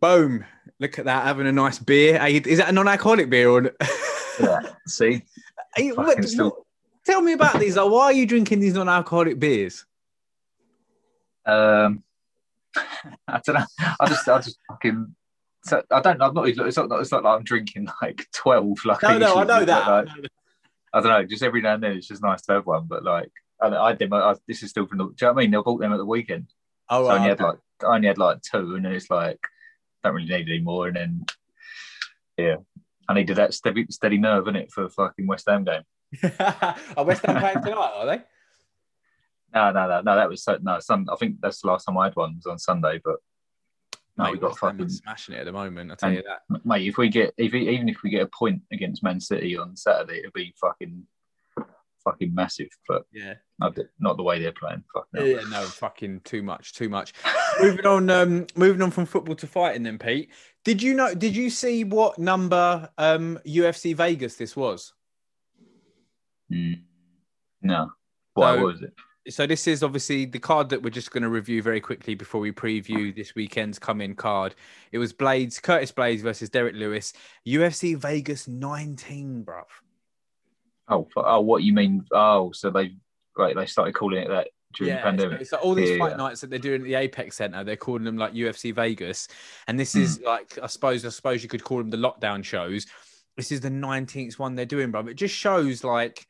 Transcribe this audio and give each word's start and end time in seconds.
Boom! 0.00 0.44
Look 0.80 0.98
at 0.98 1.06
that, 1.06 1.24
having 1.24 1.46
a 1.46 1.52
nice 1.52 1.78
beer. 1.78 2.24
You- 2.26 2.42
Is 2.46 2.58
that 2.58 2.68
a 2.68 2.72
non-alcoholic 2.72 3.30
beer 3.30 3.48
or? 3.48 3.72
Yeah. 4.40 4.60
See, 4.86 5.22
you- 5.76 5.96
what- 5.96 6.22
still- 6.24 6.64
tell 7.04 7.20
me 7.20 7.32
about 7.32 7.58
these. 7.58 7.76
Like, 7.76 7.90
why 7.90 8.04
are 8.04 8.12
you 8.12 8.24
drinking 8.26 8.60
these 8.60 8.74
non-alcoholic 8.74 9.38
beers? 9.40 9.84
um, 11.46 12.02
I 13.26 13.40
don't 13.44 13.54
know. 13.56 13.64
I 13.98 14.06
just, 14.06 14.28
I 14.28 14.38
just 14.38 14.58
fucking. 14.68 15.14
So 15.64 15.82
I 15.90 16.00
don't. 16.00 16.18
know. 16.18 16.26
I'm 16.26 16.34
not. 16.34 16.48
It's 16.48 16.56
not. 16.76 17.00
It's 17.00 17.10
not 17.10 17.24
like 17.24 17.36
I'm 17.38 17.42
drinking 17.44 17.88
like 18.00 18.26
twelve. 18.32 18.78
Like 18.84 19.02
No, 19.02 19.18
no, 19.18 19.36
I 19.36 19.44
know 19.44 19.64
that. 19.64 19.88
like, 19.88 20.08
I 20.92 21.00
don't 21.00 21.08
know. 21.10 21.24
Just 21.24 21.42
every 21.42 21.60
now 21.60 21.74
and 21.74 21.82
then, 21.82 21.92
it's 21.92 22.06
just 22.06 22.22
nice 22.22 22.42
to 22.42 22.52
have 22.52 22.66
one. 22.66 22.86
But 22.86 23.02
like, 23.02 23.30
I, 23.60 23.68
I 23.68 23.92
did. 23.94 24.10
My, 24.10 24.20
I, 24.20 24.34
this 24.46 24.62
is 24.62 24.70
still 24.70 24.86
from 24.86 24.98
the. 24.98 25.04
Do 25.06 25.10
you 25.10 25.26
know 25.26 25.32
what 25.32 25.40
I 25.42 25.46
mean? 25.46 25.54
I 25.56 25.60
bought 25.62 25.80
them 25.80 25.92
at 25.92 25.96
the 25.96 26.06
weekend. 26.06 26.46
Oh, 26.88 27.04
so 27.04 27.10
I 27.10 27.14
only 27.16 27.28
right. 27.30 27.38
had 27.38 27.44
like 27.46 27.58
I 27.82 27.94
only 27.96 28.06
had 28.08 28.18
like 28.18 28.40
two, 28.42 28.76
and 28.76 28.84
then 28.84 28.92
it's 28.92 29.10
like 29.10 29.40
don't 30.02 30.14
really 30.14 30.28
need 30.28 30.48
any 30.48 30.60
more, 30.60 30.86
and 30.88 30.96
then 30.96 31.24
yeah, 32.36 32.56
I 33.08 33.14
needed 33.14 33.36
that 33.36 33.54
steady 33.54 33.86
steady 33.90 34.18
nerve 34.18 34.48
in 34.48 34.56
it 34.56 34.70
for 34.72 34.84
the 34.84 34.90
fucking 34.90 35.26
West 35.26 35.48
Ham 35.48 35.64
game. 35.64 35.82
are 36.96 37.04
West 37.04 37.24
Ham 37.26 37.38
playing 37.40 37.62
tonight? 37.64 37.92
Are 37.94 38.06
they? 38.06 38.22
No, 39.54 39.70
no, 39.72 39.88
no, 39.88 40.00
no. 40.02 40.16
That 40.16 40.28
was 40.28 40.42
so, 40.44 40.58
no. 40.62 40.78
Some 40.80 41.06
I 41.12 41.16
think 41.16 41.40
that's 41.40 41.62
the 41.62 41.68
last 41.68 41.84
time 41.84 41.96
I 41.98 42.04
had 42.04 42.16
one 42.16 42.36
was 42.36 42.46
on 42.46 42.58
Sunday, 42.58 43.00
but 43.04 43.16
no, 44.16 44.24
Mate, 44.24 44.32
we 44.32 44.38
got 44.38 44.48
West 44.50 44.58
fucking 44.60 44.88
smashing 44.88 45.34
it 45.34 45.38
at 45.40 45.44
the 45.46 45.52
moment. 45.52 45.90
I 45.92 45.94
tell 45.94 46.08
And- 46.10 46.16
you 46.18 46.24
that. 46.24 46.64
mate. 46.64 46.86
If 46.86 46.98
we 46.98 47.08
get 47.08 47.34
if 47.38 47.52
we- 47.52 47.68
even 47.68 47.88
if 47.88 48.02
we 48.02 48.10
get 48.10 48.22
a 48.22 48.26
point 48.26 48.62
against 48.72 49.02
Man 49.02 49.20
City 49.20 49.56
on 49.56 49.76
Saturday, 49.76 50.18
it'll 50.18 50.32
be 50.32 50.54
fucking 50.60 51.04
fucking 52.04 52.34
massive. 52.34 52.68
But 52.86 53.02
Yeah. 53.12 53.34
not 53.58 53.74
the, 53.74 53.88
not 53.98 54.16
the 54.16 54.22
way 54.22 54.40
they're 54.40 54.52
playing. 54.52 54.84
Fuck 54.94 55.06
no. 55.12 55.24
Yeah, 55.24 55.40
no, 55.50 55.62
fucking 55.62 56.20
too 56.24 56.42
much, 56.42 56.74
too 56.74 56.88
much. 56.88 57.12
moving 57.60 57.86
on, 57.86 58.10
um, 58.10 58.46
moving 58.56 58.82
on 58.82 58.90
from 58.90 59.06
football 59.06 59.34
to 59.36 59.46
fighting. 59.46 59.82
Then, 59.82 59.98
Pete, 59.98 60.30
did 60.64 60.82
you 60.82 60.94
know? 60.94 61.14
Did 61.14 61.34
you 61.36 61.50
see 61.50 61.84
what 61.84 62.18
number 62.18 62.88
um 62.98 63.38
UFC 63.46 63.94
Vegas 63.94 64.36
this 64.36 64.54
was? 64.56 64.92
Mm. 66.52 66.82
No. 67.62 67.90
Why 68.34 68.56
So- 68.56 68.62
was 68.64 68.82
it? 68.82 68.92
So 69.30 69.46
this 69.46 69.66
is 69.66 69.82
obviously 69.82 70.24
the 70.24 70.38
card 70.38 70.70
that 70.70 70.82
we're 70.82 70.88
just 70.88 71.10
going 71.10 71.22
to 71.22 71.28
review 71.28 71.62
very 71.62 71.82
quickly 71.82 72.14
before 72.14 72.40
we 72.40 72.50
preview 72.50 73.14
this 73.14 73.34
weekend's 73.34 73.78
come-in 73.78 74.14
card. 74.14 74.54
It 74.90 74.96
was 74.96 75.12
Blaydes, 75.12 75.60
Curtis 75.60 75.92
Blaydes 75.92 76.22
versus 76.22 76.48
Derrick 76.48 76.74
Lewis, 76.74 77.12
UFC 77.46 77.94
Vegas 77.94 78.48
19, 78.48 79.44
bruv. 79.44 79.64
Oh, 80.88 81.06
fu- 81.12 81.20
oh, 81.24 81.40
what 81.40 81.62
you 81.62 81.72
mean? 81.72 82.04
Oh, 82.12 82.52
so 82.52 82.70
they 82.70 82.92
right? 83.36 83.54
They 83.54 83.66
started 83.66 83.94
calling 83.94 84.22
it 84.22 84.28
that 84.28 84.48
during 84.74 84.94
the 84.94 85.00
pandemic. 85.02 85.46
So, 85.46 85.56
like 85.56 85.64
all 85.64 85.74
these 85.74 85.90
Yeah, 85.90 85.98
fight 85.98 86.10
yeah. 86.10 86.16
nights 86.16 86.40
that 86.40 86.50
they're 86.50 86.58
doing 86.58 86.80
at 86.82 86.84
the 86.86 86.94
Apex 86.94 87.36
Center. 87.36 87.62
They're 87.64 87.76
calling 87.76 88.04
them 88.04 88.16
like 88.16 88.32
UFC 88.34 88.74
Vegas, 88.74 89.28
and 89.66 89.78
this 89.78 89.92
Hmm. 89.92 90.00
is 90.00 90.20
like 90.20 90.58
I 90.62 90.66
suppose 90.66 91.04
I 91.04 91.10
suppose 91.10 91.42
you 91.42 91.48
could 91.48 91.64
call 91.64 91.78
them 91.78 91.90
the 91.90 91.96
lockdown 91.96 92.42
shows. 92.44 92.86
This 93.36 93.52
is 93.52 93.60
the 93.60 93.70
nineteenth 93.70 94.38
one 94.38 94.54
they're 94.54 94.66
doing, 94.66 94.90
bro. 94.90 95.06
It 95.06 95.14
just 95.14 95.34
shows 95.34 95.84
like 95.84 96.26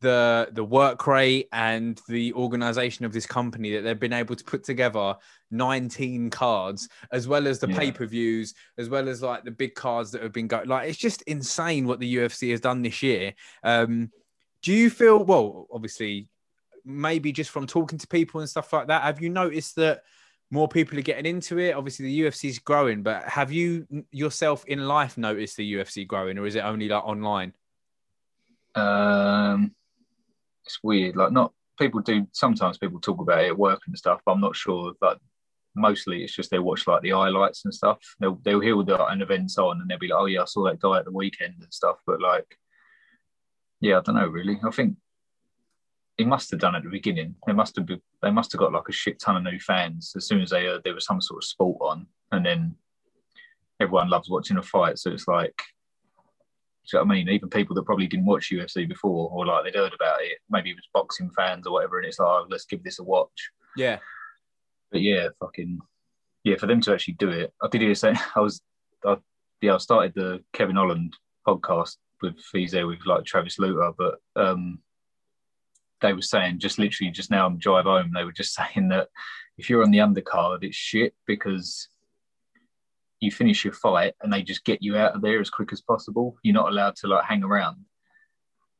the 0.00 0.48
the 0.52 0.62
work 0.64 1.06
rate 1.06 1.48
and 1.52 2.00
the 2.08 2.32
organization 2.34 3.04
of 3.06 3.12
this 3.12 3.24
company 3.26 3.72
that 3.72 3.80
they've 3.82 3.98
been 3.98 4.12
able 4.12 4.36
to 4.36 4.44
put 4.44 4.62
together 4.62 5.14
19 5.50 6.28
cards 6.28 6.88
as 7.12 7.26
well 7.26 7.46
as 7.46 7.60
the 7.60 7.68
Yeah. 7.68 7.78
pay-per-views 7.78 8.52
as 8.76 8.90
well 8.90 9.08
as 9.08 9.22
like 9.22 9.44
the 9.44 9.50
big 9.50 9.74
cards 9.74 10.10
that 10.10 10.22
have 10.22 10.32
been 10.32 10.48
going 10.48 10.68
like 10.68 10.88
it's 10.88 10.98
just 10.98 11.22
insane 11.22 11.86
what 11.86 11.98
the 11.98 12.16
UFC 12.16 12.50
has 12.50 12.60
done 12.60 12.82
this 12.82 13.02
year. 13.02 13.32
Um 13.62 14.10
do 14.62 14.72
you 14.72 14.90
feel 14.90 15.24
well 15.24 15.66
obviously 15.72 16.28
maybe 16.84 17.32
just 17.32 17.50
from 17.50 17.66
talking 17.66 17.98
to 17.98 18.06
people 18.06 18.40
and 18.40 18.50
stuff 18.50 18.72
like 18.72 18.88
that 18.88 19.02
have 19.02 19.22
you 19.22 19.30
noticed 19.30 19.76
that 19.76 20.02
more 20.50 20.68
people 20.68 20.98
are 20.98 21.02
getting 21.02 21.24
into 21.26 21.58
it? 21.58 21.74
Obviously 21.74 22.04
the 22.04 22.20
UFC 22.20 22.50
is 22.50 22.58
growing 22.58 23.02
but 23.02 23.22
have 23.24 23.50
you 23.50 23.86
yourself 24.10 24.62
in 24.66 24.86
life 24.86 25.16
noticed 25.16 25.56
the 25.56 25.72
UFC 25.74 26.06
growing 26.06 26.36
or 26.36 26.46
is 26.46 26.54
it 26.54 26.60
only 26.64 26.86
like 26.88 27.02
online? 27.04 27.54
Um, 28.74 29.74
it's 30.66 30.80
weird. 30.82 31.16
Like, 31.16 31.32
not 31.32 31.52
people 31.78 32.00
do. 32.00 32.26
Sometimes 32.32 32.78
people 32.78 33.00
talk 33.00 33.20
about 33.20 33.44
it 33.44 33.48
at 33.48 33.58
work 33.58 33.82
and 33.86 33.96
stuff, 33.96 34.20
but 34.24 34.32
I'm 34.32 34.40
not 34.40 34.56
sure. 34.56 34.92
But 35.00 35.18
mostly, 35.74 36.24
it's 36.24 36.34
just 36.34 36.50
they 36.50 36.58
watch 36.58 36.86
like 36.86 37.02
the 37.02 37.10
highlights 37.10 37.64
and 37.64 37.74
stuff. 37.74 37.98
They'll 38.20 38.40
they'll 38.44 38.60
hear 38.60 38.82
the 38.82 39.04
an 39.06 39.22
event's 39.22 39.58
on, 39.58 39.80
and 39.80 39.88
they'll 39.88 39.98
be 39.98 40.08
like, 40.08 40.20
"Oh 40.20 40.26
yeah, 40.26 40.42
I 40.42 40.46
saw 40.46 40.64
that 40.64 40.80
guy 40.80 40.98
at 40.98 41.04
the 41.04 41.12
weekend 41.12 41.54
and 41.60 41.72
stuff." 41.72 41.96
But 42.06 42.20
like, 42.20 42.58
yeah, 43.80 43.98
I 43.98 44.02
don't 44.02 44.16
know 44.16 44.26
really. 44.26 44.58
I 44.64 44.70
think 44.70 44.96
he 46.16 46.24
must 46.24 46.50
have 46.50 46.60
done 46.60 46.74
at 46.74 46.82
the 46.82 46.88
beginning. 46.88 47.36
They 47.46 47.52
must 47.52 47.76
have 47.76 47.86
been, 47.86 48.00
they 48.22 48.30
must 48.30 48.52
have 48.52 48.58
got 48.58 48.72
like 48.72 48.88
a 48.88 48.92
shit 48.92 49.20
ton 49.20 49.36
of 49.36 49.42
new 49.42 49.60
fans 49.60 50.14
as 50.16 50.26
soon 50.26 50.40
as 50.40 50.50
they 50.50 50.64
heard 50.64 50.82
there 50.82 50.94
was 50.94 51.04
some 51.04 51.20
sort 51.20 51.42
of 51.42 51.48
sport 51.48 51.78
on, 51.80 52.06
and 52.32 52.44
then 52.44 52.74
everyone 53.80 54.08
loves 54.08 54.30
watching 54.30 54.56
a 54.56 54.62
fight. 54.62 54.98
So 54.98 55.10
it's 55.10 55.28
like 55.28 55.62
you 56.92 56.98
know 56.98 57.04
what 57.04 57.12
I 57.12 57.14
mean? 57.16 57.28
Even 57.28 57.48
people 57.48 57.74
that 57.74 57.84
probably 57.84 58.06
didn't 58.06 58.26
watch 58.26 58.50
UFC 58.50 58.88
before, 58.88 59.30
or 59.32 59.46
like 59.46 59.64
they'd 59.64 59.78
heard 59.78 59.94
about 59.94 60.22
it, 60.22 60.38
maybe 60.50 60.70
it 60.70 60.76
was 60.76 60.88
boxing 60.92 61.30
fans 61.30 61.66
or 61.66 61.72
whatever, 61.72 61.98
and 61.98 62.06
it's 62.06 62.18
like, 62.18 62.28
oh, 62.28 62.46
let's 62.48 62.66
give 62.66 62.82
this 62.82 62.98
a 62.98 63.04
watch. 63.04 63.50
yeah 63.76 63.98
But 64.92 65.02
yeah, 65.02 65.28
fucking 65.40 65.80
yeah, 66.44 66.56
for 66.56 66.66
them 66.66 66.80
to 66.82 66.92
actually 66.92 67.14
do 67.14 67.30
it, 67.30 67.52
I 67.60 67.68
did 67.68 67.80
hear 67.80 67.94
say 67.94 68.14
I 68.36 68.40
was, 68.40 68.60
I, 69.04 69.16
yeah, 69.60 69.74
I 69.74 69.78
started 69.78 70.14
the 70.14 70.44
Kevin 70.52 70.76
Holland 70.76 71.14
podcast 71.46 71.96
with 72.22 72.36
he's 72.52 72.72
there 72.72 72.86
with 72.86 73.04
like 73.04 73.24
Travis 73.24 73.58
Lutter, 73.58 73.92
but 73.98 74.16
um, 74.36 74.78
they 76.00 76.12
were 76.12 76.22
saying 76.22 76.60
just 76.60 76.78
literally 76.78 77.10
just 77.10 77.30
now 77.30 77.46
on 77.46 77.58
drive 77.58 77.84
home, 77.84 78.12
they 78.14 78.24
were 78.24 78.32
just 78.32 78.54
saying 78.74 78.88
that 78.88 79.08
if 79.58 79.68
you're 79.68 79.82
on 79.82 79.90
the 79.90 79.98
undercard, 79.98 80.62
it's 80.62 80.76
shit 80.76 81.14
because 81.26 81.88
you 83.20 83.30
finish 83.30 83.64
your 83.64 83.74
fight 83.74 84.14
and 84.22 84.32
they 84.32 84.42
just 84.42 84.64
get 84.64 84.82
you 84.82 84.96
out 84.96 85.14
of 85.14 85.22
there 85.22 85.40
as 85.40 85.50
quick 85.50 85.72
as 85.72 85.80
possible. 85.80 86.36
You're 86.42 86.54
not 86.54 86.68
allowed 86.68 86.96
to 86.96 87.08
like 87.08 87.24
hang 87.24 87.42
around, 87.42 87.84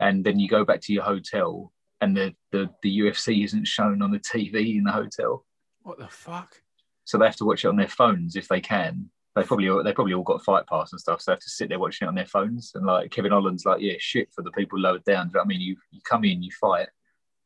and 0.01 0.25
then 0.25 0.39
you 0.39 0.49
go 0.49 0.65
back 0.65 0.81
to 0.83 0.93
your 0.93 1.05
hotel, 1.05 1.73
and 2.01 2.17
the 2.17 2.35
the, 2.53 2.71
the 2.83 2.99
UFC 3.01 3.45
isn't 3.45 3.67
shown 3.67 4.03
on 4.03 4.11
the 4.11 4.21
TV 4.21 4.77
in 4.77 4.85
the 4.85 4.93
hotel, 4.93 5.45
what 5.83 5.99
the 5.99 6.09
fuck 6.09 6.61
so 7.07 7.17
they 7.17 7.25
have 7.25 7.37
to 7.37 7.45
watch 7.45 7.65
it 7.65 7.69
on 7.69 7.77
their 7.77 7.89
phones 7.89 8.37
if 8.37 8.49
they 8.49 8.61
can. 8.61 9.09
They 9.35 9.43
probably 9.45 9.69
all, 9.69 9.83
they 9.83 9.93
probably 9.93 10.15
all 10.15 10.23
got 10.23 10.45
fight 10.45 10.67
pass 10.67 10.93
and 10.93 11.01
stuff, 11.01 11.21
so 11.21 11.31
they 11.31 11.35
have 11.35 11.41
to 11.41 11.51
sit 11.51 11.69
there 11.69 11.79
watching 11.79 12.07
it 12.07 12.09
on 12.09 12.15
their 12.15 12.27
phones. 12.27 12.73
And 12.75 12.85
like 12.85 13.11
Kevin 13.11 13.33
Holland's 13.33 13.65
like, 13.65 13.81
yeah, 13.81 13.95
shit 13.99 14.29
for 14.35 14.43
the 14.43 14.51
people 14.51 14.79
lowered 14.79 15.05
down. 15.05 15.29
Do 15.29 15.33
you 15.33 15.35
know 15.35 15.43
I 15.43 15.47
mean? 15.47 15.61
You 15.61 15.77
you 15.93 16.01
come 16.03 16.25
in, 16.25 16.43
you 16.43 16.51
fight, 16.61 16.89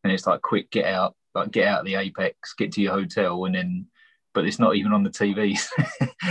and 0.03 0.13
it's 0.13 0.27
like 0.27 0.41
quick, 0.41 0.71
get 0.71 0.87
out, 0.87 1.15
like 1.35 1.51
get 1.51 1.69
out 1.69 1.81
of 1.81 1.87
the 1.87 1.97
apex, 1.97 2.55
get 2.55 2.73
to 2.73 2.81
your 2.81 2.93
hotel, 2.95 3.45
and 3.45 3.55
then. 3.55 3.87
But 4.33 4.47
it's 4.47 4.59
not 4.59 4.77
even 4.77 4.93
on 4.93 5.03
the 5.03 5.11
TV 5.11 5.59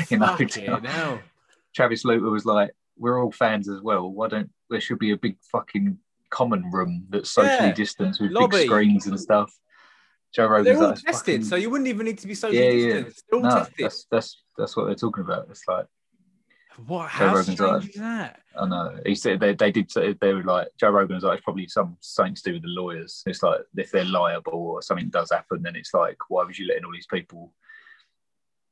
you 0.10 0.18
know, 0.18 0.36
Fucking. 0.38 1.20
Travis 1.76 2.06
Lutter 2.06 2.22
was 2.30 2.46
like, 2.46 2.72
"We're 2.98 3.22
all 3.22 3.32
fans 3.32 3.68
as 3.70 3.82
well. 3.82 4.10
Why 4.10 4.28
don't 4.30 4.50
there 4.70 4.80
should 4.82 5.00
be 5.00 5.12
a 5.12 5.18
big 5.18 5.38
fucking 5.52 5.98
common 6.30 6.70
room 6.72 7.06
that's 7.10 7.30
socially 7.32 7.68
Yeah. 7.70 7.74
distanced 7.74 8.22
with 8.22 8.32
Lobby. 8.32 8.58
big 8.58 8.68
screens 8.68 9.08
and 9.08 9.20
stuff?" 9.20 9.54
Joe 10.34 10.46
Rogan's 10.48 10.66
They're 10.78 10.84
all 10.86 10.90
like, 10.92 11.04
tested, 11.04 11.14
fucking- 11.42 11.44
so 11.46 11.56
you 11.56 11.70
wouldn't 11.72 11.88
even 11.88 12.06
need 12.06 12.20
to 12.20 12.28
be 12.28 12.36
socially 12.36 12.64
Yeah, 12.64 12.70
yeah. 12.88 12.94
distanced. 12.94 13.24
They're 13.30 13.40
all 13.40 13.44
no, 13.46 13.50
tested. 13.50 13.76
that's 13.80 14.06
that's 14.12 14.44
that's 14.58 14.78
what 14.78 14.86
they're 14.86 14.96
talking 14.96 15.24
about. 15.24 15.48
It's 15.50 15.68
like 15.68 15.86
What? 16.88 17.04
Joe 17.04 17.08
How 17.08 17.26
Rogan's 17.36 17.46
strange 17.54 17.62
like- 17.62 17.90
is 17.90 17.96
that? 17.96 18.40
I 18.60 18.66
know 18.68 19.00
he 19.06 19.16
said 19.16 19.40
they, 19.40 19.54
they 19.56 19.72
did 19.72 19.92
say 19.92 20.14
they 20.14 20.34
were 20.34 20.44
like 20.44 20.68
Joe 20.80 20.88
Rogan 20.90 21.16
Rogan's 21.16 21.24
like 21.24 21.38
it's 21.38 21.44
probably 21.44 21.68
some 21.68 21.98
something 22.00 22.36
to 22.36 22.44
do 22.44 22.54
with 22.54 22.62
the 22.64 22.68
lawyers. 22.70 23.24
It's 23.26 23.42
like 23.44 23.62
if 23.76 23.92
they're 23.92 24.06
liable 24.06 24.54
or 24.54 24.81
something 24.81 25.10
does 25.10 25.31
happen, 25.31 25.62
then 25.64 25.76
it's 25.76 25.94
like 25.94 26.18
why 26.30 26.44
was 26.46 26.58
you 26.60 26.68
letting 26.68 26.86
all 26.86 26.92
these 26.94 27.08
people? 27.08 27.54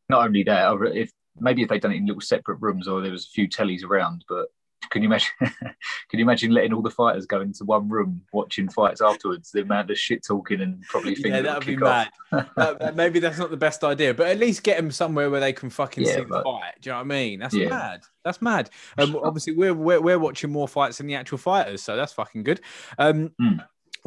Not 0.09 0.25
only 0.25 0.43
that, 0.43 0.73
if 0.93 1.11
maybe 1.39 1.61
if 1.63 1.69
they'd 1.69 1.81
done 1.81 1.91
it 1.91 1.97
in 1.97 2.05
little 2.05 2.21
separate 2.21 2.57
rooms 2.61 2.87
or 2.87 3.01
there 3.01 3.11
was 3.11 3.25
a 3.25 3.29
few 3.29 3.47
tellies 3.47 3.83
around, 3.83 4.23
but 4.29 4.47
can 4.89 5.01
you 5.01 5.09
imagine? 5.09 5.29
can 5.41 5.57
you 6.13 6.21
imagine 6.21 6.51
letting 6.51 6.71
all 6.73 6.81
the 6.81 6.89
fighters 6.89 7.25
go 7.25 7.41
into 7.41 7.65
one 7.65 7.89
room 7.89 8.21
watching 8.31 8.69
fights 8.69 9.01
afterwards? 9.01 9.51
The 9.51 9.61
amount 9.61 9.91
of 9.91 9.99
shit 9.99 10.23
talking 10.25 10.61
and 10.61 10.81
probably 10.83 11.13
thinking 11.15 11.33
Yeah, 11.33 11.41
that 11.41 11.57
would 11.57 11.67
be 11.67 11.75
mad. 11.75 12.09
That- 12.31 12.95
maybe 12.95 13.19
that's 13.19 13.37
not 13.37 13.49
the 13.51 13.57
best 13.57 13.83
idea, 13.83 14.13
but 14.13 14.27
at 14.27 14.39
least 14.39 14.63
get 14.63 14.77
them 14.77 14.91
somewhere 14.91 15.29
where 15.29 15.41
they 15.41 15.51
can 15.51 15.69
fucking 15.69 16.05
Yeah, 16.05 16.15
see 16.15 16.23
the 16.23 16.41
fight. 16.41 16.75
Do 16.79 16.89
you 16.89 16.91
know 16.93 16.97
what 16.99 17.01
I 17.01 17.07
mean? 17.07 17.39
That's 17.39 17.53
Yeah. 17.53 17.69
mad. 17.69 18.01
That's 18.23 18.41
mad. 18.41 18.69
Um, 18.97 19.17
obviously, 19.21 19.55
we're, 19.55 19.73
we're 19.73 19.99
we're 20.01 20.19
watching 20.19 20.51
more 20.51 20.67
fights 20.69 20.99
than 20.99 21.07
the 21.07 21.15
actual 21.15 21.37
fighters, 21.37 21.81
so 21.81 21.95
that's 21.97 22.13
fucking 22.13 22.43
good. 22.43 22.61
Um, 22.97 23.31
Hmm. 23.39 23.57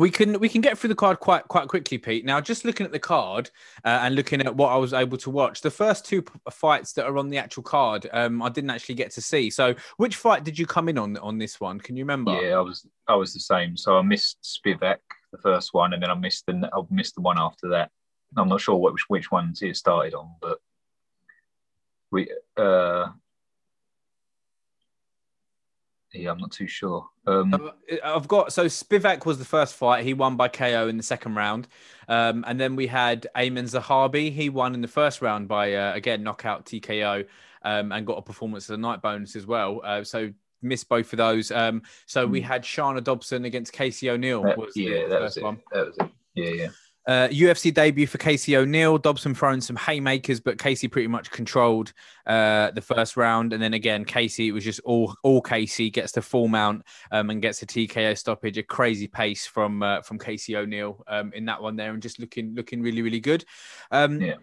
We 0.01 0.11
can 0.11 0.41
we 0.41 0.49
can 0.49 0.63
get 0.63 0.79
through 0.79 0.89
the 0.89 0.95
card 0.95 1.21
quite 1.21 1.47
quite 1.49 1.69
quickly, 1.69 1.99
Pete. 1.99 2.25
Now, 2.25 2.41
just 2.41 2.65
looking 2.65 2.87
at 2.87 2.93
the 2.93 2.99
card 2.99 3.51
uh, 3.85 4.01
and 4.01 4.15
looking 4.15 4.41
at 4.41 4.57
what 4.57 4.69
I 4.69 4.77
was 4.77 4.95
able 4.95 5.19
to 5.19 5.29
watch, 5.29 5.61
the 5.61 5.71
first 5.71 6.07
two 6.07 6.23
p- 6.23 6.33
fights 6.51 6.95
that 6.95 7.05
are 7.05 7.19
on 7.19 7.29
the 7.29 7.37
actual 7.37 7.63
card, 7.63 8.09
um, 8.15 8.41
I 8.41 8.49
didn't 8.49 8.71
actually 8.71 8.95
get 8.95 9.11
to 9.13 9.21
see. 9.21 9.51
So, 9.51 9.75
which 9.99 10.17
fight 10.17 10.43
did 10.43 10.59
you 10.59 10.65
come 10.65 10.89
in 10.89 10.97
on 10.97 11.19
on 11.19 11.37
this 11.37 11.61
one? 11.61 11.79
Can 11.79 11.99
you 11.99 12.05
remember? 12.05 12.33
Yeah, 12.33 12.57
I 12.57 12.61
was 12.61 12.87
I 13.09 13.15
was 13.15 13.35
the 13.35 13.41
same. 13.41 13.77
So 13.77 13.99
I 13.99 14.01
missed 14.01 14.39
Spivac, 14.43 15.01
the 15.33 15.39
first 15.39 15.75
one, 15.75 15.93
and 15.93 16.03
then 16.03 16.11
I 16.11 16.15
missed 16.15 16.47
the 16.47 16.71
I 16.73 16.81
missed 16.89 17.17
the 17.17 17.21
one 17.21 17.39
after 17.39 17.69
that. 17.69 17.91
I'm 18.39 18.49
not 18.49 18.63
sure 18.63 18.77
which 18.77 19.05
which 19.09 19.31
ones 19.31 19.61
it 19.61 19.77
started 19.77 20.15
on, 20.15 20.31
but 20.41 20.61
we 22.11 22.31
uh 22.57 23.09
Yeah, 26.13 26.31
I'm 26.33 26.39
not 26.39 26.51
too 26.51 26.67
sure. 26.67 27.07
Um, 27.27 27.55
Uh, 27.55 27.71
I've 28.05 28.27
got 28.27 28.53
so 28.53 28.67
Spivac 28.67 29.25
was 29.27 29.39
the 29.39 29.45
first 29.45 29.75
fight. 29.77 30.05
He 30.05 30.13
won 30.15 30.37
by 30.37 30.49
KO 30.49 30.89
in 30.89 30.97
the 30.97 31.03
second 31.03 31.37
round, 31.37 31.69
um, 32.09 32.45
and 32.49 32.59
then 32.61 32.75
we 32.77 32.89
had 32.89 33.27
Aiemann 33.37 33.65
Zahabi. 33.71 34.33
He 34.33 34.49
won 34.49 34.75
in 34.75 34.81
the 34.81 34.89
first 34.89 35.23
round 35.23 35.47
by 35.47 35.75
uh, 35.75 35.95
again 35.95 36.23
knockout 36.25 36.67
TKO, 36.67 37.27
um, 37.63 37.93
and 37.93 38.07
got 38.07 38.19
a 38.19 38.23
performance 38.23 38.69
of 38.69 38.75
the 38.75 38.83
night 38.83 39.03
bonus 39.03 39.37
as 39.37 39.47
well. 39.47 39.81
Uh, 39.85 40.03
so 40.03 40.31
missed 40.63 40.89
both 40.89 41.13
of 41.13 41.17
those. 41.19 41.51
Um, 41.53 41.83
so 42.07 42.27
we 42.27 42.41
Hmm. 42.41 42.47
had 42.49 42.63
Shana 42.65 43.03
Dobson 43.05 43.45
against 43.45 43.73
Casey 43.73 44.11
O'Neill. 44.11 44.43
that- 44.43 44.59
was 44.59 44.75
the 44.75 44.83
yeah, 44.83 45.07
that 45.09 45.21
was 45.21 45.37
it. 45.37 45.43
one. 45.45 45.61
That 45.73 45.87
was 45.87 45.97
it. 45.99 46.11
Yeah, 46.35 46.51
yeah. 46.51 46.69
Uh, 47.11 47.27
UFC 47.31 47.75
debut 47.75 48.07
for 48.07 48.19
Casey 48.19 48.57
O'Neill. 48.57 48.97
Dobson 48.97 49.35
throwing 49.35 49.61
some 49.61 49.75
haymakers, 49.75 50.39
but 50.39 50.61
Casey 50.61 50.87
pretty 50.87 51.09
much 51.09 51.29
controlled 51.33 51.93
uh, 52.25 52.71
the 52.71 52.81
first 52.81 53.17
round. 53.17 53.53
And 53.53 53.61
then 53.61 53.75
again, 53.75 54.05
Casey, 54.05 54.47
it 54.47 54.53
was 54.53 54.63
just 54.63 54.79
all 54.85 55.17
all 55.25 55.41
Casey 55.41 55.91
gets 55.91 56.13
the 56.13 56.23
full 56.23 56.47
mount 56.47 56.85
um, 57.11 57.31
and 57.31 57.43
gets 57.43 57.63
a 57.63 57.67
TKO 57.67 58.17
stoppage. 58.17 58.59
A 58.59 58.63
crazy 58.63 59.09
pace 59.09 59.45
from 59.45 59.83
uh, 59.83 60.03
from 60.03 60.21
Casey 60.21 60.55
O'Neill 60.55 61.03
um, 61.09 61.33
in 61.35 61.47
that 61.47 61.61
one 61.61 61.75
there, 61.75 61.93
and 61.93 62.01
just 62.01 62.21
looking 62.21 62.55
looking 62.55 62.81
really 62.81 63.03
really 63.03 63.19
good. 63.19 63.45
Um, 63.91 64.21
Yeah. 64.21 64.35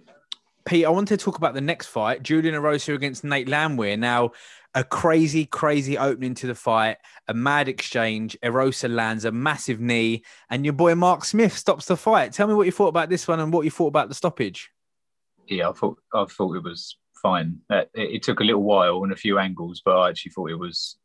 Pete, 0.68 0.86
I 0.86 0.90
wanted 0.90 1.18
to 1.18 1.24
talk 1.24 1.38
about 1.38 1.54
the 1.54 1.62
next 1.62 1.88
fight, 1.88 2.24
Julian 2.24 2.54
Erosa 2.54 2.94
against 2.94 3.24
Nate 3.24 3.48
Landwehr. 3.48 3.96
Now, 3.98 4.32
a 4.76 4.84
crazy, 4.84 5.46
crazy 5.46 5.98
opening 5.98 6.36
to 6.36 6.48
the 6.48 6.56
fight, 6.56 6.98
a 7.30 7.34
mad 7.34 7.70
exchange. 7.70 8.38
Erosa 8.44 8.94
lands 8.94 9.24
a 9.24 9.32
massive 9.32 9.80
knee, 9.80 10.24
and 10.50 10.66
your 10.66 10.74
boy 10.74 10.94
Mark 10.94 11.24
Smith 11.24 11.58
stops 11.58 11.86
the 11.86 11.96
fight. 11.96 12.34
Tell 12.34 12.48
me 12.48 12.54
what 12.54 12.66
you 12.66 12.74
thought 12.74 12.90
about 12.90 13.10
this 13.10 13.30
one 13.30 13.40
and 13.40 13.54
what 13.54 13.64
you 13.64 13.72
thought 13.72 13.88
about 13.88 14.10
the 14.10 14.14
stoppage. 14.14 14.70
Yeah, 15.48 15.70
I 15.70 15.72
thought 15.72 15.98
I 16.14 16.26
thought 16.26 16.58
it 16.58 16.64
was 16.64 16.98
fine. 17.22 17.60
Uh, 17.70 17.86
It, 17.94 18.16
it 18.16 18.24
took 18.24 18.42
a 18.42 18.44
little 18.44 18.64
while 18.64 19.04
and 19.04 19.14
a 19.14 19.16
few 19.16 19.40
angles, 19.40 19.82
but 19.86 19.98
I 19.98 20.10
actually 20.10 20.32
thought 20.32 20.52
it 20.52 20.60
was. 20.60 20.98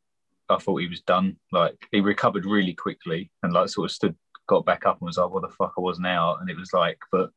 I 0.48 0.56
thought 0.56 0.80
he 0.80 0.88
was 0.88 1.02
done. 1.02 1.36
Like 1.52 1.76
he 1.92 2.00
recovered 2.00 2.46
really 2.46 2.74
quickly 2.74 3.30
and 3.44 3.52
like 3.52 3.68
sort 3.68 3.90
of 3.90 3.94
stood, 3.94 4.16
got 4.48 4.66
back 4.66 4.86
up 4.86 4.98
and 5.00 5.06
was 5.06 5.18
like, 5.18 5.30
"What 5.30 5.42
the 5.42 5.48
fuck? 5.48 5.74
I 5.78 5.80
wasn't 5.80 6.08
out." 6.08 6.40
And 6.40 6.50
it 6.50 6.58
was 6.58 6.72
like, 6.72 6.98
but 7.12 7.30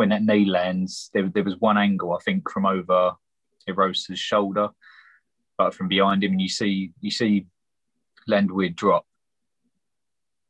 when 0.00 0.08
that 0.08 0.24
knee 0.24 0.46
lands, 0.46 1.10
there, 1.12 1.28
there 1.28 1.44
was 1.44 1.58
one 1.58 1.76
angle 1.76 2.14
I 2.14 2.22
think 2.24 2.50
from 2.50 2.64
over 2.64 3.12
Erosa's 3.68 4.18
shoulder, 4.18 4.70
like 5.58 5.74
from 5.74 5.88
behind 5.88 6.24
him, 6.24 6.32
and 6.32 6.40
you 6.40 6.48
see 6.48 6.92
you 7.00 7.10
see 7.10 7.44
Landwehr 8.26 8.70
drop, 8.70 9.04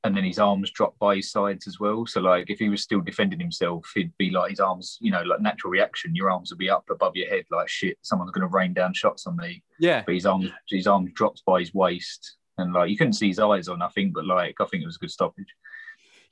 and 0.05 0.17
then 0.17 0.23
his 0.23 0.38
arms 0.38 0.70
drop 0.70 0.97
by 1.00 1.17
his 1.17 1.32
sides 1.32 1.67
as 1.67 1.81
well. 1.81 2.06
So 2.06 2.20
like 2.20 2.49
if 2.49 2.61
he 2.61 2.69
was 2.69 2.82
still 2.82 3.00
defending 3.00 3.41
himself, 3.41 3.91
he'd 3.97 4.17
be 4.19 4.31
like 4.31 4.50
his 4.50 4.61
arms, 4.61 4.99
you 5.00 5.11
know, 5.11 5.23
like 5.23 5.41
natural 5.41 5.73
reaction. 5.73 6.14
Your 6.14 6.31
arms 6.31 6.52
would 6.52 6.58
be 6.58 6.70
up 6.70 6.88
above 6.88 7.17
your 7.17 7.29
head, 7.29 7.44
like 7.50 7.69
shit, 7.69 7.99
someone's 8.02 8.31
going 8.31 8.49
to 8.49 8.56
rain 8.56 8.73
down 8.73 8.94
shots 8.94 9.26
on 9.26 9.35
me. 9.37 9.64
Yeah, 9.81 10.05
But 10.06 10.14
his 10.14 10.26
arms, 10.26 10.50
his 10.69 10.87
arms 10.87 11.11
drops 11.12 11.43
by 11.44 11.58
his 11.58 11.75
waist, 11.75 12.37
and 12.56 12.73
like 12.73 12.88
you 12.88 12.97
couldn't 12.97 13.14
see 13.14 13.26
his 13.26 13.41
eyes 13.41 13.67
or 13.67 13.76
nothing. 13.76 14.12
But 14.12 14.26
like 14.26 14.61
I 14.61 14.64
think 14.67 14.85
it 14.85 14.87
was 14.87 14.94
a 14.94 15.00
good 15.00 15.11
stoppage. 15.11 15.52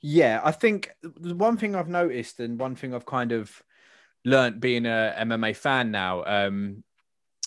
Yeah. 0.01 0.41
I 0.43 0.51
think 0.51 0.91
the 1.01 1.35
one 1.35 1.57
thing 1.57 1.75
I've 1.75 1.89
noticed 1.89 2.39
and 2.39 2.59
one 2.59 2.75
thing 2.75 2.93
I've 2.93 3.05
kind 3.05 3.31
of 3.31 3.61
learned 4.25 4.59
being 4.59 4.85
a 4.85 5.15
MMA 5.19 5.55
fan 5.55 5.91
now, 5.91 6.23
um, 6.25 6.83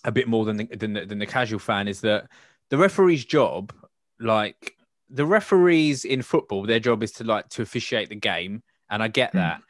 a 0.04 0.12
bit 0.12 0.28
more 0.28 0.44
than 0.44 0.56
the, 0.56 0.64
than 0.66 0.92
the, 0.94 1.06
than 1.06 1.18
the 1.18 1.26
casual 1.26 1.58
fan, 1.58 1.88
is 1.88 2.00
that 2.00 2.28
the 2.70 2.78
referee's 2.78 3.24
job, 3.24 3.72
like 4.18 4.74
the 5.10 5.26
referees 5.26 6.04
in 6.04 6.22
football, 6.22 6.64
their 6.66 6.80
job 6.80 7.02
is 7.02 7.12
to 7.12 7.24
like 7.24 7.48
to 7.50 7.62
officiate 7.62 8.08
the 8.08 8.16
game, 8.16 8.62
and 8.90 9.02
I 9.02 9.08
get 9.08 9.32
Hmm. 9.32 9.38
that. 9.38 9.62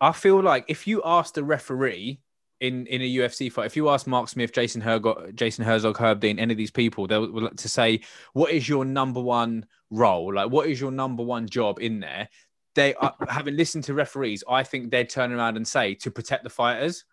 I 0.00 0.12
feel 0.12 0.42
like 0.42 0.66
if 0.68 0.86
you 0.86 1.02
ask 1.04 1.34
the 1.34 1.44
referee 1.44 2.20
in 2.66 2.86
in 2.86 3.02
a 3.02 3.16
UFC 3.16 3.50
fight, 3.52 3.66
if 3.66 3.76
you 3.76 3.88
ask 3.88 4.06
Mark 4.06 4.28
Smith, 4.28 4.52
Jason 4.52 4.80
Herzog, 4.80 5.34
Jason 5.36 5.64
Herzog, 5.64 5.96
Herb 5.98 6.20
Dean, 6.20 6.38
any 6.38 6.52
of 6.52 6.58
these 6.58 6.70
people, 6.70 7.06
they'll 7.06 7.30
will 7.30 7.44
like 7.44 7.56
to 7.56 7.68
say, 7.68 8.00
"What 8.32 8.50
is 8.50 8.68
your 8.68 8.84
number 8.84 9.20
one 9.20 9.66
role? 9.90 10.32
Like, 10.34 10.50
what 10.50 10.68
is 10.68 10.80
your 10.80 10.90
number 10.90 11.22
one 11.22 11.48
job 11.48 11.78
in 11.80 12.00
there?" 12.00 12.28
They, 12.74 12.94
are, 12.94 13.14
having 13.28 13.56
listened 13.56 13.84
to 13.84 13.94
referees, 13.94 14.42
I 14.48 14.64
think 14.64 14.90
they'd 14.90 15.08
turn 15.08 15.32
around 15.32 15.56
and 15.56 15.66
say 15.66 15.94
to 15.96 16.10
protect 16.10 16.42
the 16.42 16.50
fighters. 16.50 17.04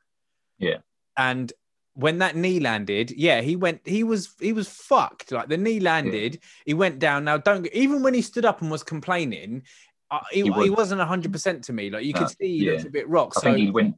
Yeah. 0.58 0.78
And 1.18 1.54
when 1.94 2.18
that 2.20 2.36
knee 2.36 2.60
landed, 2.60 3.12
yeah, 3.12 3.42
he 3.42 3.56
went. 3.56 3.82
He 3.86 4.04
was 4.04 4.34
he 4.40 4.54
was 4.54 4.68
fucked. 4.70 5.32
Like 5.32 5.50
the 5.50 5.58
knee 5.58 5.80
landed, 5.80 6.40
he 6.66 6.74
went 6.74 7.00
down. 7.00 7.26
Now, 7.26 7.38
don't 7.38 7.68
even 7.74 8.02
when 8.02 8.14
he 8.14 8.22
stood 8.22 8.46
up 8.46 8.62
and 8.62 8.72
was 8.72 8.82
complaining, 8.84 9.64
uh, 10.10 10.20
he, 10.32 10.40
He 10.40 10.44
he, 10.44 10.50
was- 10.52 10.72
wasn't 10.72 11.02
hundred 11.02 11.32
percent 11.32 11.64
to 11.66 11.74
me. 11.74 11.90
Like 11.90 12.06
you 12.06 12.14
No, 12.14 12.20
could 12.20 12.30
see, 12.30 12.58
he 12.60 12.72
looked 12.72 12.86
a 12.86 12.90
bit 12.90 13.08
rocked. 13.10 13.38
I 13.38 13.40
So 13.42 13.44
think 13.48 13.58
he 13.58 13.72
went, 13.72 13.96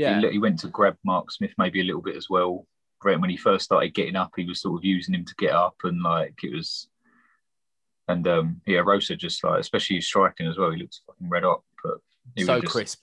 yeah, 0.00 0.20
he, 0.20 0.30
he 0.32 0.38
went 0.38 0.58
to 0.60 0.68
grab 0.68 0.96
Mark 1.04 1.30
Smith 1.30 1.52
maybe 1.58 1.80
a 1.80 1.84
little 1.84 2.02
bit 2.02 2.16
as 2.16 2.28
well. 2.28 2.66
Right 3.02 3.20
when 3.20 3.30
he 3.30 3.36
first 3.36 3.64
started 3.64 3.94
getting 3.94 4.16
up, 4.16 4.32
he 4.36 4.44
was 4.44 4.60
sort 4.60 4.78
of 4.78 4.84
using 4.84 5.14
him 5.14 5.24
to 5.24 5.34
get 5.38 5.52
up, 5.52 5.76
and 5.84 6.02
like 6.02 6.34
it 6.42 6.54
was. 6.54 6.88
And 8.08 8.26
um, 8.26 8.60
yeah, 8.66 8.80
Rosa 8.80 9.14
just 9.14 9.42
like, 9.44 9.60
especially 9.60 10.00
striking 10.00 10.48
as 10.48 10.58
well. 10.58 10.70
He 10.70 10.78
looks 10.78 11.00
fucking 11.06 11.28
red 11.28 11.44
hot, 11.44 11.62
but 11.84 11.98
he 12.34 12.44
so 12.44 12.54
was 12.54 12.62
just, 12.62 12.72
crisp. 12.72 13.02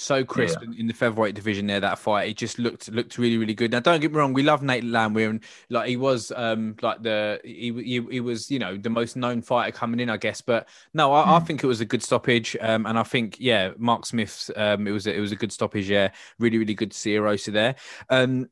So 0.00 0.24
crisp 0.24 0.62
in, 0.62 0.74
in 0.74 0.86
the 0.86 0.92
featherweight 0.94 1.34
division 1.34 1.66
there. 1.66 1.80
That 1.80 1.98
fight, 1.98 2.28
it 2.28 2.36
just 2.36 2.60
looked 2.60 2.88
looked 2.92 3.18
really 3.18 3.36
really 3.36 3.52
good. 3.52 3.72
Now, 3.72 3.80
don't 3.80 3.98
get 3.98 4.12
me 4.12 4.18
wrong, 4.18 4.32
we 4.32 4.44
love 4.44 4.62
Nate 4.62 4.84
Landwehr, 4.84 5.28
and 5.28 5.40
like 5.70 5.88
he 5.88 5.96
was 5.96 6.30
um 6.36 6.76
like 6.82 7.02
the 7.02 7.40
he, 7.42 7.72
he, 7.72 8.00
he 8.08 8.20
was 8.20 8.48
you 8.48 8.60
know 8.60 8.76
the 8.76 8.90
most 8.90 9.16
known 9.16 9.42
fighter 9.42 9.72
coming 9.76 9.98
in, 9.98 10.08
I 10.08 10.16
guess. 10.16 10.40
But 10.40 10.68
no, 10.94 11.12
I, 11.12 11.36
I 11.36 11.40
Mm. 11.40 11.46
think 11.48 11.64
it 11.64 11.66
was 11.66 11.80
a 11.80 11.84
good 11.84 12.04
stoppage, 12.04 12.56
um, 12.60 12.86
and 12.86 12.96
I 12.96 13.02
think 13.02 13.38
yeah, 13.40 13.72
Mark 13.76 14.06
Smith's 14.06 14.52
um 14.54 14.86
it 14.86 14.92
was 14.92 15.08
a, 15.08 15.16
it 15.16 15.20
was 15.20 15.32
a 15.32 15.36
good 15.36 15.50
stoppage. 15.50 15.90
Yeah, 15.90 16.12
really 16.38 16.58
really 16.58 16.74
good 16.74 16.92
to 16.92 16.96
see 16.96 17.14
Erosa 17.14 17.52
there. 17.52 17.74
Um, 18.08 18.48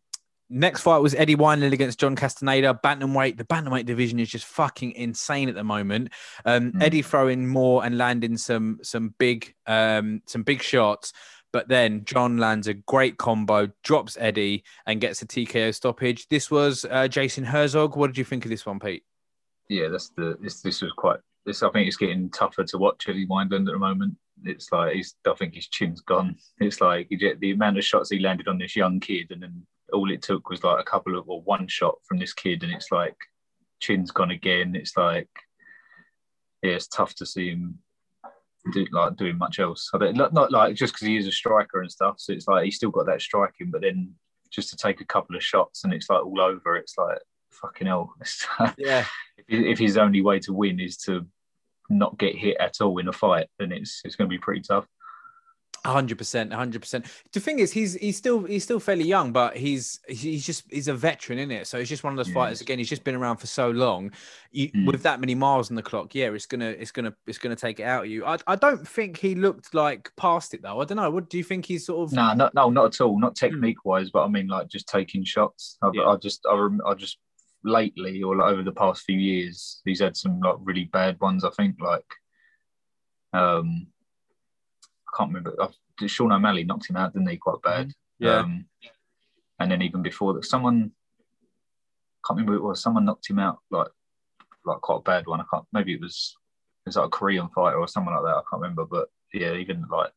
Next 0.48 0.82
fight 0.82 0.98
was 0.98 1.12
Eddie 1.16 1.34
Wineland 1.34 1.72
against 1.72 1.98
John 1.98 2.14
Castaneda. 2.14 2.78
Bantamweight. 2.84 3.36
The 3.36 3.44
bantamweight 3.44 3.84
division 3.84 4.20
is 4.20 4.28
just 4.28 4.44
fucking 4.44 4.92
insane 4.92 5.48
at 5.48 5.56
the 5.56 5.64
moment. 5.64 6.10
Um, 6.44 6.70
Mm. 6.70 6.82
Eddie 6.82 7.02
throwing 7.02 7.48
more 7.48 7.84
and 7.84 7.98
landing 7.98 8.36
some 8.36 8.78
some 8.80 9.12
big 9.18 9.54
um, 9.66 10.22
some 10.26 10.44
big 10.44 10.62
shots, 10.62 11.12
but 11.56 11.68
then 11.68 12.04
John 12.04 12.36
lands 12.36 12.68
a 12.68 12.74
great 12.74 13.16
combo, 13.16 13.70
drops 13.82 14.18
Eddie, 14.20 14.62
and 14.84 15.00
gets 15.00 15.22
a 15.22 15.26
TKO 15.26 15.74
stoppage. 15.74 16.28
This 16.28 16.50
was 16.50 16.84
uh, 16.90 17.08
Jason 17.08 17.44
Herzog. 17.44 17.96
What 17.96 18.08
did 18.08 18.18
you 18.18 18.24
think 18.24 18.44
of 18.44 18.50
this 18.50 18.66
one, 18.66 18.78
Pete? 18.78 19.04
yeah, 19.70 19.88
that's 19.88 20.10
the 20.10 20.36
this 20.38 20.60
this 20.60 20.82
was 20.82 20.92
quite. 20.92 21.18
This 21.46 21.62
I 21.62 21.70
think 21.70 21.88
it's 21.88 21.96
getting 21.96 22.28
tougher 22.28 22.62
to 22.64 22.76
watch 22.76 23.08
Eddie 23.08 23.26
Wineland 23.26 23.68
at 23.68 23.72
the 23.72 23.78
moment. 23.78 24.18
It's 24.44 24.70
like 24.70 24.96
he's. 24.96 25.14
I 25.26 25.32
think 25.32 25.54
his 25.54 25.68
chin's 25.68 26.02
gone. 26.02 26.36
It's 26.60 26.82
like 26.82 27.08
the 27.08 27.52
amount 27.52 27.78
of 27.78 27.84
shots 27.86 28.10
he 28.10 28.18
landed 28.18 28.48
on 28.48 28.58
this 28.58 28.76
young 28.76 29.00
kid, 29.00 29.28
and 29.30 29.42
then 29.42 29.66
all 29.94 30.10
it 30.10 30.20
took 30.20 30.50
was 30.50 30.62
like 30.62 30.78
a 30.78 30.84
couple 30.84 31.16
of 31.16 31.26
or 31.26 31.40
one 31.40 31.68
shot 31.68 31.94
from 32.06 32.18
this 32.18 32.34
kid, 32.34 32.64
and 32.64 32.72
it's 32.72 32.92
like 32.92 33.16
chin's 33.80 34.10
gone 34.10 34.30
again. 34.30 34.76
It's 34.76 34.94
like 34.94 35.30
yeah, 36.62 36.72
it's 36.72 36.88
tough 36.88 37.14
to 37.14 37.24
see 37.24 37.48
him 37.48 37.78
do 38.72 38.86
like 38.92 39.16
doing 39.16 39.38
much 39.38 39.58
else. 39.58 39.90
I 39.94 39.98
don't, 39.98 40.16
not, 40.16 40.32
not 40.32 40.52
like 40.52 40.74
just 40.74 40.94
because 40.94 41.06
he 41.06 41.16
is 41.16 41.26
a 41.26 41.32
striker 41.32 41.80
and 41.80 41.90
stuff. 41.90 42.16
So 42.18 42.32
it's 42.32 42.48
like 42.48 42.64
he's 42.64 42.76
still 42.76 42.90
got 42.90 43.06
that 43.06 43.22
striking, 43.22 43.70
but 43.70 43.82
then 43.82 44.14
just 44.50 44.70
to 44.70 44.76
take 44.76 45.00
a 45.00 45.06
couple 45.06 45.36
of 45.36 45.44
shots 45.44 45.84
and 45.84 45.92
it's 45.92 46.08
like 46.08 46.24
all 46.24 46.40
over. 46.40 46.76
It's 46.76 46.96
like 46.96 47.18
fucking 47.50 47.86
hell. 47.86 48.14
Yeah, 48.78 49.04
if, 49.36 49.44
if 49.48 49.78
his 49.78 49.96
only 49.96 50.22
way 50.22 50.38
to 50.40 50.52
win 50.52 50.80
is 50.80 50.96
to 50.98 51.26
not 51.88 52.18
get 52.18 52.36
hit 52.36 52.56
at 52.58 52.80
all 52.80 52.98
in 52.98 53.08
a 53.08 53.12
fight, 53.12 53.48
then 53.58 53.72
it's 53.72 54.00
it's 54.04 54.16
going 54.16 54.28
to 54.28 54.34
be 54.34 54.40
pretty 54.40 54.62
tough. 54.62 54.86
Hundred 55.86 56.18
percent, 56.18 56.52
hundred 56.52 56.80
percent. 56.82 57.06
The 57.32 57.40
thing 57.40 57.58
is, 57.58 57.72
he's 57.72 57.94
he's 57.94 58.16
still 58.16 58.44
he's 58.44 58.64
still 58.64 58.80
fairly 58.80 59.04
young, 59.04 59.32
but 59.32 59.56
he's 59.56 60.00
he's 60.08 60.44
just 60.44 60.64
he's 60.70 60.88
a 60.88 60.94
veteran 60.94 61.38
in 61.38 61.50
it. 61.50 61.66
So 61.66 61.78
he's 61.78 61.88
just 61.88 62.04
one 62.04 62.12
of 62.12 62.16
those 62.16 62.28
Yes. 62.28 62.34
fighters. 62.34 62.60
Again, 62.60 62.78
he's 62.78 62.88
just 62.88 63.04
been 63.04 63.14
around 63.14 63.36
for 63.38 63.46
so 63.46 63.70
long. 63.70 64.10
You, 64.52 64.70
Mm. 64.72 64.86
With 64.86 65.02
that 65.02 65.20
many 65.20 65.34
miles 65.34 65.70
on 65.70 65.76
the 65.76 65.82
clock, 65.82 66.14
yeah, 66.14 66.30
it's 66.30 66.46
gonna 66.46 66.70
it's 66.70 66.90
gonna 66.90 67.14
it's 67.26 67.38
gonna 67.38 67.56
take 67.56 67.80
it 67.80 67.84
out 67.84 68.04
of 68.04 68.10
you. 68.10 68.24
I, 68.26 68.38
I 68.46 68.56
don't 68.56 68.86
think 68.86 69.16
he 69.18 69.34
looked 69.34 69.74
like 69.74 70.10
past 70.16 70.54
it 70.54 70.62
though. 70.62 70.80
I 70.80 70.84
don't 70.84 70.96
know. 70.96 71.10
What 71.10 71.30
do 71.30 71.38
you 71.38 71.44
think? 71.44 71.66
He's 71.66 71.86
sort 71.86 72.08
of 72.08 72.12
No, 72.14 72.32
no, 72.34 72.50
no, 72.54 72.70
not 72.70 72.86
at 72.94 73.00
all. 73.00 73.18
Not 73.18 73.36
technique 73.36 73.84
wise, 73.84 74.10
but 74.10 74.24
I 74.24 74.28
mean 74.28 74.48
like 74.48 74.68
just 74.68 74.88
taking 74.88 75.24
shots. 75.24 75.78
I, 75.82 75.90
Yeah. 75.92 76.04
I 76.08 76.16
just 76.16 76.44
I, 76.50 76.54
rem- 76.56 76.80
I 76.86 76.94
just 76.94 77.18
lately 77.64 78.22
or 78.22 78.36
like 78.36 78.52
over 78.52 78.62
the 78.62 78.72
past 78.72 79.02
few 79.02 79.18
years, 79.18 79.80
he's 79.84 80.00
had 80.00 80.16
some 80.16 80.40
like 80.40 80.56
really 80.60 80.84
bad 80.84 81.20
ones. 81.20 81.44
I 81.44 81.50
think 81.50 81.76
like 81.80 82.04
um 83.32 83.88
can't 85.16 85.32
remember. 85.32 85.54
I, 85.60 86.06
Sean 86.06 86.32
O'Malley 86.32 86.64
knocked 86.64 86.90
him 86.90 86.96
out, 86.96 87.12
didn't 87.12 87.28
he? 87.28 87.36
Quite 87.36 87.62
bad. 87.62 87.92
yeah. 88.18 88.40
Um, 88.40 88.66
and 89.58 89.70
then 89.70 89.82
even 89.82 90.02
before 90.02 90.34
that, 90.34 90.44
someone 90.44 90.92
can't 92.26 92.38
remember 92.38 92.52
who 92.52 92.58
it 92.58 92.68
was. 92.68 92.82
Someone 92.82 93.04
knocked 93.04 93.30
him 93.30 93.38
out 93.38 93.58
like 93.70 93.88
like 94.64 94.80
quite 94.80 94.98
a 94.98 95.02
bad 95.02 95.26
one. 95.26 95.40
I 95.40 95.44
can't. 95.50 95.64
Maybe 95.72 95.94
it 95.94 96.00
was 96.00 96.36
it 96.84 96.90
was 96.90 96.96
like 96.96 97.06
a 97.06 97.10
Korean 97.10 97.48
fighter 97.54 97.78
or 97.78 97.88
someone 97.88 98.14
like 98.14 98.24
that. 98.24 98.36
I 98.36 98.42
can't 98.50 98.62
remember. 98.62 98.84
But 98.84 99.08
yeah, 99.32 99.54
even 99.54 99.86
like 99.90 100.12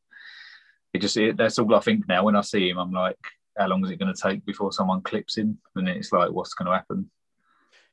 it 0.93 0.99
just 0.99 1.17
it, 1.17 1.37
that's 1.37 1.59
all 1.59 1.73
I 1.75 1.79
think 1.79 2.07
now. 2.07 2.25
When 2.25 2.35
I 2.35 2.41
see 2.41 2.69
him, 2.69 2.79
I'm 2.79 2.91
like, 2.91 3.17
how 3.57 3.67
long 3.67 3.83
is 3.85 3.91
it 3.91 3.99
going 3.99 4.13
to 4.13 4.21
take 4.21 4.45
before 4.45 4.73
someone 4.73 5.01
clips 5.01 5.37
him? 5.37 5.59
And 5.75 5.87
it's 5.87 6.11
like, 6.11 6.31
what's 6.31 6.53
going 6.53 6.67
to 6.67 6.73
happen? 6.73 7.09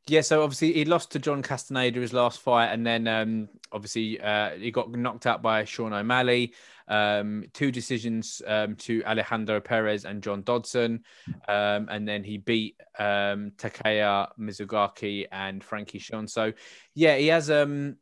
Yeah, 0.08 0.20
so 0.20 0.42
obviously 0.42 0.72
he 0.72 0.84
lost 0.84 1.10
to 1.12 1.18
John 1.18 1.42
Castaneda 1.42 2.00
his 2.00 2.12
last 2.12 2.40
fight, 2.40 2.68
and 2.68 2.86
then 2.86 3.08
um, 3.08 3.48
obviously 3.72 4.20
uh, 4.20 4.50
he 4.50 4.70
got 4.70 4.90
knocked 4.92 5.26
out 5.26 5.42
by 5.42 5.64
Sean 5.64 5.92
O'Malley. 5.92 6.54
Um, 6.88 7.46
two 7.52 7.72
decisions 7.72 8.40
um, 8.46 8.76
to 8.76 9.02
Alejandro 9.04 9.60
Perez 9.60 10.04
and 10.04 10.22
John 10.22 10.42
Dodson, 10.42 11.02
um, 11.48 11.88
and 11.90 12.06
then 12.06 12.22
he 12.22 12.38
beat 12.38 12.80
um, 13.00 13.50
Takeya 13.58 14.28
Mizugaki 14.38 15.26
and 15.32 15.64
Frankie 15.64 15.98
Sean. 15.98 16.28
So 16.28 16.52
yeah, 16.94 17.16
he 17.16 17.26
has. 17.26 17.50
Um, 17.50 17.96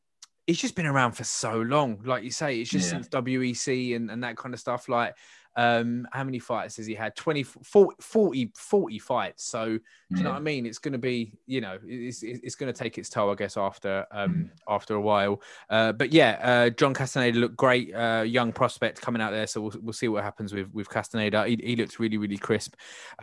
he's 0.46 0.60
just 0.60 0.76
been 0.76 0.84
around 0.84 1.12
for 1.12 1.24
so 1.24 1.56
long, 1.56 2.02
like 2.04 2.22
you 2.22 2.30
say. 2.30 2.60
It's 2.60 2.70
just 2.70 2.92
Yeah. 2.92 2.98
since 2.98 3.08
WEC 3.08 3.96
and, 3.96 4.10
and 4.10 4.22
that 4.24 4.36
kind 4.36 4.52
of 4.52 4.60
stuff. 4.60 4.90
Like, 4.90 5.16
um, 5.56 6.06
how 6.12 6.24
many 6.24 6.38
fights 6.38 6.76
has 6.76 6.86
he 6.86 6.94
had? 6.94 7.14
20, 7.16 7.42
40, 7.42 7.96
40, 8.00 8.50
40 8.54 8.98
fights. 8.98 9.44
So 9.44 9.78
do 10.14 10.18
you 10.18 10.22
know 10.22 10.30
what 10.30 10.36
I 10.36 10.40
mean? 10.40 10.64
It's 10.64 10.78
going 10.78 10.92
to 10.92 10.98
be, 10.98 11.32
you 11.46 11.60
know, 11.60 11.78
it's, 11.84 12.22
it's 12.22 12.54
going 12.54 12.72
to 12.72 12.78
take 12.78 12.98
its 12.98 13.08
toll, 13.08 13.30
I 13.30 13.34
guess, 13.34 13.56
after 13.56 14.06
um 14.12 14.50
after 14.68 14.94
a 14.94 15.00
while. 15.00 15.42
Uh, 15.68 15.92
but 15.92 16.12
yeah, 16.12 16.38
uh, 16.42 16.70
John 16.70 16.94
Castaneda 16.94 17.38
looked 17.38 17.56
great, 17.56 17.92
uh, 17.94 18.22
young 18.26 18.52
prospect 18.52 19.00
coming 19.00 19.20
out 19.20 19.32
there. 19.32 19.46
So 19.46 19.60
we'll, 19.60 19.74
we'll 19.82 19.92
see 19.92 20.08
what 20.08 20.22
happens 20.22 20.52
with 20.52 20.72
with 20.72 20.88
Castaneda. 20.88 21.46
He, 21.46 21.58
he 21.62 21.76
looks 21.76 21.98
really 21.98 22.16
really 22.16 22.38
crisp. 22.38 22.76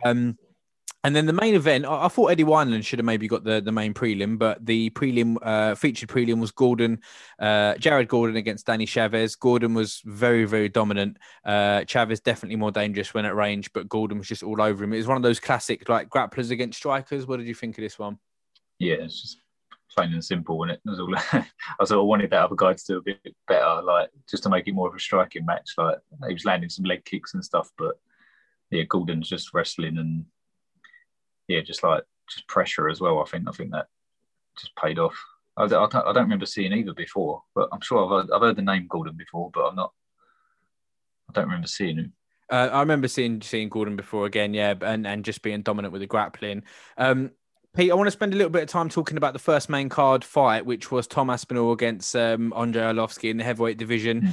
Um, 0.04 0.36
and 1.04 1.14
then 1.16 1.26
the 1.26 1.32
main 1.32 1.54
event, 1.54 1.84
I, 1.84 2.04
I 2.06 2.08
thought 2.08 2.28
Eddie 2.28 2.44
Wineland 2.44 2.84
should 2.84 2.98
have 2.98 3.06
maybe 3.06 3.28
got 3.28 3.44
the, 3.44 3.60
the 3.60 3.72
main 3.72 3.94
prelim, 3.94 4.38
but 4.38 4.64
the 4.64 4.90
prelim 4.90 5.36
uh, 5.42 5.74
featured 5.74 6.08
prelim 6.08 6.40
was 6.40 6.50
Gordon, 6.50 7.00
uh, 7.38 7.74
Jared 7.76 8.08
Gordon 8.08 8.36
against 8.36 8.66
Danny 8.66 8.86
Chavez. 8.86 9.36
Gordon 9.36 9.74
was 9.74 10.02
very 10.04 10.44
very 10.44 10.68
dominant. 10.68 11.18
Uh, 11.44 11.84
Chavez 11.84 12.20
definitely 12.20 12.56
more 12.56 12.72
dangerous 12.72 13.14
when 13.14 13.24
at 13.24 13.34
range, 13.34 13.72
but 13.72 13.88
Gordon 13.88 14.18
was 14.18 14.28
just 14.28 14.42
all 14.42 14.60
over 14.60 14.84
him. 14.84 14.92
It 14.92 14.98
was 14.98 15.06
one 15.06 15.16
of 15.16 15.22
those 15.22 15.40
classic 15.40 15.88
like 15.88 16.08
grapplers 16.08 16.50
against 16.50 16.78
strikers. 16.78 17.26
What 17.26 17.38
did 17.38 17.46
you 17.46 17.54
think 17.54 17.78
of 17.78 17.82
this 17.82 17.98
one? 17.98 18.18
yeah, 18.82 18.94
it's 18.94 19.22
just 19.22 19.38
plain 19.94 20.12
and 20.12 20.24
simple, 20.24 20.62
and 20.62 20.72
it 20.72 20.80
was 20.84 20.98
all. 20.98 21.14
I 21.80 21.84
sort 21.84 22.00
of 22.00 22.06
wanted 22.06 22.30
that 22.30 22.44
other 22.44 22.56
guy 22.56 22.72
to 22.72 22.84
do 22.86 22.98
a 22.98 23.02
bit 23.02 23.36
better, 23.46 23.80
like 23.82 24.10
just 24.28 24.42
to 24.42 24.48
make 24.48 24.66
it 24.66 24.74
more 24.74 24.88
of 24.88 24.94
a 24.94 24.98
striking 24.98 25.46
match. 25.46 25.70
Like 25.78 25.98
he 26.26 26.34
was 26.34 26.44
landing 26.44 26.68
some 26.68 26.84
leg 26.84 27.04
kicks 27.04 27.34
and 27.34 27.44
stuff, 27.44 27.70
but 27.78 28.00
yeah, 28.70 28.82
Gordon's 28.84 29.28
just 29.28 29.54
wrestling 29.54 29.98
and 29.98 30.24
yeah, 31.48 31.60
just 31.60 31.82
like 31.82 32.04
just 32.28 32.46
pressure 32.48 32.88
as 32.88 33.00
well. 33.00 33.20
I 33.20 33.24
think 33.24 33.48
I 33.48 33.52
think 33.52 33.72
that 33.72 33.86
just 34.58 34.74
paid 34.76 34.98
off. 34.98 35.16
I, 35.56 35.64
I, 35.64 35.66
don't, 35.68 35.94
I 35.94 36.12
don't 36.12 36.24
remember 36.24 36.46
seeing 36.46 36.72
either 36.72 36.94
before, 36.94 37.42
but 37.54 37.68
I'm 37.72 37.80
sure 37.80 38.04
I've 38.04 38.10
heard, 38.10 38.34
I've 38.34 38.42
heard 38.42 38.56
the 38.56 38.62
name 38.62 38.86
Gordon 38.88 39.16
before, 39.16 39.50
but 39.52 39.66
I'm 39.66 39.76
not. 39.76 39.92
I 41.28 41.32
don't 41.32 41.44
remember 41.44 41.66
seeing 41.68 41.96
him. 41.96 42.12
Uh, 42.50 42.68
I 42.72 42.80
remember 42.80 43.08
seeing 43.08 43.40
seeing 43.40 43.68
Gordon 43.68 43.96
before 43.96 44.26
again, 44.26 44.54
yeah, 44.54 44.74
and 44.80 45.06
and 45.06 45.24
just 45.24 45.42
being 45.42 45.62
dominant 45.62 45.92
with 45.92 46.00
the 46.00 46.06
grappling. 46.06 46.62
Um, 46.96 47.30
Pete, 47.74 47.90
I 47.90 47.94
want 47.94 48.06
to 48.06 48.12
spend 48.12 48.34
a 48.34 48.36
little 48.36 48.50
bit 48.50 48.64
of 48.64 48.68
time 48.68 48.90
talking 48.90 49.16
about 49.16 49.32
the 49.32 49.38
first 49.38 49.70
main 49.70 49.88
card 49.88 50.24
fight, 50.24 50.66
which 50.66 50.90
was 50.90 51.06
Tom 51.06 51.30
Aspinall 51.30 51.72
against 51.72 52.14
um, 52.14 52.52
Andrei 52.54 52.82
Arlovski 52.82 53.30
in 53.30 53.38
the 53.38 53.44
heavyweight 53.44 53.78
division. 53.78 54.22
Mm. 54.22 54.32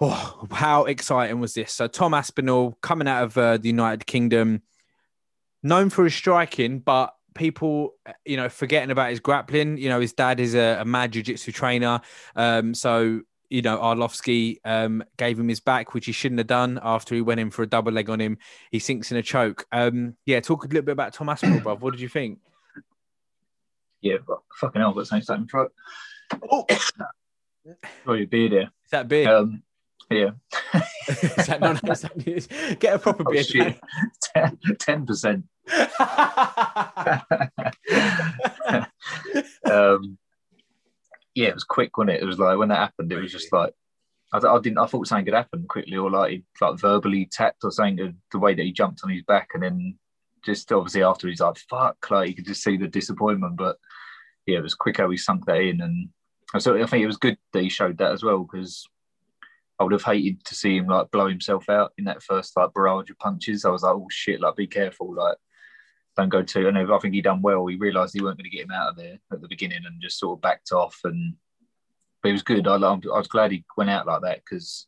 Oh, 0.00 0.46
how 0.50 0.84
exciting 0.84 1.40
was 1.40 1.52
this? 1.52 1.74
So 1.74 1.86
Tom 1.86 2.14
Aspinall 2.14 2.78
coming 2.80 3.06
out 3.06 3.24
of 3.24 3.36
uh, 3.36 3.58
the 3.58 3.68
United 3.68 4.06
Kingdom, 4.06 4.62
known 5.62 5.90
for 5.90 6.04
his 6.04 6.14
striking, 6.14 6.78
but 6.80 7.14
people, 7.34 7.94
you 8.24 8.36
know, 8.36 8.48
forgetting 8.48 8.90
about 8.90 9.10
his 9.10 9.20
grappling. 9.20 9.78
You 9.78 9.88
know, 9.88 10.00
his 10.00 10.12
dad 10.12 10.40
is 10.40 10.54
a, 10.54 10.78
a 10.80 10.84
mad 10.84 11.12
jiu-jitsu 11.12 11.52
trainer, 11.52 12.00
um, 12.36 12.74
so 12.74 13.20
you 13.50 13.62
know, 13.62 13.78
Arlovski 13.78 14.58
um, 14.64 15.02
gave 15.16 15.38
him 15.38 15.48
his 15.48 15.58
back, 15.58 15.92
which 15.92 16.06
he 16.06 16.12
shouldn't 16.12 16.38
have 16.38 16.46
done 16.46 16.78
after 16.82 17.16
he 17.16 17.20
went 17.20 17.40
in 17.40 17.50
for 17.50 17.62
a 17.64 17.66
double 17.66 17.90
leg 17.90 18.08
on 18.08 18.20
him. 18.20 18.38
He 18.70 18.78
sinks 18.78 19.10
in 19.10 19.18
a 19.18 19.22
choke. 19.22 19.66
Um, 19.72 20.16
yeah, 20.24 20.38
talk 20.38 20.64
a 20.64 20.68
little 20.68 20.82
bit 20.82 20.92
about 20.92 21.12
Tom 21.12 21.28
Aspinall, 21.28 21.58
bruv. 21.58 21.80
What 21.80 21.90
did 21.90 22.00
you 22.00 22.08
think? 22.08 22.38
Yeah, 24.00 24.18
but 24.26 24.38
fucking 24.54 24.80
hell, 24.80 24.94
got 24.94 25.08
something 25.08 25.24
stuck 25.24 25.38
in 25.38 25.48
throat. 25.48 25.72
Oh, 26.50 26.64
Got 28.06 28.12
your 28.14 28.26
beard 28.26 28.52
here. 28.52 28.70
is 28.84 28.90
that 28.90 29.08
beer? 29.08 29.28
Um, 29.28 29.62
yeah. 30.10 30.30
is 31.10 31.46
that 31.46 31.60
not, 31.60 31.88
is 31.88 32.02
that- 32.46 32.76
get 32.80 32.94
a 32.94 32.98
proper 32.98 33.24
Oh, 33.26 33.32
beer. 33.32 33.76
Ten 34.78 35.06
percent. 35.06 35.44
um, 39.70 40.18
yeah, 41.34 41.48
it 41.48 41.54
was 41.54 41.64
quick, 41.64 41.96
wasn't 41.96 42.10
it? 42.16 42.22
It 42.22 42.26
was 42.26 42.38
like 42.38 42.58
when 42.58 42.68
that 42.68 42.78
happened, 42.78 43.12
it 43.12 43.20
was 43.20 43.32
just 43.32 43.52
like 43.52 43.72
I, 44.32 44.38
I 44.38 44.60
didn't. 44.60 44.78
I 44.78 44.86
thought 44.86 45.06
something 45.06 45.24
could 45.24 45.34
happen 45.34 45.66
quickly, 45.68 45.96
or 45.96 46.10
like 46.10 46.30
he 46.30 46.44
like 46.60 46.78
verbally 46.78 47.28
tapped 47.30 47.64
or 47.64 47.70
something. 47.70 47.96
The, 47.96 48.14
the 48.32 48.38
way 48.38 48.54
that 48.54 48.62
he 48.64 48.72
jumped 48.72 49.00
on 49.04 49.10
his 49.10 49.22
back, 49.22 49.50
and 49.54 49.62
then 49.62 49.98
just 50.44 50.72
obviously 50.72 51.02
after 51.02 51.28
he's 51.28 51.40
like 51.40 51.58
fuck, 51.68 52.10
like 52.10 52.28
you 52.28 52.34
could 52.34 52.46
just 52.46 52.62
see 52.62 52.76
the 52.76 52.88
disappointment. 52.88 53.56
But 53.56 53.76
yeah, 54.46 54.58
it 54.58 54.62
was 54.62 54.74
quick 54.74 54.96
how 54.98 55.10
he 55.10 55.16
sunk 55.16 55.46
that 55.46 55.60
in, 55.60 55.80
and 55.80 56.08
so 56.62 56.80
I 56.80 56.86
think 56.86 57.02
it 57.02 57.06
was 57.08 57.16
good 57.16 57.38
that 57.52 57.62
he 57.62 57.68
showed 57.68 57.98
that 57.98 58.12
as 58.12 58.22
well 58.22 58.40
because. 58.50 58.86
I 59.80 59.82
would 59.82 59.92
have 59.92 60.04
hated 60.04 60.44
to 60.44 60.54
see 60.54 60.76
him 60.76 60.86
like 60.86 61.10
blow 61.10 61.26
himself 61.26 61.70
out 61.70 61.92
in 61.96 62.04
that 62.04 62.22
first 62.22 62.54
like 62.54 62.74
barrage 62.74 63.08
of 63.08 63.18
punches. 63.18 63.64
I 63.64 63.70
was 63.70 63.82
like, 63.82 63.94
oh 63.94 64.06
shit, 64.10 64.40
like 64.40 64.54
be 64.54 64.66
careful, 64.66 65.14
like 65.14 65.38
don't 66.18 66.28
go 66.28 66.42
too. 66.42 66.68
And 66.68 66.76
I 66.76 66.98
think 66.98 67.14
he 67.14 67.22
done 67.22 67.40
well. 67.40 67.66
He 67.66 67.76
realised 67.76 68.12
he 68.12 68.22
weren't 68.22 68.36
going 68.36 68.50
to 68.50 68.54
get 68.54 68.66
him 68.66 68.72
out 68.72 68.90
of 68.90 68.96
there 68.96 69.18
at 69.32 69.40
the 69.40 69.48
beginning 69.48 69.80
and 69.86 70.02
just 70.02 70.18
sort 70.18 70.36
of 70.36 70.42
backed 70.42 70.72
off. 70.72 71.00
And 71.04 71.34
but 72.22 72.28
it 72.28 72.32
was 72.32 72.42
good. 72.42 72.68
I, 72.68 72.74
I 72.74 72.94
was 72.94 73.28
glad 73.28 73.52
he 73.52 73.64
went 73.78 73.88
out 73.88 74.06
like 74.06 74.20
that 74.20 74.42
because 74.44 74.86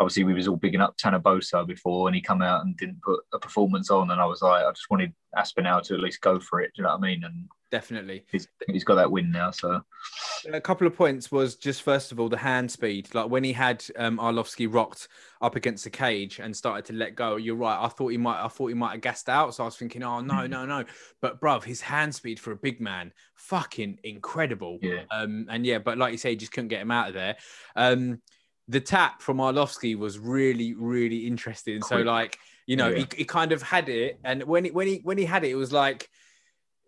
obviously 0.00 0.24
we 0.24 0.34
was 0.34 0.48
all 0.48 0.56
bigging 0.56 0.80
up 0.80 0.96
Tanner 0.96 1.20
Boser 1.20 1.66
before, 1.66 2.08
and 2.08 2.14
he 2.14 2.20
come 2.20 2.42
out 2.42 2.64
and 2.64 2.76
didn't 2.76 3.02
put 3.02 3.20
a 3.32 3.38
performance 3.38 3.90
on. 3.90 4.10
And 4.10 4.20
I 4.20 4.26
was 4.26 4.42
like, 4.42 4.64
I 4.64 4.70
just 4.70 4.90
wanted 4.90 5.12
Aspinall 5.36 5.82
to 5.82 5.94
at 5.94 6.00
least 6.00 6.20
go 6.20 6.38
for 6.40 6.60
it. 6.60 6.72
Do 6.74 6.80
you 6.80 6.84
know 6.84 6.90
what 6.90 6.98
I 6.98 7.08
mean? 7.08 7.24
And 7.24 7.48
Definitely. 7.70 8.24
he's 8.32 8.48
he's 8.66 8.84
got 8.84 8.94
that 8.94 9.10
win 9.10 9.30
now. 9.30 9.50
So 9.50 9.82
A 10.50 10.60
couple 10.60 10.86
of 10.86 10.96
points 10.96 11.30
was 11.30 11.54
just 11.56 11.82
first 11.82 12.12
of 12.12 12.18
all 12.18 12.30
the 12.30 12.38
hand 12.38 12.70
speed. 12.70 13.14
Like 13.14 13.28
when 13.28 13.44
he 13.44 13.52
had 13.52 13.84
um, 13.98 14.16
Arlovski 14.16 14.72
rocked 14.72 15.08
up 15.42 15.54
against 15.54 15.84
the 15.84 15.90
cage 15.90 16.38
and 16.38 16.56
started 16.56 16.86
to 16.86 16.94
let 16.94 17.14
go. 17.14 17.36
You're 17.36 17.56
right. 17.56 17.78
I 17.78 17.88
thought 17.88 18.08
he 18.08 18.16
might. 18.16 18.42
I 18.42 18.48
thought 18.48 18.68
he 18.68 18.74
might 18.74 18.92
have 18.92 19.00
gassed 19.02 19.28
out. 19.28 19.54
So 19.54 19.64
I 19.64 19.66
was 19.66 19.76
thinking, 19.76 20.02
oh 20.02 20.20
no, 20.20 20.46
no, 20.46 20.64
no. 20.64 20.84
But 21.20 21.42
bruv, 21.42 21.62
his 21.64 21.82
hand 21.82 22.14
speed 22.14 22.40
for 22.40 22.52
a 22.52 22.56
big 22.56 22.80
man, 22.80 23.12
fucking 23.34 23.98
incredible. 24.02 24.78
yeah, 24.80 25.02
Um, 25.10 25.46
and 25.50 25.66
yeah, 25.66 25.78
but 25.78 25.98
like 25.98 26.12
you 26.12 26.18
say, 26.18 26.30
he 26.30 26.36
just 26.36 26.52
couldn't 26.52 26.68
get 26.68 26.80
him 26.80 26.90
out 26.90 27.08
of 27.08 27.14
there. 27.14 27.36
Um, 27.76 28.22
the 28.68 28.80
tap 28.80 29.22
from 29.22 29.38
Arlovski 29.38 29.96
was 29.96 30.18
really, 30.18 30.74
really 30.74 31.26
interesting. 31.26 31.82
So 31.82 31.98
like, 31.98 32.38
you 32.66 32.76
know, 32.76 32.88
Yeah. 32.88 32.98
he, 33.10 33.18
he 33.18 33.24
kind 33.24 33.52
of 33.52 33.62
had 33.62 33.88
it, 33.88 34.18
and 34.24 34.42
when 34.44 34.64
he 34.64 34.70
when 34.70 34.86
he 34.86 35.00
when 35.02 35.18
he 35.18 35.24
had 35.24 35.44
it, 35.44 35.50
it 35.50 35.54
was 35.56 35.72
like 35.72 36.08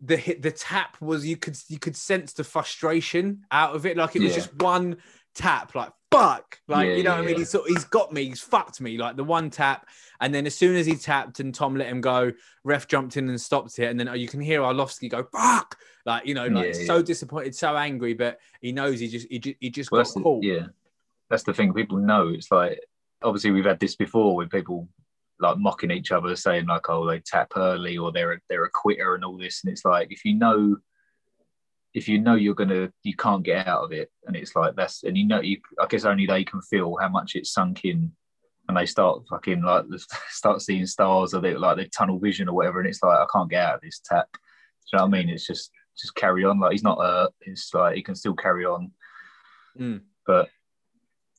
the 0.02 0.16
hit 0.16 0.42
the 0.42 0.50
tap 0.50 1.00
was 1.00 1.26
you 1.26 1.36
could 1.36 1.56
you 1.68 1.78
could 1.78 1.96
sense 1.96 2.32
the 2.32 2.44
frustration 2.44 3.44
out 3.50 3.74
of 3.74 3.86
it. 3.86 3.96
Like 3.96 4.16
it 4.16 4.22
was 4.22 4.30
Yeah. 4.30 4.36
just 4.36 4.54
one 4.60 4.96
tap, 5.34 5.74
like 5.74 5.90
fuck, 6.10 6.58
like 6.68 6.88
Yeah, 6.88 6.94
you 6.96 7.02
know 7.04 7.12
what 7.12 7.20
I 7.20 7.26
mean. 7.26 7.36
He's 7.36 7.52
he's 7.66 7.84
got 7.84 8.12
me, 8.12 8.24
he's 8.24 8.40
fucked 8.40 8.80
me, 8.80 8.98
like 8.98 9.16
the 9.16 9.24
one 9.24 9.48
tap, 9.48 9.86
and 10.20 10.34
then 10.34 10.44
as 10.46 10.54
soon 10.54 10.76
as 10.76 10.84
he 10.86 10.96
tapped 10.96 11.40
and 11.40 11.54
Tom 11.54 11.76
let 11.76 11.86
him 11.88 12.00
go, 12.00 12.32
ref 12.64 12.88
jumped 12.88 13.16
in 13.16 13.28
and 13.28 13.40
stopped 13.40 13.78
it, 13.78 13.86
and 13.90 13.98
then 13.98 14.08
oh, 14.08 14.14
you 14.14 14.26
can 14.28 14.40
hear 14.40 14.60
Arlovski 14.60 15.08
go 15.10 15.22
fuck, 15.32 15.76
like 16.04 16.26
you 16.26 16.34
know, 16.34 16.46
like 16.46 16.74
so 16.74 17.00
disappointed, 17.02 17.54
so 17.54 17.76
angry, 17.76 18.12
but 18.14 18.38
he 18.60 18.72
knows 18.72 19.00
he 19.00 19.08
just 19.08 19.28
he 19.30 19.38
just, 19.38 19.56
he 19.60 19.70
just 19.70 19.90
well, 19.92 20.02
got 20.02 20.22
caught. 20.22 20.42
yeah, 20.42 20.66
that's 21.30 21.44
the 21.44 21.54
thing. 21.54 21.72
People 21.72 21.98
know 21.98 22.28
it's 22.28 22.50
like 22.50 22.80
obviously 23.22 23.52
we've 23.52 23.64
had 23.64 23.80
this 23.80 23.96
before 23.96 24.34
with 24.34 24.50
people 24.50 24.88
like 25.38 25.58
mocking 25.58 25.90
each 25.90 26.12
other, 26.12 26.36
saying 26.36 26.66
like, 26.66 26.88
"Oh, 26.90 27.06
they 27.06 27.20
tap 27.20 27.52
early," 27.56 27.96
or 27.96 28.12
"They're 28.12 28.32
a, 28.34 28.40
they're 28.48 28.64
a 28.64 28.70
quitter," 28.70 29.14
and 29.14 29.24
all 29.24 29.38
this. 29.38 29.62
And 29.64 29.72
it's 29.72 29.84
like 29.84 30.08
if 30.10 30.24
you 30.24 30.34
know, 30.34 30.76
if 31.94 32.08
you 32.08 32.20
know 32.20 32.34
you're 32.34 32.54
gonna, 32.54 32.92
you 33.02 33.16
can't 33.16 33.42
get 33.42 33.66
out 33.66 33.84
of 33.84 33.92
it, 33.92 34.10
and 34.26 34.36
it's 34.36 34.54
like 34.54 34.76
that's, 34.76 35.02
and 35.02 35.16
you 35.16 35.26
know, 35.26 35.40
you 35.40 35.58
I 35.80 35.86
guess 35.86 36.04
only 36.04 36.26
they 36.26 36.44
can 36.44 36.60
feel 36.62 36.96
how 37.00 37.08
much 37.08 37.36
it's 37.36 37.52
sunk 37.52 37.84
in, 37.84 38.12
and 38.68 38.76
they 38.76 38.86
start 38.86 39.22
fucking 39.30 39.62
like 39.62 39.86
start 40.28 40.62
seeing 40.62 40.86
stars 40.86 41.32
or 41.32 41.40
they 41.40 41.54
like 41.54 41.76
their 41.76 41.86
tunnel 41.86 42.18
vision 42.18 42.48
or 42.48 42.54
whatever, 42.54 42.80
and 42.80 42.88
it's 42.88 43.02
like 43.02 43.18
I 43.18 43.26
can't 43.32 43.50
get 43.50 43.64
out 43.64 43.76
of 43.76 43.80
this 43.80 44.00
tap. 44.04 44.28
Do 44.32 44.38
you 44.92 44.98
know 44.98 45.06
what 45.06 45.14
I 45.16 45.22
mean? 45.22 45.30
It's 45.30 45.46
just 45.46 45.70
just 45.96 46.14
carry 46.14 46.44
on. 46.44 46.60
Like 46.60 46.72
he's 46.72 46.82
not 46.82 46.98
hurt. 46.98 47.32
It's 47.42 47.72
like 47.72 47.96
he 47.96 48.02
can 48.02 48.14
still 48.14 48.34
carry 48.34 48.64
on. 48.66 48.90
Mm. 49.78 50.02
But 50.26 50.48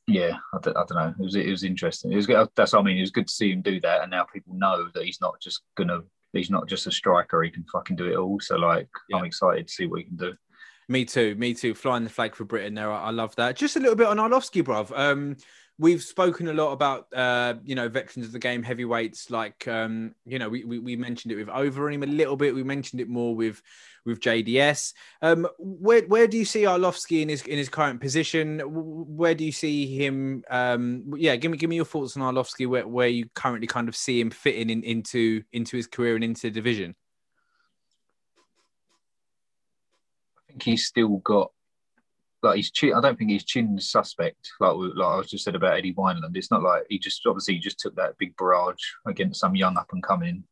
yeah, 0.06 0.36
I 0.52 0.58
don't, 0.60 0.76
I 0.76 0.84
don't 0.88 0.98
know. 0.98 1.14
It 1.18 1.22
was 1.22 1.34
it 1.34 1.48
was 1.48 1.64
interesting. 1.64 2.12
It 2.12 2.16
was 2.16 2.26
good. 2.26 2.48
That's 2.56 2.72
what 2.72 2.80
I 2.80 2.82
mean. 2.82 2.98
It 2.98 3.02
was 3.02 3.10
good 3.10 3.28
to 3.28 3.32
see 3.32 3.52
him 3.52 3.62
do 3.62 3.80
that, 3.80 4.02
and 4.02 4.10
now 4.10 4.24
people 4.24 4.54
know 4.54 4.88
that 4.94 5.04
he's 5.04 5.20
not 5.20 5.40
just 5.40 5.62
gonna. 5.76 6.00
He's 6.32 6.50
not 6.50 6.66
just 6.66 6.86
a 6.86 6.90
striker. 6.90 7.42
He 7.42 7.50
can 7.50 7.64
fucking 7.70 7.96
do 7.96 8.10
it 8.10 8.16
all. 8.16 8.40
So 8.40 8.56
like, 8.56 8.88
I'm 9.12 9.24
excited 9.24 9.68
to 9.68 9.72
see 9.72 9.86
what 9.86 9.98
he 10.00 10.04
can 10.06 10.16
do. 10.16 10.32
Me 10.88 11.04
too. 11.04 11.34
Me 11.34 11.54
too. 11.54 11.74
Flying 11.74 12.04
the 12.04 12.10
flag 12.10 12.34
for 12.34 12.44
Britain 12.44 12.74
there. 12.74 12.90
I, 12.90 13.04
I 13.04 13.10
love 13.10 13.36
that. 13.36 13.56
Just 13.56 13.76
a 13.76 13.80
little 13.80 13.96
bit 13.96 14.06
on 14.06 14.16
Arlovski, 14.16 14.62
bruv. 14.62 14.96
Um, 14.98 15.36
we've 15.82 16.02
spoken 16.02 16.46
a 16.46 16.52
lot 16.52 16.72
about 16.72 17.08
uh, 17.12 17.54
you 17.64 17.74
know, 17.74 17.88
veterans 17.88 18.26
of 18.26 18.32
the 18.32 18.38
game, 18.38 18.62
heavyweights. 18.62 19.30
Like 19.30 19.66
um, 19.66 20.14
you 20.24 20.38
know, 20.38 20.48
we, 20.48 20.64
we 20.64 20.78
we 20.78 20.96
mentioned 20.96 21.32
it 21.32 21.36
with 21.36 21.48
Overeem 21.48 22.04
a 22.04 22.06
little 22.06 22.36
bit. 22.36 22.54
We 22.54 22.62
mentioned 22.62 23.00
it 23.00 23.08
more 23.08 23.34
with 23.34 23.60
with 24.06 24.20
JDS. 24.20 24.94
Um, 25.20 25.46
where 25.58 26.02
where 26.02 26.28
do 26.28 26.38
you 26.38 26.44
see 26.44 26.62
Arlovski 26.62 27.22
in 27.22 27.28
his 27.28 27.42
in 27.42 27.58
his 27.58 27.68
current 27.68 28.00
position? 28.00 28.60
Where 28.64 29.34
do 29.34 29.44
you 29.44 29.52
see 29.52 29.86
him? 29.86 30.44
Um, 30.48 31.12
yeah, 31.16 31.36
give 31.36 31.50
me 31.50 31.58
give 31.58 31.68
me 31.68 31.76
your 31.76 31.84
thoughts 31.84 32.16
on 32.16 32.22
Arlovski. 32.22 32.66
Where 32.66 32.86
where 32.86 33.08
you 33.08 33.28
currently 33.34 33.66
kind 33.66 33.88
of 33.88 33.96
see 33.96 34.20
him 34.20 34.30
fitting 34.30 34.70
in, 34.70 34.84
into 34.84 35.42
into 35.52 35.76
his 35.76 35.88
career 35.88 36.14
and 36.14 36.24
into 36.24 36.42
the 36.42 36.50
division. 36.50 36.94
I 40.38 40.52
think 40.52 40.62
he's 40.62 40.86
still 40.86 41.16
got 41.18 41.50
like 42.42 42.64
chin. 42.72 42.94
I 42.94 43.00
don't 43.00 43.18
think 43.18 43.30
his 43.30 43.44
chin's 43.44 43.90
suspect. 43.90 44.50
Like 44.60 44.74
like 44.76 45.08
I 45.08 45.16
was 45.16 45.30
just 45.30 45.44
said 45.44 45.54
about 45.54 45.76
Eddie 45.76 45.94
Wineland. 45.94 46.36
It's 46.36 46.50
not 46.50 46.62
like 46.62 46.84
he 46.88 46.98
just 46.98 47.24
obviously 47.26 47.54
he 47.54 47.60
just 47.60 47.78
took 47.78 47.94
that 47.96 48.18
big 48.18 48.36
barrage 48.36 48.82
against 49.06 49.40
some 49.40 49.54
young 49.54 49.76
up 49.76 49.88
and 49.92 50.02
coming 50.02 50.44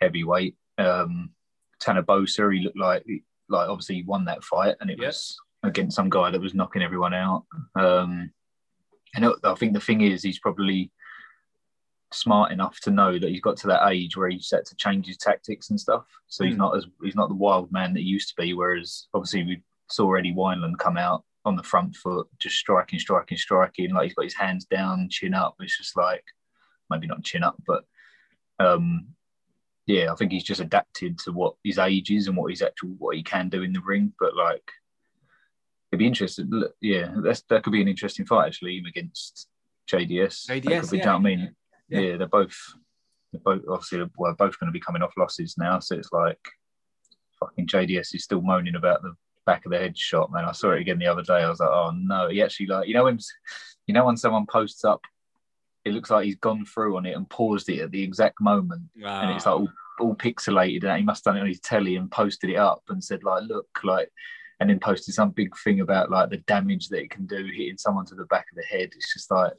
heavyweight. 0.00 0.56
Um, 0.78 1.30
Tanner 1.80 2.02
Boser, 2.02 2.54
he 2.54 2.62
looked 2.62 2.78
like 2.78 3.04
like 3.48 3.68
obviously 3.68 3.96
he 3.96 4.02
won 4.02 4.26
that 4.26 4.44
fight, 4.44 4.76
and 4.80 4.90
it 4.90 4.98
was 4.98 5.36
against 5.62 5.96
some 5.96 6.10
guy 6.10 6.30
that 6.30 6.40
was 6.40 6.54
knocking 6.54 6.82
everyone 6.82 7.14
out. 7.14 7.44
Um, 7.74 8.30
and 9.14 9.32
I 9.44 9.54
think 9.54 9.72
the 9.72 9.80
thing 9.80 10.00
is, 10.00 10.22
he's 10.22 10.40
probably 10.40 10.90
smart 12.12 12.52
enough 12.52 12.78
to 12.80 12.90
know 12.90 13.18
that 13.18 13.30
he's 13.30 13.40
got 13.40 13.56
to 13.58 13.66
that 13.68 13.88
age 13.88 14.16
where 14.16 14.28
he's 14.28 14.48
set 14.48 14.64
to 14.66 14.76
change 14.76 15.06
his 15.06 15.16
tactics 15.16 15.70
and 15.70 15.80
stuff. 15.80 16.04
So 16.28 16.44
mm. 16.44 16.48
he's 16.48 16.56
hmm. 16.56 16.62
not 16.62 16.76
as 16.76 16.86
he's 17.02 17.16
not 17.16 17.28
the 17.28 17.34
wild 17.34 17.72
man 17.72 17.94
that 17.94 18.00
he 18.00 18.06
used 18.06 18.28
to 18.28 18.42
be. 18.42 18.54
Whereas 18.54 19.08
obviously 19.14 19.44
we 19.44 19.62
saw 19.90 20.14
Eddie 20.14 20.34
Wineland 20.34 20.78
come 20.78 20.96
out 20.96 21.24
on 21.44 21.56
the 21.56 21.62
front 21.62 21.94
foot, 21.96 22.26
just 22.38 22.56
striking, 22.56 22.98
striking, 22.98 23.38
striking. 23.38 23.92
Like 23.92 24.04
he's 24.04 24.14
got 24.14 24.24
his 24.24 24.34
hands 24.34 24.64
down, 24.64 25.08
chin 25.10 25.34
up. 25.34 25.56
It's 25.60 25.76
just 25.76 25.96
like 25.96 26.24
maybe 26.90 27.06
not 27.06 27.24
chin 27.24 27.44
up, 27.44 27.56
but 27.66 27.84
um, 28.58 29.08
yeah, 29.86 30.10
I 30.10 30.14
think 30.14 30.32
he's 30.32 30.44
just 30.44 30.60
adapted 30.60 31.18
to 31.20 31.32
what 31.32 31.54
his 31.62 31.78
age 31.78 32.10
is 32.10 32.26
and 32.26 32.36
what 32.36 32.50
he's 32.50 32.62
actual 32.62 32.90
what 32.98 33.16
he 33.16 33.22
can 33.22 33.48
do 33.48 33.62
in 33.62 33.72
the 33.72 33.82
ring. 33.82 34.12
But 34.18 34.34
like, 34.34 34.66
it'd 35.90 35.98
be 35.98 36.06
interesting. 36.06 36.50
Yeah, 36.80 37.14
that's 37.16 37.42
that 37.50 37.62
could 37.62 37.72
be 37.72 37.82
an 37.82 37.88
interesting 37.88 38.26
fight 38.26 38.46
actually, 38.46 38.78
him 38.78 38.86
against 38.86 39.48
JDS. 39.90 40.48
JDS, 40.48 40.90
be, 40.90 40.98
yeah. 40.98 41.02
You 41.02 41.06
know 41.06 41.16
I 41.16 41.18
mean? 41.18 41.54
Yeah. 41.88 42.00
yeah. 42.00 42.16
they're 42.16 42.26
both 42.28 42.56
they're 43.32 43.42
both 43.44 43.62
obviously 43.68 44.02
we're 44.16 44.34
both 44.34 44.58
going 44.58 44.68
to 44.68 44.72
be 44.72 44.80
coming 44.80 45.02
off 45.02 45.12
losses 45.18 45.56
now, 45.58 45.78
so 45.80 45.96
it's 45.96 46.12
like 46.12 46.38
fucking 47.38 47.66
JDS 47.66 48.14
is 48.14 48.24
still 48.24 48.40
moaning 48.40 48.76
about 48.76 49.02
the 49.02 49.14
back 49.46 49.64
of 49.66 49.72
the 49.72 49.78
head 49.78 49.96
shot, 49.96 50.32
man. 50.32 50.44
I 50.44 50.52
saw 50.52 50.72
it 50.72 50.80
again 50.80 50.98
the 50.98 51.06
other 51.06 51.22
day. 51.22 51.34
I 51.34 51.48
was 51.48 51.60
like, 51.60 51.68
oh 51.68 51.92
no. 51.94 52.28
He 52.28 52.42
actually 52.42 52.66
like 52.66 52.88
you 52.88 52.94
know 52.94 53.04
when 53.04 53.18
you 53.86 53.94
know 53.94 54.04
when 54.04 54.16
someone 54.16 54.46
posts 54.46 54.84
up 54.84 55.00
it 55.84 55.92
looks 55.92 56.10
like 56.10 56.24
he's 56.24 56.36
gone 56.36 56.64
through 56.64 56.96
on 56.96 57.06
it 57.06 57.16
and 57.16 57.28
paused 57.28 57.68
it 57.68 57.80
at 57.80 57.90
the 57.90 58.02
exact 58.02 58.40
moment, 58.40 58.82
and 58.96 59.30
it's 59.32 59.46
like 59.46 59.54
all, 59.54 59.68
all 60.00 60.14
pixelated. 60.14 60.84
And 60.84 60.98
he 60.98 61.04
must 61.04 61.24
have 61.24 61.34
done 61.34 61.38
it 61.38 61.42
on 61.42 61.46
his 61.46 61.60
telly 61.60 61.96
and 61.96 62.10
posted 62.10 62.50
it 62.50 62.56
up 62.56 62.82
and 62.88 63.04
said 63.04 63.22
like, 63.22 63.42
look, 63.46 63.68
like, 63.84 64.10
and 64.60 64.70
then 64.70 64.80
posted 64.80 65.14
some 65.14 65.30
big 65.30 65.54
thing 65.62 65.80
about 65.80 66.10
like 66.10 66.30
the 66.30 66.38
damage 66.38 66.88
that 66.88 67.02
it 67.02 67.10
can 67.10 67.26
do 67.26 67.44
hitting 67.44 67.76
someone 67.76 68.06
to 68.06 68.14
the 68.14 68.24
back 68.24 68.46
of 68.50 68.56
the 68.56 68.64
head. 68.64 68.90
It's 68.94 69.12
just 69.12 69.30
like. 69.30 69.52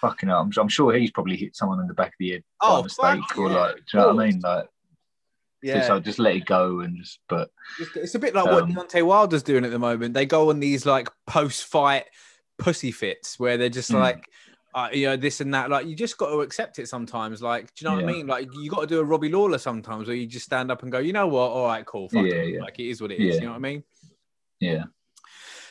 Fucking 0.00 0.28
hell, 0.28 0.38
I'm, 0.38 0.52
I'm 0.56 0.68
sure 0.68 0.94
he's 0.94 1.10
probably 1.10 1.36
hit 1.36 1.56
someone 1.56 1.80
in 1.80 1.88
the 1.88 1.92
back 1.92 2.10
of 2.10 2.14
the 2.20 2.30
head 2.30 2.44
oh, 2.62 2.82
by 2.82 3.16
mistake, 3.16 3.36
or 3.36 3.50
like, 3.50 3.74
do 3.74 3.82
you 3.94 3.98
know 3.98 4.14
what 4.14 4.22
I 4.22 4.30
mean? 4.30 4.38
Like, 4.38 4.68
yeah. 5.62 5.86
So 5.86 6.00
just 6.00 6.18
let 6.18 6.36
it 6.36 6.46
go 6.46 6.80
and 6.80 6.96
just, 6.96 7.20
but 7.28 7.50
it's 7.96 8.14
a 8.14 8.18
bit 8.18 8.34
like 8.34 8.46
um, 8.46 8.74
what 8.74 8.88
Deontay 8.88 9.04
Wilder's 9.04 9.42
doing 9.42 9.64
at 9.64 9.70
the 9.70 9.78
moment. 9.78 10.14
They 10.14 10.26
go 10.26 10.50
on 10.50 10.60
these 10.60 10.86
like 10.86 11.08
post 11.26 11.64
fight 11.64 12.04
pussy 12.58 12.92
fits 12.92 13.38
where 13.38 13.56
they're 13.56 13.68
just 13.68 13.90
mm. 13.90 14.00
like, 14.00 14.28
uh, 14.74 14.88
you 14.92 15.06
know, 15.06 15.16
this 15.16 15.40
and 15.40 15.52
that. 15.54 15.70
Like, 15.70 15.86
you 15.86 15.96
just 15.96 16.18
got 16.18 16.30
to 16.30 16.42
accept 16.42 16.78
it 16.78 16.88
sometimes. 16.88 17.42
Like, 17.42 17.74
do 17.74 17.84
you 17.84 17.90
know 17.90 17.98
yeah. 17.98 18.04
what 18.04 18.12
I 18.12 18.16
mean? 18.16 18.26
Like, 18.26 18.48
you 18.60 18.70
got 18.70 18.82
to 18.82 18.86
do 18.86 19.00
a 19.00 19.04
Robbie 19.04 19.30
Lawler 19.30 19.58
sometimes, 19.58 20.06
where 20.06 20.16
you 20.16 20.26
just 20.26 20.44
stand 20.44 20.70
up 20.70 20.82
and 20.82 20.92
go, 20.92 20.98
you 20.98 21.12
know 21.12 21.26
what? 21.26 21.50
All 21.50 21.66
right, 21.66 21.84
cool. 21.84 22.08
yeah, 22.12 22.42
yeah. 22.42 22.60
Like, 22.60 22.78
it 22.78 22.88
is 22.88 23.00
what 23.00 23.10
it 23.10 23.18
is. 23.18 23.36
Yeah. 23.36 23.40
You 23.40 23.46
know 23.46 23.52
what 23.52 23.56
I 23.56 23.60
mean? 23.60 23.84
Yeah. 24.60 24.84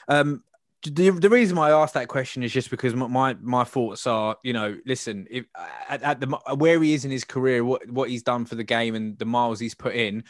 Um, 0.10 0.44
the, 0.84 1.10
the 1.10 1.30
reason 1.30 1.58
why 1.58 1.70
I 1.70 1.82
asked 1.82 1.96
that 1.96 2.08
question 2.08 2.44
is 2.44 2.52
just 2.52 2.70
because 2.70 2.94
my 2.94 3.36
my 3.42 3.64
thoughts 3.64 4.06
are, 4.06 4.38
you 4.44 4.54
know, 4.54 4.78
listen, 4.86 5.28
if 5.30 5.46
at, 5.90 6.04
at 6.04 6.20
the 6.20 6.28
where 6.56 6.82
he 6.82 6.94
is 6.94 7.04
in 7.04 7.12
his 7.12 7.24
career, 7.24 7.64
what 7.64 7.90
what 7.90 8.10
he's 8.10 8.24
done 8.24 8.46
for 8.46 8.56
the 8.56 8.64
game 8.64 8.96
and 8.96 9.18
the 9.18 9.26
miles 9.26 9.60
he's 9.60 9.76
put 9.76 9.96
in, 9.96 10.24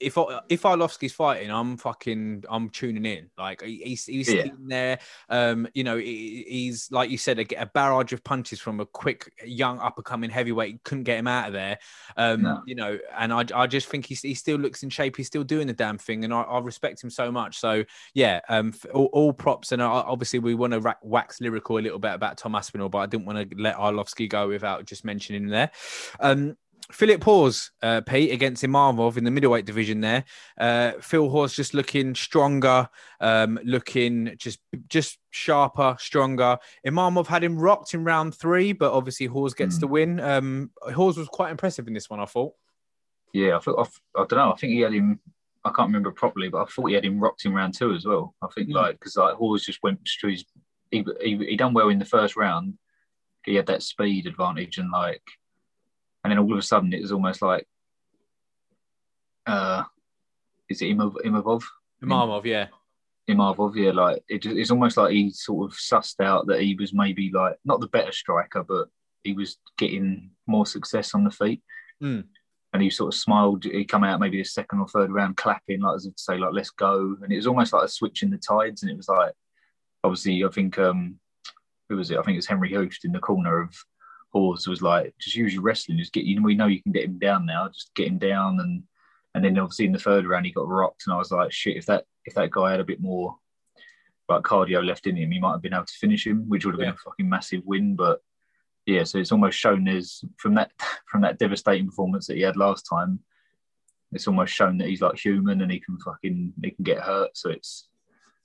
if 0.00 0.16
if 0.48 0.62
Arlovski's 0.62 1.12
fighting, 1.12 1.50
I'm 1.50 1.76
fucking 1.76 2.44
I'm 2.48 2.70
tuning 2.70 3.04
in. 3.04 3.30
Like 3.36 3.62
he's 3.62 4.06
he's 4.06 4.32
yeah. 4.32 4.46
there. 4.58 4.98
Um, 5.28 5.68
you 5.74 5.84
know, 5.84 5.96
he's 5.96 6.90
like 6.90 7.10
you 7.10 7.18
said, 7.18 7.38
a, 7.38 7.62
a, 7.62 7.66
barrage 7.66 8.12
of 8.12 8.24
punches 8.24 8.60
from 8.60 8.80
a 8.80 8.86
quick 8.86 9.32
young 9.44 9.78
up 9.80 9.96
and 9.96 10.04
coming 10.04 10.30
heavyweight 10.30 10.82
couldn't 10.84 11.04
get 11.04 11.18
him 11.18 11.26
out 11.26 11.48
of 11.48 11.52
there. 11.52 11.78
Um, 12.16 12.42
no. 12.42 12.62
you 12.66 12.74
know, 12.74 12.98
and 13.16 13.32
I 13.32 13.44
I 13.54 13.66
just 13.66 13.88
think 13.88 14.06
he 14.06 14.14
he 14.14 14.34
still 14.34 14.58
looks 14.58 14.82
in 14.82 14.90
shape. 14.90 15.16
He's 15.16 15.26
still 15.26 15.44
doing 15.44 15.66
the 15.66 15.72
damn 15.72 15.98
thing, 15.98 16.24
and 16.24 16.32
I, 16.32 16.42
I 16.42 16.58
respect 16.60 17.02
him 17.02 17.10
so 17.10 17.30
much. 17.30 17.58
So 17.58 17.84
yeah, 18.14 18.40
um, 18.48 18.72
all, 18.92 19.10
all 19.12 19.32
props. 19.32 19.72
And 19.72 19.82
obviously 19.82 20.38
we 20.38 20.54
want 20.54 20.72
to 20.72 20.96
wax 21.02 21.40
lyrical 21.40 21.78
a 21.78 21.80
little 21.80 21.98
bit 21.98 22.14
about 22.14 22.38
Tom 22.38 22.54
Aspinall, 22.54 22.88
but 22.88 22.98
I 22.98 23.06
didn't 23.06 23.26
want 23.26 23.50
to 23.50 23.56
let 23.56 23.76
Arlovski 23.76 24.28
go 24.28 24.48
without 24.48 24.86
just 24.86 25.04
mentioning 25.04 25.48
there. 25.48 25.70
Um, 26.20 26.56
Philip 26.92 27.24
Hawes, 27.24 27.70
uh, 27.82 28.02
Pete, 28.02 28.30
against 28.30 28.62
Imavov 28.62 29.16
in 29.16 29.24
the 29.24 29.30
middleweight 29.30 29.64
division 29.64 30.00
there. 30.00 30.24
Uh, 30.58 30.92
Phil 31.00 31.30
Hawes 31.30 31.54
just 31.54 31.72
looking 31.72 32.14
stronger, 32.14 32.88
um, 33.20 33.58
looking 33.64 34.34
just 34.36 34.60
just 34.88 35.18
sharper, 35.30 35.96
stronger. 35.98 36.58
Imavov 36.86 37.26
had 37.26 37.42
him 37.42 37.58
rocked 37.58 37.94
in 37.94 38.04
round 38.04 38.34
three, 38.34 38.72
but 38.72 38.92
obviously 38.92 39.26
Hawes 39.26 39.54
gets 39.54 39.76
mm. 39.76 39.80
the 39.80 39.86
win. 39.86 40.20
Um, 40.20 40.70
Hawes 40.94 41.16
was 41.16 41.28
quite 41.28 41.50
impressive 41.50 41.88
in 41.88 41.94
this 41.94 42.10
one, 42.10 42.20
I 42.20 42.26
thought. 42.26 42.52
Yeah, 43.32 43.56
I, 43.56 43.60
thought, 43.60 43.88
I, 44.16 44.20
I, 44.20 44.26
don't 44.26 44.38
know. 44.38 44.52
I 44.52 44.56
think 44.56 44.72
he 44.74 44.80
had 44.80 44.92
him. 44.92 45.18
I 45.64 45.70
can't 45.70 45.88
remember 45.88 46.12
properly, 46.12 46.50
but 46.50 46.62
I 46.62 46.66
thought 46.66 46.86
he 46.86 46.94
had 46.94 47.04
him 47.04 47.18
rocked 47.18 47.46
in 47.46 47.54
round 47.54 47.74
two 47.74 47.94
as 47.94 48.04
well. 48.04 48.34
I 48.42 48.48
think 48.54 48.68
mm. 48.68 48.74
like 48.74 48.98
because 48.98 49.16
like 49.16 49.36
Hawes 49.36 49.64
just 49.64 49.82
went 49.82 50.06
through 50.20 50.32
his. 50.32 50.44
He, 50.90 51.04
he, 51.20 51.36
he 51.38 51.56
done 51.56 51.72
well 51.72 51.88
in 51.88 51.98
the 51.98 52.04
first 52.04 52.36
round. 52.36 52.74
He 53.44 53.54
had 53.54 53.66
that 53.66 53.82
speed 53.82 54.26
advantage 54.26 54.78
and 54.78 54.90
like 54.90 55.22
and 56.24 56.30
then 56.30 56.38
all 56.38 56.52
of 56.52 56.58
a 56.58 56.62
sudden 56.62 56.92
it 56.92 57.02
was 57.02 57.12
almost 57.12 57.42
like, 57.42 57.66
uh, 59.46 59.84
is 60.70 60.80
it 60.80 60.86
Imov, 60.86 61.16
Imavov? 61.24 61.62
Imavov, 62.02 62.44
yeah. 62.46 62.68
Imavov, 63.28 63.76
yeah. 63.76 63.90
Like 63.90 64.22
it, 64.28 64.46
it's 64.46 64.70
almost 64.70 64.96
like 64.96 65.12
he 65.12 65.30
sort 65.30 65.70
of 65.70 65.76
sussed 65.76 66.24
out 66.24 66.46
that 66.46 66.62
he 66.62 66.74
was 66.74 66.94
maybe 66.94 67.30
like 67.32 67.56
not 67.64 67.80
the 67.80 67.88
better 67.88 68.12
striker, 68.12 68.64
but 68.64 68.88
he 69.22 69.34
was 69.34 69.58
getting 69.76 70.30
more 70.46 70.66
success 70.66 71.14
on 71.14 71.24
the 71.24 71.30
feet. 71.30 71.62
Mm. 72.02 72.24
And 72.72 72.82
he 72.82 72.90
sort 72.90 73.14
of 73.14 73.20
smiled. 73.20 73.64
He 73.64 73.84
come 73.84 74.02
out 74.02 74.18
maybe 74.18 74.38
the 74.38 74.44
second 74.44 74.80
or 74.80 74.88
third 74.88 75.12
round 75.12 75.36
clapping, 75.36 75.80
like 75.80 75.96
as 75.96 76.06
if 76.06 76.16
to 76.16 76.22
say, 76.22 76.38
like, 76.38 76.52
let's 76.52 76.70
go. 76.70 77.16
And 77.22 77.32
it 77.32 77.36
was 77.36 77.46
almost 77.46 77.72
like 77.72 77.84
a 77.84 77.88
switch 77.88 78.22
in 78.22 78.30
the 78.30 78.38
tides. 78.38 78.82
And 78.82 78.90
it 78.90 78.96
was 78.96 79.08
like, 79.08 79.32
obviously, 80.02 80.42
I 80.44 80.48
think 80.48 80.78
um 80.78 81.20
who 81.88 81.96
was 81.96 82.10
it? 82.10 82.18
I 82.18 82.22
think 82.22 82.34
it 82.34 82.38
was 82.38 82.46
Henry 82.46 82.70
Hooft 82.72 83.04
in 83.04 83.12
the 83.12 83.18
corner 83.18 83.60
of 83.60 83.74
Hawes 84.34 84.66
was 84.66 84.82
like, 84.82 85.14
just 85.18 85.36
use 85.36 85.54
your 85.54 85.62
wrestling, 85.62 85.96
just 85.96 86.12
get 86.12 86.24
you. 86.24 86.36
know 86.36 86.42
We 86.42 86.56
know 86.56 86.66
you 86.66 86.82
can 86.82 86.92
get 86.92 87.04
him 87.04 87.18
down 87.18 87.46
now. 87.46 87.68
Just 87.68 87.94
get 87.94 88.08
him 88.08 88.18
down, 88.18 88.58
and 88.60 88.82
and 89.34 89.44
then 89.44 89.58
obviously 89.58 89.86
in 89.86 89.92
the 89.92 89.98
third 89.98 90.26
round 90.26 90.44
he 90.44 90.52
got 90.52 90.68
rocked, 90.68 91.04
and 91.06 91.14
I 91.14 91.18
was 91.18 91.30
like, 91.30 91.52
shit, 91.52 91.76
if 91.76 91.86
that 91.86 92.04
if 92.24 92.34
that 92.34 92.50
guy 92.50 92.72
had 92.72 92.80
a 92.80 92.84
bit 92.84 93.00
more 93.00 93.36
like 94.28 94.42
cardio 94.42 94.84
left 94.84 95.06
in 95.06 95.16
him, 95.16 95.30
he 95.30 95.38
might 95.38 95.52
have 95.52 95.62
been 95.62 95.74
able 95.74 95.84
to 95.84 95.92
finish 95.92 96.26
him, 96.26 96.48
which 96.48 96.64
would 96.64 96.74
have 96.74 96.80
yeah. 96.80 96.86
been 96.86 96.94
a 96.94 97.10
fucking 97.10 97.28
massive 97.28 97.62
win. 97.64 97.94
But 97.94 98.20
yeah, 98.86 99.04
so 99.04 99.18
it's 99.18 99.32
almost 99.32 99.58
shown 99.58 99.84
there's 99.84 100.24
from 100.36 100.54
that 100.54 100.72
from 101.06 101.22
that 101.22 101.38
devastating 101.38 101.86
performance 101.86 102.26
that 102.26 102.36
he 102.36 102.42
had 102.42 102.56
last 102.56 102.86
time. 102.90 103.20
It's 104.12 104.28
almost 104.28 104.52
shown 104.52 104.78
that 104.78 104.88
he's 104.88 105.00
like 105.00 105.18
human 105.18 105.60
and 105.60 105.70
he 105.70 105.80
can 105.80 105.98
fucking 105.98 106.54
he 106.62 106.70
can 106.72 106.84
get 106.84 106.98
hurt. 106.98 107.36
So 107.36 107.50
it's 107.50 107.88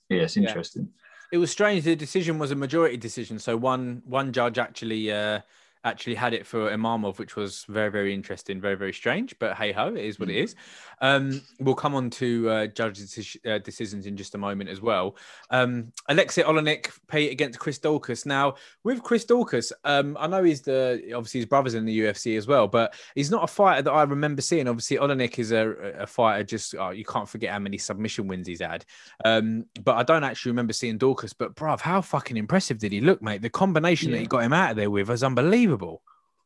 yeah, 0.10 0.22
it's 0.22 0.38
interesting. 0.38 0.90
Yeah. 0.90 1.06
It 1.32 1.38
was 1.38 1.52
strange. 1.52 1.84
The 1.84 1.96
decision 1.96 2.40
was 2.40 2.50
a 2.52 2.56
majority 2.56 2.98
decision. 2.98 3.40
So 3.40 3.56
one 3.56 4.02
one 4.06 4.32
judge 4.34 4.58
actually 4.58 5.12
uh, 5.12 5.42
actually 5.84 6.16
had 6.16 6.34
it 6.34 6.46
for 6.46 6.70
Imamov, 6.70 7.18
which 7.20 7.36
was 7.36 7.66
very, 7.70 7.90
very 7.90 8.14
interesting, 8.14 8.60
very, 8.60 8.76
very 8.76 8.94
strange. 8.94 9.38
But 9.40 9.56
hey 9.56 9.72
ho, 9.72 9.88
it 9.88 10.04
is 10.04 10.20
what 10.20 10.30
it 10.30 10.34
mm. 10.34 10.44
is. 10.44 10.56
Um, 11.02 11.42
we'll 11.60 11.76
come 11.76 11.96
on 11.96 12.10
to 12.12 12.50
uh, 12.50 12.68
judge 12.68 13.00
uh, 13.46 13.60
decisions 13.60 14.06
in 14.06 14.18
just 14.18 14.36
a 14.36 14.38
moment 14.38 14.70
as 14.70 14.82
well. 14.82 15.16
Um, 15.50 15.94
Alexei 16.10 16.44
Oleinik 16.44 16.92
pay 17.08 17.32
against 17.32 17.60
Chris 17.60 17.80
Daukaus. 17.80 18.26
Now, 18.26 18.56
with 18.84 19.02
Chris 19.02 19.26
Daukaus, 19.26 19.72
um, 19.86 20.18
I 20.20 20.28
know 20.28 20.44
he's 20.44 20.62
the 20.62 21.14
obviously 21.16 21.40
his 21.40 21.46
brother's 21.46 21.76
in 21.76 21.86
the 21.86 22.00
UFC 22.00 22.38
as 22.38 22.48
well, 22.48 22.68
but 22.68 22.94
he's 23.16 23.32
not 23.32 23.44
a 23.44 23.48
fighter 23.48 23.82
that 23.84 23.92
I 23.92 24.04
remember 24.04 24.42
seeing. 24.42 24.68
Obviously, 24.68 24.98
Oleinik 24.98 25.40
is 25.40 25.52
a, 25.52 25.70
a 26.00 26.08
fighter. 26.08 26.44
Just 26.44 26.76
oh, 26.76 26.90
you 26.90 27.06
can't 27.06 27.30
forget 27.30 27.52
how 27.52 27.60
many 27.60 27.78
submission 27.78 28.28
wins 28.28 28.48
he's 28.48 28.62
had. 28.62 28.86
Um, 29.24 29.66
but 29.84 29.96
I 29.96 30.04
don't 30.04 30.24
actually 30.24 30.52
remember 30.52 30.74
seeing 30.74 31.00
Daukaus. 31.00 31.34
But 31.38 31.56
bruv, 31.56 31.80
how 31.80 32.02
fucking 32.02 32.36
impressive 32.36 32.80
did 32.80 32.92
he 32.92 33.00
look, 33.00 33.22
mate? 33.22 33.42
The 33.42 33.50
combination 33.50 34.10
yeah. 34.10 34.16
that 34.16 34.22
he 34.22 34.28
got 34.28 34.44
him 34.44 34.54
out 34.54 34.72
of 34.72 34.76
there 34.76 34.92
with 34.92 35.08
was 35.08 35.24
unbelievable. 35.24 35.69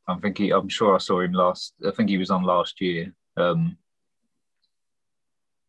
I 0.08 0.16
think 0.20 0.38
he, 0.38 0.52
I'm 0.52 0.70
sure 0.70 0.96
I 0.96 1.00
saw 1.00 1.22
him 1.22 1.34
last. 1.34 1.74
I 1.86 1.92
think 1.92 2.10
he 2.10 2.18
was 2.18 2.30
on 2.30 2.44
last 2.44 2.82
year. 2.82 3.14
Um, 3.38 3.78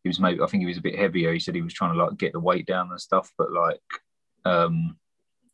he 0.03 0.09
was 0.09 0.19
maybe 0.19 0.41
I 0.41 0.47
think 0.47 0.61
he 0.61 0.67
was 0.67 0.77
a 0.77 0.81
bit 0.81 0.99
heavier. 0.99 1.33
He 1.33 1.39
said 1.39 1.55
he 1.55 1.61
was 1.61 1.73
trying 1.73 1.93
to 1.93 2.03
like 2.03 2.17
get 2.17 2.33
the 2.33 2.39
weight 2.39 2.67
down 2.67 2.89
and 2.91 3.01
stuff, 3.01 3.31
but 3.37 3.51
like, 3.51 3.81
um, 4.45 4.97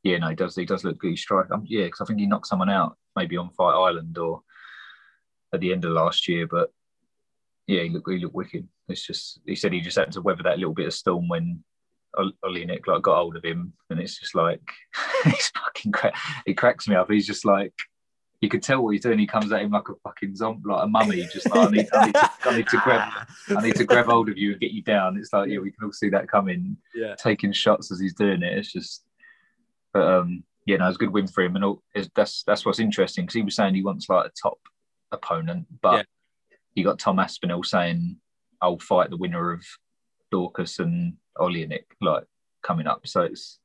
yeah, 0.04 0.18
no, 0.18 0.30
he 0.30 0.36
does. 0.36 0.56
He 0.56 0.66
does 0.66 0.84
look 0.84 0.98
good. 0.98 1.12
He 1.12 1.16
strike. 1.16 1.52
Um, 1.52 1.64
yeah, 1.68 1.86
because 1.86 2.02
I 2.02 2.06
think 2.06 2.20
he 2.20 2.26
knocked 2.26 2.48
someone 2.48 2.70
out 2.70 2.98
maybe 3.16 3.38
on 3.38 3.52
Fight 3.52 3.74
Island 3.74 4.18
or 4.18 4.42
at 5.54 5.60
the 5.60 5.72
end 5.72 5.86
of 5.86 5.92
last 5.92 6.28
year. 6.28 6.48
But 6.48 6.70
yeah, 7.68 7.84
he 7.84 7.90
looked 7.90 8.10
he 8.10 8.18
looked 8.18 8.36
wicked. 8.36 8.68
It's 8.90 9.06
just 9.06 9.40
he 9.46 9.56
said 9.56 9.74
he 9.74 9.80
just 9.80 9.98
had 9.98 10.12
to 10.14 10.22
weather 10.22 10.44
that 10.44 10.58
little 10.58 10.74
bit 10.74 10.88
of 10.88 10.94
storm 10.94 11.28
when 11.28 11.64
Oleinik 12.18 12.88
like 12.88 13.04
got 13.04 13.16
hold 13.16 13.38
of 13.38 13.46
him, 13.46 13.74
and 13.90 14.00
it's 14.00 14.20
just 14.20 14.36
like 14.36 14.62
he's 15.24 15.52
fucking. 15.56 15.92
Cra- 15.92 16.14
he 16.46 16.54
cracks 16.54 16.88
me 16.88 16.96
up. 16.96 17.10
He's 17.10 17.28
just 17.28 17.46
like 17.46 17.74
you 18.42 18.50
could 18.50 18.64
tell 18.64 18.82
what 18.84 18.90
he's 18.92 19.02
doing. 19.02 19.20
He 19.20 19.28
comes 19.28 19.52
at 19.52 19.62
him 19.62 19.72
like 19.72 19.88
a 19.90 19.94
fucking 20.04 20.36
zombie, 20.36 20.64
like 20.70 20.84
a 20.84 20.88
mummy. 20.88 21.28
Just 21.34 21.50
like 21.50 21.68
I 21.68 21.72
need, 21.72 21.88
I 21.94 22.06
need, 22.08 22.14
to, 22.16 22.30
I 22.46 22.58
need 22.58 22.68
to 22.70 22.78
grab, 22.84 23.12
I 23.56 23.62
need 23.62 23.76
to 23.76 23.84
grab 23.86 24.06
hold 24.08 24.30
of 24.30 24.38
you 24.38 24.52
and 24.54 24.60
get 24.60 24.72
you 24.72 24.82
down. 24.82 25.18
It's 25.18 25.32
like 25.32 25.50
yeah, 25.50 25.60
we 25.60 25.72
can 25.72 25.86
all 25.86 25.92
see 25.94 26.10
that 26.10 26.28
coming. 26.28 26.78
Yeah. 26.96 27.16
taking 27.16 27.52
shots 27.54 27.92
as 27.92 28.00
he's 28.00 28.16
doing 28.16 28.42
it. 28.42 28.58
It's 28.58 28.72
just, 28.72 29.04
but 29.94 30.02
um, 30.04 30.44
yeah, 30.66 30.78
no, 30.78 30.88
it's 30.88 30.96
a 30.96 31.00
good 31.00 31.14
win 31.14 31.28
for 31.28 31.44
him, 31.44 31.56
and 31.56 31.64
all, 31.66 31.84
that's 32.16 32.44
that's 32.44 32.66
what's 32.66 32.80
interesting 32.80 33.26
because 33.26 33.36
he 33.36 33.42
was 33.44 33.56
saying 33.56 33.76
he 33.76 33.84
wants 33.84 34.10
like 34.10 34.26
a 34.26 34.32
top 34.42 34.58
opponent, 35.12 35.68
but 35.82 35.98
Yeah. 35.98 36.04
you 36.76 36.84
got 36.84 36.98
Tom 37.00 37.20
Aspinall 37.20 37.64
saying, 37.64 38.18
"I'll 38.62 38.80
fight 38.80 39.10
the 39.12 39.18
winner 39.18 39.52
of 39.52 39.64
Daukaus 40.34 40.80
and 40.80 41.18
Oleinik 41.38 41.84
like 42.02 42.24
coming 42.64 42.88
up." 42.88 43.06
So 43.06 43.22
it's 43.22 43.60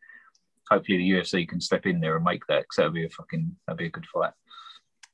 hopefully 0.70 0.98
the 0.98 1.10
UFC 1.12 1.48
can 1.48 1.60
step 1.60 1.86
in 1.86 2.00
there 2.00 2.16
and 2.16 2.24
make 2.24 2.46
that 2.48 2.62
because 2.62 2.76
that'd 2.76 2.92
be 2.92 3.04
a 3.06 3.08
fucking 3.10 3.56
that'd 3.66 3.78
be 3.78 3.86
a 3.86 3.90
good 3.90 4.06
fight. 4.12 4.32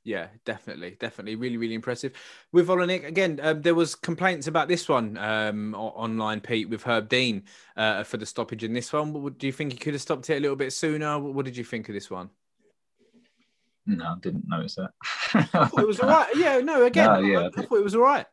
Yeah, 0.05 0.27
definitely, 0.43 0.97
definitely, 0.99 1.35
really, 1.35 1.55
really 1.55 1.75
impressive. 1.75 2.11
With 2.51 2.67
Oleinik 2.67 3.05
again, 3.05 3.39
um, 3.41 3.61
there 3.61 3.73
was 3.75 3.95
complaints 3.95 4.47
about 4.47 4.67
this 4.67 4.89
one 4.89 5.17
um, 5.17 5.73
online, 5.75 6.41
Pete, 6.41 6.67
with 6.69 6.83
Herb 6.83 7.07
Dean 7.07 7.43
uh, 7.77 8.03
for 8.03 8.17
the 8.17 8.25
stoppage 8.25 8.65
in 8.65 8.73
this 8.73 8.91
one. 8.91 9.13
Do 9.37 9.47
you 9.47 9.53
think 9.53 9.71
he 9.71 9.77
could 9.77 9.93
have 9.93 10.01
stopped 10.01 10.29
it 10.29 10.35
a 10.37 10.39
little 10.41 10.57
bit 10.57 10.73
sooner? 10.73 11.17
What 11.19 11.45
did 11.45 11.55
you 11.55 11.63
think 11.63 11.87
of 11.87 11.93
this 11.95 12.11
one? 12.11 12.29
No, 13.85 14.05
I 14.05 14.15
didn't 14.21 14.45
notice 14.47 14.75
that. 14.75 14.91
It 15.77 15.87
was 15.87 15.99
all 16.01 16.09
right. 16.09 16.29
Yeah, 16.35 16.59
no, 16.59 16.83
again, 16.85 17.05
No, 17.05 17.11
I- 17.13 17.19
yeah, 17.19 17.39
I, 17.39 17.43
I 17.43 17.47
I 17.47 17.49
thought 17.49 17.77
it 17.77 17.83
was 17.83 17.95
all 17.95 18.01
right. 18.01 18.25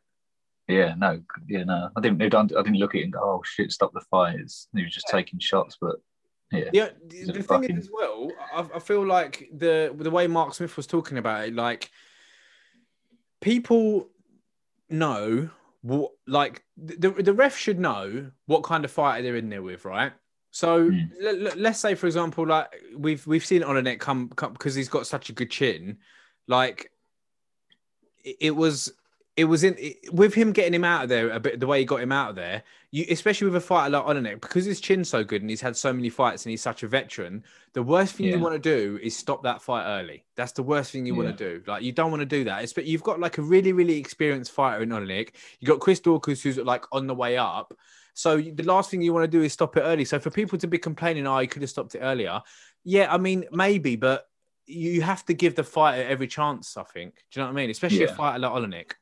Yeah, 0.68 0.94
no, 0.96 1.20
yeah, 1.48 1.64
no. 1.64 1.90
I 1.96 2.00
didn't. 2.00 2.22
I 2.22 2.28
didn't 2.28 2.78
look 2.78 2.94
at 2.94 3.00
it 3.00 3.04
and 3.04 3.12
go, 3.12 3.18
"Oh 3.20 3.42
shit, 3.44 3.72
stop 3.72 3.92
the 3.92 4.02
fight." 4.08 4.36
It's, 4.38 4.68
he 4.72 4.84
was 4.84 4.92
just 4.94 5.08
taking 5.08 5.40
shots, 5.40 5.76
but 5.80 5.96
yeah, 6.52 6.88
the 7.08 7.20
it 7.20 7.32
thing 7.32 7.42
fucking- 7.42 7.76
is 7.78 7.86
as 7.86 7.90
well, 7.92 8.30
I, 8.52 8.66
I 8.74 8.78
feel 8.78 9.06
like 9.06 9.48
the 9.52 9.94
the 9.96 10.10
way 10.10 10.26
Mark 10.26 10.54
Smith 10.54 10.76
was 10.76 10.86
talking 10.86 11.18
about 11.18 11.46
it, 11.48 11.54
like 11.54 11.90
people 13.40 14.08
know 14.88 15.48
what, 15.82 16.12
like 16.26 16.62
the 16.76 17.10
the 17.10 17.32
ref 17.32 17.56
should 17.56 17.78
know 17.78 18.30
what 18.46 18.62
kind 18.62 18.84
of 18.84 18.90
fighter 18.90 19.22
they're 19.22 19.36
in 19.36 19.48
there 19.48 19.62
with, 19.62 19.84
right? 19.84 20.12
So 20.50 20.90
Hmm. 20.90 20.98
let, 21.20 21.56
us 21.58 21.80
say, 21.80 21.94
for 21.94 22.06
example, 22.06 22.46
like 22.46 22.68
we've 22.96 23.24
we've 23.26 23.44
seen 23.46 23.62
it 23.62 23.68
on 23.68 23.76
a 23.76 23.82
net 23.82 24.00
come, 24.00 24.28
come 24.30 24.52
because 24.52 24.74
he's 24.74 24.88
got 24.88 25.06
such 25.06 25.28
a 25.30 25.32
good 25.32 25.50
chin, 25.50 25.98
like 26.48 26.90
it, 28.24 28.36
it 28.40 28.56
was. 28.56 28.92
It 29.40 29.44
was 29.44 29.64
in 29.64 29.74
it, 29.78 30.12
with 30.12 30.34
him 30.34 30.52
getting 30.52 30.74
him 30.74 30.84
out 30.84 31.04
of 31.04 31.08
there 31.08 31.30
a 31.30 31.40
bit 31.40 31.60
the 31.60 31.66
way 31.66 31.78
he 31.78 31.86
got 31.86 32.02
him 32.02 32.12
out 32.12 32.30
of 32.30 32.36
there. 32.36 32.62
You, 32.90 33.06
especially 33.08 33.46
with 33.46 33.56
a 33.56 33.60
fighter 33.60 33.90
like 33.90 34.04
Oleinik, 34.04 34.40
because 34.42 34.66
his 34.66 34.80
chin's 34.80 35.08
so 35.08 35.24
good 35.24 35.40
and 35.40 35.48
he's 35.48 35.60
had 35.62 35.76
so 35.76 35.92
many 35.92 36.10
fights 36.10 36.44
and 36.44 36.50
he's 36.50 36.60
such 36.60 36.82
a 36.82 36.88
veteran. 36.88 37.42
The 37.72 37.82
worst 37.82 38.14
thing 38.14 38.26
you 38.26 38.38
want 38.38 38.54
to 38.54 38.58
do 38.58 38.98
is 39.02 39.16
stop 39.16 39.42
that 39.44 39.62
fight 39.62 39.84
early. 39.86 40.24
That's 40.36 40.52
the 40.52 40.62
worst 40.62 40.92
thing 40.92 41.06
you 41.06 41.14
want 41.14 41.34
to 41.34 41.44
do. 41.50 41.62
Like 41.66 41.82
you 41.82 41.92
don't 41.92 42.10
want 42.10 42.20
to 42.20 42.26
do 42.26 42.44
that. 42.44 42.62
It's, 42.62 42.74
but 42.74 42.84
you've 42.84 43.02
got 43.02 43.18
like 43.18 43.38
a 43.38 43.42
really, 43.42 43.72
really 43.72 43.96
experienced 43.96 44.52
fighter 44.52 44.82
in 44.82 44.90
Oleinik. 44.90 45.30
You 45.60 45.68
got 45.68 45.80
Chris 45.80 46.00
Daukaus 46.00 46.42
who's 46.42 46.58
like 46.58 46.84
on 46.92 47.06
the 47.06 47.14
way 47.14 47.38
up. 47.38 47.72
So 48.12 48.38
the 48.40 48.64
last 48.64 48.90
thing 48.90 49.00
you 49.00 49.14
want 49.14 49.24
to 49.24 49.38
do 49.38 49.42
is 49.42 49.52
stop 49.54 49.76
it 49.78 49.80
early. 49.80 50.04
So 50.04 50.18
for 50.18 50.30
people 50.30 50.58
to 50.58 50.66
be 50.66 50.76
complaining, 50.76 51.26
oh, 51.26 51.38
you 51.38 51.48
could 51.48 51.62
have 51.62 51.70
stopped 51.70 51.94
it 51.94 52.00
earlier. 52.00 52.42
Yeah, 52.84 53.10
I 53.10 53.16
mean 53.16 53.46
maybe, 53.52 53.96
but 53.96 54.26
you 54.66 55.02
have 55.02 55.24
to 55.26 55.34
give 55.34 55.54
the 55.54 55.64
fighter 55.64 56.02
every 56.04 56.26
chance. 56.26 56.76
I 56.76 56.82
think. 56.82 57.14
Do 57.30 57.40
you 57.40 57.42
know 57.42 57.52
what 57.52 57.58
I 57.58 57.62
mean? 57.62 57.70
Especially 57.70 58.04
a 58.04 58.08
Yeah. 58.08 58.14
fighter 58.14 58.40
like 58.40 58.52
Oleinik. 58.52 58.92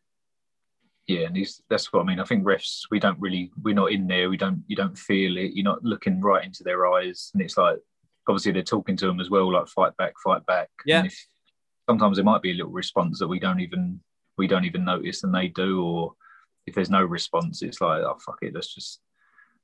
Yeah, 1.08 1.26
and 1.26 1.36
he's, 1.36 1.60
that's 1.68 1.92
what 1.92 2.00
I 2.00 2.04
mean. 2.04 2.20
I 2.20 2.24
think 2.24 2.44
refs, 2.44 2.82
we 2.90 3.00
don't 3.00 3.18
really, 3.18 3.50
we're 3.62 3.74
not 3.74 3.90
in 3.90 4.06
there. 4.06 4.30
We 4.30 4.36
don't, 4.36 4.62
you 4.68 4.76
don't 4.76 4.96
feel 4.96 5.36
it. 5.38 5.52
You're 5.54 5.64
not 5.64 5.82
looking 5.82 6.20
right 6.20 6.44
into 6.44 6.62
their 6.62 6.86
eyes, 6.86 7.30
and 7.34 7.42
it's 7.42 7.56
like 7.56 7.78
obviously 8.28 8.52
they're 8.52 8.62
talking 8.62 8.96
to 8.98 9.06
them 9.06 9.18
as 9.18 9.30
well, 9.30 9.52
like 9.52 9.68
fight 9.68 9.96
back, 9.96 10.12
fight 10.22 10.44
back. 10.46 10.68
Yeah. 10.84 11.04
If, 11.04 11.26
sometimes 11.88 12.18
there 12.18 12.24
might 12.24 12.42
be 12.42 12.50
a 12.50 12.54
little 12.54 12.70
response 12.70 13.18
that 13.18 13.28
we 13.28 13.38
don't 13.40 13.60
even, 13.60 14.00
we 14.36 14.46
don't 14.46 14.66
even 14.66 14.84
notice, 14.84 15.24
and 15.24 15.34
they 15.34 15.48
do. 15.48 15.82
Or 15.82 16.12
if 16.66 16.74
there's 16.74 16.90
no 16.90 17.02
response, 17.02 17.62
it's 17.62 17.80
like, 17.80 18.02
oh 18.02 18.18
fuck 18.24 18.38
it, 18.42 18.54
let's 18.54 18.74
just 18.74 19.00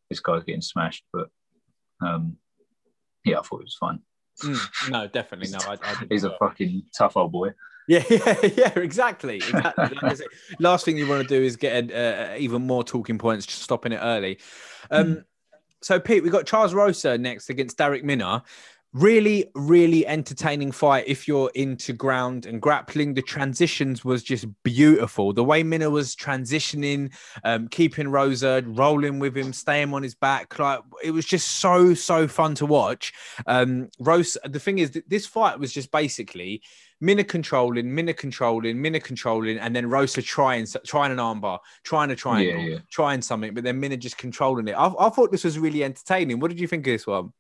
this 0.09 0.21
guy's 0.21 0.45
getting 0.45 0.63
smashed. 0.63 1.05
But 1.13 1.29
um, 2.01 2.39
yeah, 3.25 3.39
I 3.39 3.43
thought 3.43 3.61
it 3.61 3.65
was 3.65 3.77
fine. 3.79 4.01
Mm, 4.43 4.91
no, 4.91 5.07
definitely 5.07 5.51
no. 5.51 5.59
I, 5.69 5.77
I 5.83 6.07
He's 6.09 6.25
a 6.25 6.31
well. 6.31 6.39
fucking 6.41 6.85
tough 6.97 7.17
old 7.17 7.33
boy. 7.33 7.51
Yeah, 7.87 8.03
yeah, 8.11 8.37
yeah, 8.57 8.79
exactly. 8.79 9.37
exactly. 9.37 9.99
Like 10.03 10.19
last 10.59 10.85
thing 10.85 10.97
you 10.97 11.07
want 11.07 11.23
to 11.23 11.29
do 11.29 11.43
is 11.43 11.57
get 11.57 11.93
uh, 11.93 12.35
even 12.39 12.67
more 12.67 12.83
talking 12.85 13.19
points, 13.19 13.47
just 13.47 13.63
stopping 13.63 13.93
it 13.93 14.01
early. 14.03 14.39
Um, 14.91 15.25
So, 15.83 16.01
Pete, 16.01 16.23
we've 16.23 16.33
got 16.33 16.47
Charles 16.47 16.73
Rosa 16.73 17.19
next 17.19 17.51
against 17.51 17.77
Darrick 17.77 18.03
Minner. 18.05 18.41
Really, 18.95 19.51
really 19.57 20.07
entertaining 20.07 20.71
fight 20.71 21.05
if 21.09 21.27
you're 21.27 21.51
into 21.57 21.93
ground 21.93 22.47
and 22.47 22.63
grappling. 22.63 23.15
The 23.15 23.23
transitions 23.23 24.05
was 24.05 24.23
just 24.23 24.47
beautiful. 24.63 25.33
The 25.33 25.43
way 25.43 25.65
Minner 25.65 25.91
was 25.91 26.15
transitioning, 26.15 27.13
um, 27.43 27.67
keeping 27.67 28.07
Rosa, 28.07 28.63
rolling 28.65 29.19
with 29.19 29.37
him, 29.37 29.53
staying 29.53 29.93
on 29.93 30.05
his 30.05 30.15
back. 30.15 30.57
Like 30.59 30.79
it 31.03 31.11
was 31.11 31.27
just 31.27 31.59
so, 31.59 31.93
so 31.93 32.29
fun 32.29 32.55
to 32.55 32.67
watch. 32.67 33.13
Um, 33.49 33.89
Rosa, 33.99 34.39
the 34.45 34.61
thing 34.61 34.79
is, 34.79 34.97
this 35.09 35.27
fight 35.27 35.59
was 35.59 35.73
just 35.73 35.91
basically 35.91 36.63
Minner 37.01 37.25
controlling, 37.25 37.93
Minner 37.93 38.13
controlling, 38.13 38.81
Minner 38.81 39.01
controlling, 39.01 39.59
and 39.59 39.75
then 39.75 39.91
Rosa 39.91 40.23
trying 40.23 40.67
trying 40.87 41.11
an 41.11 41.19
armbar, 41.19 41.59
trying 41.83 42.13
a 42.13 42.17
triangle, 42.17 42.63
yeah. 42.63 42.79
trying 42.91 43.23
something, 43.23 43.55
but 43.55 43.65
then 43.65 43.81
Minner 43.81 43.97
just 43.97 44.19
controlling 44.19 44.69
it. 44.69 44.73
I, 44.73 44.87
I 44.87 45.09
thought 45.09 45.33
this 45.33 45.45
was 45.45 45.59
really 45.59 45.83
entertaining. 45.83 46.39
What 46.39 46.49
did 46.49 46.61
you 46.61 46.69
think 46.69 46.87
of 46.87 46.93
this 46.93 47.07
one? 47.07 47.33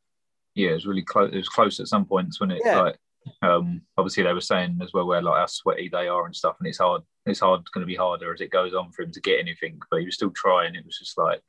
Yeah, 0.54 0.70
it 0.70 0.74
was 0.74 0.86
really 0.86 1.02
close. 1.02 1.30
It 1.32 1.36
was 1.36 1.48
close 1.48 1.80
at 1.80 1.88
some 1.88 2.04
points 2.04 2.40
when 2.40 2.50
it 2.50 2.62
Yeah. 2.64 2.80
like 2.80 2.98
um 3.40 3.80
obviously 3.96 4.22
they 4.22 4.34
were 4.34 4.40
saying 4.40 4.78
as 4.82 4.92
well 4.92 5.06
where 5.06 5.22
like 5.22 5.38
how 5.40 5.46
sweaty 5.46 5.88
they 5.88 6.08
are 6.08 6.26
and 6.26 6.36
stuff, 6.36 6.56
and 6.58 6.68
it's 6.68 6.78
hard. 6.78 7.02
It's 7.26 7.40
hard 7.40 7.62
going 7.72 7.82
to 7.82 7.86
be 7.86 7.96
harder 7.96 8.32
as 8.34 8.40
it 8.42 8.50
goes 8.50 8.74
on 8.74 8.92
for 8.92 9.02
him 9.02 9.10
to 9.12 9.20
get 9.20 9.40
anything, 9.40 9.78
but 9.90 10.00
he 10.00 10.04
was 10.06 10.14
still 10.14 10.30
trying. 10.30 10.74
It 10.74 10.84
was 10.84 10.98
just 10.98 11.16
like 11.16 11.42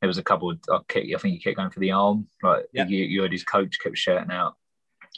there 0.00 0.08
was 0.08 0.18
a 0.18 0.22
couple. 0.22 0.50
Of, 0.50 0.58
I, 0.70 0.78
kept, 0.88 1.06
I 1.14 1.18
think 1.18 1.34
he 1.34 1.40
kept 1.40 1.56
going 1.56 1.70
for 1.70 1.80
the 1.80 1.90
arm. 1.92 2.26
Like 2.42 2.66
Yeah. 2.72 2.86
you, 2.86 3.04
you 3.04 3.22
heard 3.22 3.32
his 3.32 3.44
coach 3.44 3.78
kept 3.82 3.98
shouting 3.98 4.30
out. 4.30 4.54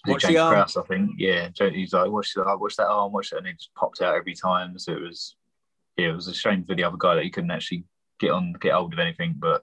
Watch 0.07 0.25
the 0.25 0.39
arm. 0.39 0.55
Krause, 0.55 0.77
I 0.77 0.83
think. 0.83 1.11
Yeah, 1.19 1.51
he's 1.71 1.93
like, 1.93 2.11
watch 2.11 2.33
that, 2.35 2.59
watch 2.59 2.77
that 2.77 2.89
arm, 2.89 3.13
watch 3.13 3.31
that, 3.31 3.39
and 3.39 3.47
it 3.49 3.59
just 3.59 3.75
popped 3.75 4.01
out 4.01 4.15
every 4.17 4.35
time. 4.35 4.79
So 4.79 4.93
it 4.93 5.03
was, 5.03 5.37
yeah, 5.99 6.09
it 6.09 6.15
was 6.15 6.27
a 6.27 6.35
shame 6.35 6.65
for 6.65 6.75
the 6.75 6.85
other 6.85 6.97
guy 6.99 7.15
that 7.17 7.25
he 7.25 7.31
couldn't 7.31 7.51
actually 7.51 7.85
get 8.19 8.31
on, 8.31 8.55
get 8.61 8.73
hold 8.73 8.95
of 8.95 8.99
anything. 8.99 9.35
But 9.39 9.63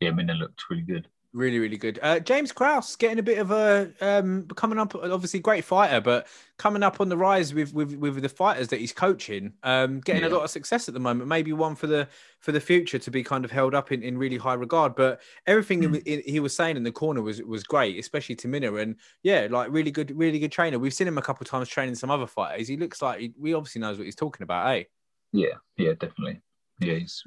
yeah, 0.00 0.10
Minner 0.12 0.34
looked 0.34 0.62
really 0.70 0.82
good. 0.82 1.08
Really, 1.34 1.58
really 1.58 1.76
good. 1.76 1.98
Uh, 2.02 2.20
James 2.20 2.52
Krause 2.52 2.96
getting 2.96 3.18
a 3.18 3.22
bit 3.22 3.38
of 3.38 3.50
a 3.50 3.92
um, 4.00 4.46
coming 4.56 4.78
up. 4.78 4.94
Obviously, 4.94 5.40
great 5.40 5.62
fighter, 5.62 6.00
but 6.00 6.26
coming 6.56 6.82
up 6.82 7.02
on 7.02 7.10
the 7.10 7.18
rise 7.18 7.52
with 7.52 7.74
with, 7.74 7.92
with 7.96 8.22
the 8.22 8.30
fighters 8.30 8.68
that 8.68 8.80
he's 8.80 8.94
coaching. 8.94 9.52
Um, 9.62 10.00
getting 10.00 10.24
a 10.24 10.30
lot 10.30 10.42
of 10.42 10.50
success 10.50 10.88
at 10.88 10.94
the 10.94 11.00
moment. 11.00 11.28
Maybe 11.28 11.52
one 11.52 11.74
for 11.74 11.86
the 11.86 12.08
for 12.40 12.52
the 12.52 12.60
future 12.60 12.98
to 12.98 13.10
be 13.10 13.22
kind 13.22 13.44
of 13.44 13.50
held 13.50 13.74
up 13.74 13.92
in, 13.92 14.02
in 14.02 14.16
really 14.16 14.38
high 14.38 14.54
regard. 14.54 14.94
But 14.96 15.20
everything 15.46 15.82
Mm. 15.82 16.06
he, 16.06 16.22
he 16.22 16.40
was 16.40 16.56
saying 16.56 16.78
in 16.78 16.82
the 16.82 16.90
corner 16.90 17.20
was 17.20 17.42
was 17.42 17.62
great, 17.62 17.98
especially 17.98 18.36
to 18.36 18.48
Minner. 18.48 18.78
And 18.78 18.96
yeah, 19.22 19.48
like 19.50 19.70
really 19.70 19.90
good, 19.90 20.16
really 20.16 20.38
good 20.38 20.50
trainer. 20.50 20.78
We've 20.78 20.94
seen 20.94 21.08
him 21.08 21.18
a 21.18 21.22
couple 21.22 21.44
of 21.44 21.50
times 21.50 21.68
training 21.68 21.96
some 21.96 22.10
other 22.10 22.26
fighters. 22.26 22.68
He 22.68 22.78
looks 22.78 23.02
like 23.02 23.20
he, 23.20 23.34
we 23.38 23.52
obviously 23.52 23.82
knows 23.82 23.98
what 23.98 24.04
he's 24.06 24.16
talking 24.16 24.44
about, 24.44 24.74
eh? 24.74 24.84
Yeah, 25.32 25.56
yeah, 25.76 25.92
definitely. 25.92 26.40
Yeah, 26.80 26.94
he's. 26.94 27.22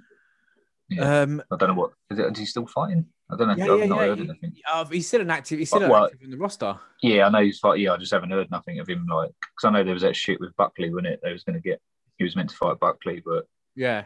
Yeah. 0.89 1.21
Um, 1.21 1.43
I 1.51 1.55
don't 1.55 1.69
know 1.69 1.75
what 1.75 1.91
is 2.09 2.17
it. 2.17 2.31
Is 2.33 2.39
he 2.39 2.45
still 2.45 2.65
fighting? 2.65 3.05
I 3.31 3.37
don't 3.37 3.47
know. 3.47 3.55
yeah, 3.65 3.71
I've 3.73 3.79
yeah, 3.79 3.85
not 3.85 3.99
yeah. 4.01 4.05
heard 4.07 4.17
He- 4.19 4.23
anything. 4.29 4.53
uh, 4.71 4.85
he's 4.85 5.07
still 5.07 5.21
an 5.21 5.29
active. 5.31 5.59
He's 5.59 5.69
still 5.69 5.89
Well, 5.89 6.05
active 6.05 6.21
in 6.21 6.31
the 6.31 6.37
roster. 6.37 6.75
Yeah, 7.01 7.25
I 7.25 7.29
know 7.29 7.41
he's 7.41 7.59
fighting. 7.59 7.83
Yeah, 7.83 7.93
I 7.93 7.97
just 7.97 8.11
haven't 8.11 8.31
heard 8.31 8.51
nothing 8.51 8.79
of 8.79 8.87
him. 8.89 9.05
Like, 9.09 9.29
because 9.39 9.63
I 9.67 9.69
know 9.71 9.83
there 9.83 9.93
was 9.93 10.03
that 10.03 10.15
shit 10.15 10.39
with 10.39 10.55
Buckley, 10.57 10.89
wasn't 10.89 11.07
it? 11.07 11.19
They 11.23 11.31
was 11.31 11.43
going 11.43 11.55
to 11.55 11.61
get. 11.61 11.79
He 12.17 12.23
was 12.25 12.35
meant 12.35 12.49
to 12.49 12.55
fight 12.55 12.79
Buckley, 12.79 13.21
but 13.25 13.45
Yeah. 13.75 14.03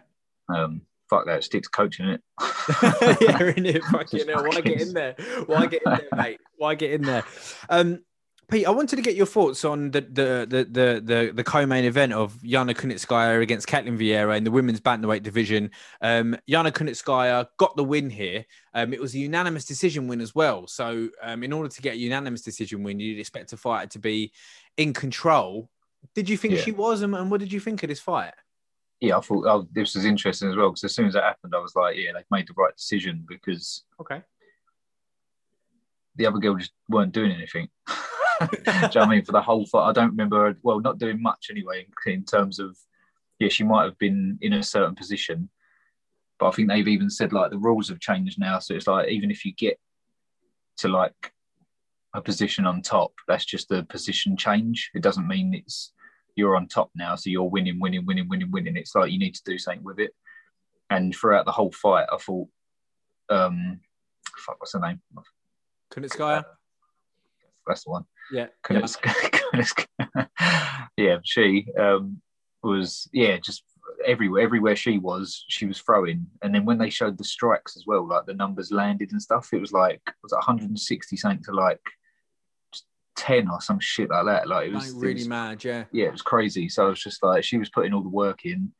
um, 0.53 0.81
fuck 1.09 1.25
that. 1.25 1.43
Sticks 1.43 1.67
coaching 1.67 2.07
it. 2.07 2.21
yeah, 3.21 3.53
in 3.57 3.65
it. 3.65 3.83
Fucking 3.85 4.27
hell. 4.27 4.43
Why 4.45 4.61
get 4.61 4.81
in 4.81 4.93
there? 4.93 5.15
Why 5.47 5.65
get 5.65 5.81
in 5.85 5.91
there, 5.91 6.07
mate? 6.15 6.39
Why 6.57 6.75
get 6.75 6.91
in 6.91 7.01
there? 7.01 7.23
Um, 7.69 7.99
Pete, 8.47 8.67
I 8.67 8.69
wanted 8.69 8.97
to 8.97 9.01
get 9.01 9.15
your 9.15 9.25
thoughts 9.25 9.65
on 9.65 9.89
the 9.89 10.01
the 10.01 10.45
the 10.47 10.63
the 10.69 11.01
the, 11.03 11.31
the 11.33 11.43
co-main 11.43 11.83
event 11.83 12.13
of 12.13 12.33
Yana 12.43 12.75
Kunitskaya 12.75 13.41
against 13.41 13.67
Ketlen 13.67 13.97
Vieira 13.97 14.37
in 14.37 14.43
the 14.43 14.51
women's 14.51 14.79
bantamweight 14.79 15.23
division. 15.23 15.71
Um, 16.01 16.37
Yana 16.47 16.71
Kunitskaya 16.71 17.47
got 17.57 17.75
the 17.75 17.83
win 17.83 18.09
here. 18.09 18.45
Um, 18.75 18.93
it 18.93 19.01
was 19.01 19.15
a 19.15 19.19
unanimous 19.19 19.65
decision 19.65 20.07
win 20.07 20.21
as 20.21 20.35
well. 20.35 20.67
So, 20.67 21.09
um, 21.23 21.43
in 21.43 21.53
order 21.53 21.69
to 21.69 21.81
get 21.81 21.95
a 21.95 21.97
unanimous 21.97 22.43
decision 22.43 22.83
win, 22.83 22.99
you'd 22.99 23.19
expect 23.19 23.51
a 23.53 23.57
fighter 23.57 23.87
to 23.89 23.99
be 23.99 24.31
in 24.77 24.93
control. 24.93 25.69
Did 26.13 26.29
you 26.29 26.37
think 26.37 26.53
Yeah. 26.55 26.61
she 26.61 26.71
was, 26.71 27.01
and, 27.01 27.15
and 27.15 27.31
what 27.31 27.39
did 27.39 27.51
you 27.51 27.59
think 27.59 27.81
of 27.81 27.89
this 27.89 27.99
fight? 27.99 28.33
yeah, 29.01 29.17
I 29.17 29.21
thought 29.21 29.45
oh, 29.45 29.67
this 29.73 29.93
was 29.95 30.05
interesting 30.05 30.49
as 30.49 30.55
well 30.55 30.69
because 30.69 30.85
as 30.85 30.95
soon 30.95 31.07
as 31.07 31.13
that 31.13 31.23
happened, 31.23 31.53
I 31.55 31.59
was 31.59 31.75
like, 31.75 31.97
yeah, 31.97 32.11
they've 32.13 32.23
made 32.31 32.47
the 32.47 32.53
right 32.55 32.75
decision 32.75 33.25
because 33.27 33.83
Okay. 33.99 34.21
the 36.15 36.25
other 36.27 36.39
girl 36.39 36.55
just 36.55 36.71
weren't 36.89 37.11
doing 37.11 37.31
anything. 37.31 37.67
Do 38.49 38.57
you 38.65 38.89
know 38.95 39.01
I 39.01 39.09
mean? 39.09 39.25
For 39.25 39.31
the 39.31 39.41
whole 39.41 39.65
fight, 39.65 39.89
I 39.89 39.93
don't 39.93 40.11
remember. 40.11 40.57
Well, 40.63 40.79
not 40.79 40.99
doing 40.99 41.21
much 41.21 41.47
anyway. 41.49 41.85
In, 42.05 42.13
in 42.13 42.23
terms 42.25 42.59
of, 42.59 42.77
yeah, 43.39 43.49
she 43.49 43.63
might 43.63 43.85
have 43.85 43.97
been 43.97 44.37
in 44.41 44.53
a 44.53 44.63
certain 44.63 44.95
position, 44.95 45.49
but 46.39 46.47
I 46.47 46.51
think 46.51 46.69
they've 46.69 46.87
even 46.87 47.09
said 47.09 47.33
like 47.33 47.51
the 47.51 47.57
rules 47.57 47.89
have 47.89 47.99
changed 47.99 48.39
now. 48.39 48.59
So 48.59 48.73
it's 48.73 48.87
like 48.87 49.09
even 49.09 49.31
if 49.31 49.45
you 49.45 49.53
get 49.53 49.79
to 50.77 50.87
like, 50.87 51.31
a 52.15 52.21
position 52.21 52.65
on 52.65 52.81
top. 52.81 53.11
That's 53.27 53.45
just 53.45 53.71
a 53.71 53.83
position 53.83 54.37
change. 54.37 54.89
It 54.95 55.03
doesn't 55.03 55.27
mean 55.27 55.53
it's 55.53 55.91
you're 56.35 56.55
on 56.55 56.67
top 56.67 56.89
now, 56.95 57.15
so 57.15 57.29
you're 57.29 57.43
winning, 57.43 57.79
winning, 57.79 58.05
winning, 58.05 58.27
winning, 58.27 58.51
winning. 58.51 58.75
It's 58.77 58.95
like 58.95 59.11
you 59.11 59.19
need 59.19 59.35
to 59.35 59.43
do 59.45 59.57
something 59.57 59.83
with 59.83 59.99
it. 59.99 60.11
And 60.89 61.13
throughout 61.15 61.45
the 61.45 61.51
whole 61.51 61.71
fight, 61.71 62.07
I 62.11 62.17
thought, 62.17 62.47
um, 63.29 63.79
fuck, 64.37 64.59
what's 64.59 64.73
her 64.73 64.79
name? 64.79 65.01
Kunitskaya. 65.93 66.43
That's 67.67 67.83
the 67.83 67.91
one. 67.91 68.05
Yeah. 68.31 68.47
Kunitskaya. 68.63 69.29
yeah, 70.97 71.17
she 71.23 71.67
um, 71.79 72.21
was 72.63 73.07
yeah 73.13 73.37
just 73.37 73.63
everywhere 74.05 74.41
everywhere 74.41 74.75
she 74.75 74.97
was 74.97 75.45
she 75.47 75.65
was 75.65 75.79
throwing 75.79 76.25
and 76.41 76.53
then 76.53 76.65
when 76.65 76.77
they 76.77 76.89
showed 76.89 77.17
the 77.17 77.23
strikes 77.23 77.77
as 77.77 77.85
well 77.87 78.07
like 78.07 78.25
the 78.25 78.33
numbers 78.33 78.71
landed 78.71 79.11
and 79.11 79.21
stuff 79.21 79.49
it 79.53 79.61
was 79.61 79.71
like 79.71 80.01
it 80.07 80.13
was 80.21 80.31
160 80.33 81.15
something 81.15 81.43
to 81.43 81.51
like 81.51 81.79
10 83.15 83.49
or 83.49 83.61
some 83.61 83.79
shit 83.79 84.09
like 84.09 84.25
that 84.25 84.47
like 84.47 84.67
it 84.67 84.73
was 84.73 84.93
Like, 84.93 85.01
really 85.01 85.13
it 85.13 85.19
was, 85.19 85.27
mad, 85.27 85.63
yeah. 85.63 85.85
yeah 85.91 86.05
it 86.07 86.11
was 86.11 86.21
crazy 86.21 86.67
so 86.67 86.85
I 86.85 86.89
was 86.89 87.01
just 87.01 87.23
like 87.23 87.43
she 87.43 87.57
was 87.57 87.69
putting 87.69 87.93
all 87.93 88.03
the 88.03 88.09
work 88.09 88.45
in 88.45 88.71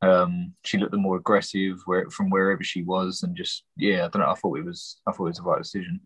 um 0.00 0.54
she 0.64 0.78
looked 0.78 0.92
the 0.92 0.96
more 0.98 1.16
aggressive 1.16 1.80
where 1.84 2.08
from 2.10 2.30
wherever 2.30 2.62
she 2.64 2.82
was 2.82 3.22
and 3.22 3.36
just 3.36 3.64
yeah 3.76 4.06
I 4.06 4.08
don't 4.08 4.22
know 4.22 4.30
I 4.30 4.34
thought 4.34 4.58
it 4.58 4.64
was 4.64 5.00
I 5.06 5.12
thought 5.12 5.26
it 5.26 5.28
was 5.28 5.36
the 5.38 5.42
right 5.42 5.62
decision 5.62 6.00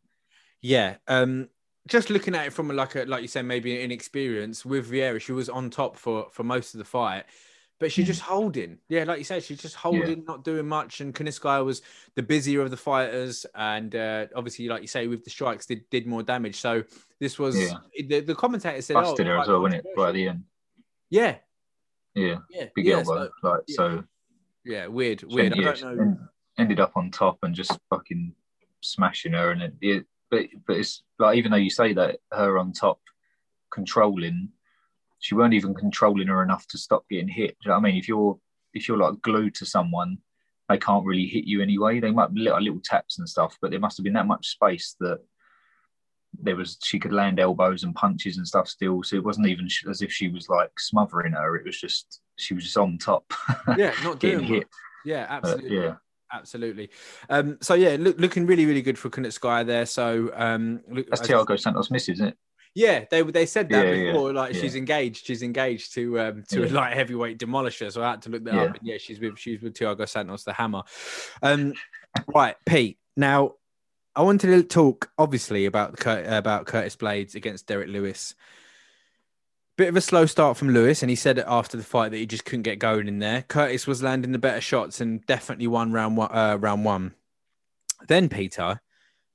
Yeah. 0.60 0.96
Um, 1.06 1.48
just 1.86 2.10
looking 2.10 2.34
at 2.34 2.46
it 2.46 2.52
from 2.52 2.68
like 2.68 2.94
a 2.96 3.04
like 3.04 3.22
you 3.22 3.28
said, 3.28 3.44
maybe 3.44 3.82
an 3.82 3.90
experience 3.90 4.64
with 4.64 4.90
Vieira, 4.90 5.20
she 5.20 5.32
was 5.32 5.48
on 5.48 5.70
top 5.70 5.96
for 5.96 6.26
for 6.32 6.42
most 6.44 6.74
of 6.74 6.78
the 6.78 6.84
fight. 6.84 7.24
But 7.78 7.92
she's 7.92 8.04
Mm. 8.06 8.08
just 8.08 8.22
holding. 8.22 8.78
Yeah, 8.88 9.04
like 9.04 9.18
you 9.18 9.24
said, 9.24 9.42
she's 9.44 9.60
just 9.60 9.74
holding, 9.74 10.24
not 10.24 10.44
doing 10.44 10.66
much. 10.66 11.02
And 11.02 11.14
Kunitskaya 11.14 11.62
was 11.62 11.82
the 12.14 12.22
busier 12.22 12.62
of 12.62 12.70
the 12.70 12.76
fighters. 12.78 13.44
And 13.54 13.94
uh, 13.94 14.28
obviously, 14.34 14.66
like 14.66 14.80
you 14.80 14.88
say, 14.88 15.08
with 15.08 15.24
the 15.24 15.28
strikes, 15.30 15.66
did, 15.66 15.84
did 15.90 16.06
more 16.06 16.22
damage. 16.22 16.56
So 16.58 16.84
this 17.20 17.38
was 17.38 17.54
Yeah. 17.60 17.74
the, 18.08 18.20
the 18.20 18.34
commentator 18.34 18.80
said, 18.80 18.94
busted 18.94 19.26
oh, 19.28 19.30
her 19.30 19.38
as 19.40 19.48
well 19.48 19.60
wasn't 19.60 19.84
it 19.84 19.90
right 19.94 20.08
at 20.08 20.14
the 20.14 20.28
end 20.28 20.44
Yeah. 21.10 21.36
yeah 22.14 22.38
Yeah. 22.48 22.68
big 22.74 22.86
yeah, 22.86 22.94
elbow 22.94 23.28
so- 23.42 23.48
like 23.50 23.60
yeah. 23.68 23.76
so 23.76 24.04
yeah, 24.64 24.86
weird. 24.86 25.22
Weird. 25.24 25.52
I 25.52 25.56
ended- 25.58 25.80
don't 25.82 25.98
know. 25.98 26.18
ended 26.58 26.80
up 26.80 26.92
on 26.96 27.10
top 27.10 27.40
and 27.42 27.54
just 27.54 27.78
fucking 27.90 28.34
smashing 28.80 29.34
her, 29.34 29.50
and 29.50 29.60
it, 29.62 29.74
it 29.82 30.06
but 30.30 30.46
but 30.66 30.76
it's 30.76 31.02
like 31.18 31.36
even 31.38 31.50
though 31.50 31.56
you 31.56 31.70
say 31.70 31.92
that 31.94 32.18
her 32.32 32.58
on 32.58 32.72
top 32.72 33.00
controlling, 33.72 34.50
she 35.18 35.34
weren't 35.34 35.54
even 35.54 35.74
controlling 35.74 36.28
her 36.28 36.42
enough 36.42 36.66
to 36.68 36.78
stop 36.78 37.04
getting 37.10 37.28
hit. 37.28 37.50
Do 37.50 37.66
you 37.66 37.68
know 37.70 37.74
what 37.74 37.80
I 37.80 37.90
mean? 37.90 37.96
If 37.96 38.08
you're 38.08 38.38
if 38.74 38.88
you're 38.88 38.98
like 38.98 39.20
glued 39.22 39.54
to 39.56 39.66
someone, 39.66 40.18
they 40.68 40.78
can't 40.78 41.06
really 41.06 41.26
hit 41.26 41.44
you 41.44 41.62
anyway. 41.62 42.00
They 42.00 42.10
might 42.10 42.32
be 42.34 42.40
little, 42.42 42.60
little 42.60 42.80
taps 42.84 43.18
and 43.18 43.28
stuff, 43.28 43.56
but 43.60 43.70
there 43.70 43.80
must 43.80 43.96
have 43.98 44.04
been 44.04 44.14
that 44.14 44.26
much 44.26 44.48
space 44.48 44.96
that 45.00 45.20
there 46.42 46.56
was 46.56 46.76
she 46.84 46.98
could 46.98 47.12
land 47.12 47.40
elbows 47.40 47.82
and 47.82 47.94
punches 47.94 48.36
and 48.36 48.46
stuff 48.46 48.68
still. 48.68 49.02
So 49.02 49.16
it 49.16 49.24
wasn't 49.24 49.46
even 49.48 49.68
as 49.88 50.02
if 50.02 50.12
she 50.12 50.28
was 50.28 50.48
like 50.48 50.78
smothering 50.78 51.32
her. 51.32 51.56
It 51.56 51.64
was 51.64 51.80
just 51.80 52.20
she 52.36 52.54
was 52.54 52.64
just 52.64 52.76
on 52.76 52.98
top, 52.98 53.32
Yeah, 53.76 53.94
not 54.02 54.18
getting 54.20 54.38
doing 54.38 54.48
hit. 54.48 54.68
Yeah, 55.04 55.26
But, 55.40 55.50
absolutely. 55.50 55.76
yeah. 55.76 55.94
Absolutely. 56.32 56.90
Um, 57.30 57.58
so 57.60 57.74
yeah, 57.74 57.96
look, 57.98 58.18
looking 58.18 58.46
really, 58.46 58.66
really 58.66 58.82
good 58.82 58.98
for 58.98 59.10
Kunitskaya 59.10 59.64
there. 59.66 59.86
So 59.86 60.30
um, 60.34 60.80
look, 60.88 61.06
That's 61.08 61.22
Thiago 61.22 61.58
Santos 61.58 61.90
misses, 61.90 62.14
isn't 62.14 62.28
it? 62.28 62.38
Yeah, 62.74 63.04
they 63.10 63.22
they 63.22 63.46
said 63.46 63.70
that 63.70 63.86
Yeah, 63.86 63.92
yeah, 63.92 64.12
before. 64.12 64.34
Like 64.34 64.52
yeah. 64.52 64.60
she's 64.60 64.74
engaged. 64.76 65.24
She's 65.26 65.42
engaged 65.42 65.94
to 65.94 66.20
um 66.20 66.44
to 66.50 66.66
a 66.66 66.68
light 66.68 66.92
heavyweight 66.92 67.38
demolisher. 67.38 67.90
So 67.90 68.02
I 68.02 68.10
had 68.10 68.22
to 68.22 68.28
look 68.28 68.44
that 68.44 68.54
Yeah. 68.54 68.62
up. 68.64 68.76
And 68.76 68.86
yeah, 68.86 68.98
she's 68.98 69.18
with 69.18 69.38
she's 69.38 69.62
with 69.62 69.74
Thiago 69.74 70.06
Santos, 70.06 70.44
the 70.44 70.52
Hammer. 70.52 70.82
Um, 71.42 71.72
right, 72.34 72.54
Pete. 72.66 72.98
Now, 73.16 73.54
I 74.14 74.22
wanted 74.22 74.48
to 74.48 74.62
talk 74.62 75.10
obviously 75.16 75.64
about 75.64 75.96
Cur- 75.96 76.24
about 76.26 76.66
Curtis 76.66 76.96
Blaydes 76.96 77.34
against 77.34 77.66
Derrick 77.66 77.88
Lewis. 77.88 78.34
Bit 79.76 79.88
of 79.90 79.96
a 79.96 80.00
slow 80.00 80.24
start 80.24 80.56
from 80.56 80.70
Lewis, 80.70 81.02
and 81.02 81.10
he 81.10 81.16
said 81.16 81.38
after 81.38 81.76
the 81.76 81.82
fight 81.82 82.10
that 82.10 82.16
he 82.16 82.24
just 82.24 82.46
couldn't 82.46 82.62
get 82.62 82.78
going 82.78 83.08
in 83.08 83.18
there. 83.18 83.42
Curtis 83.42 83.86
was 83.86 84.02
landing 84.02 84.32
the 84.32 84.38
better 84.38 84.60
shots 84.62 85.02
and 85.02 85.24
definitely 85.26 85.66
won 85.66 85.92
round 85.92 86.16
one. 86.16 86.30
Uh, 86.32 86.56
round 86.58 86.86
one. 86.86 87.14
Then 88.08 88.30
Peter, 88.30 88.80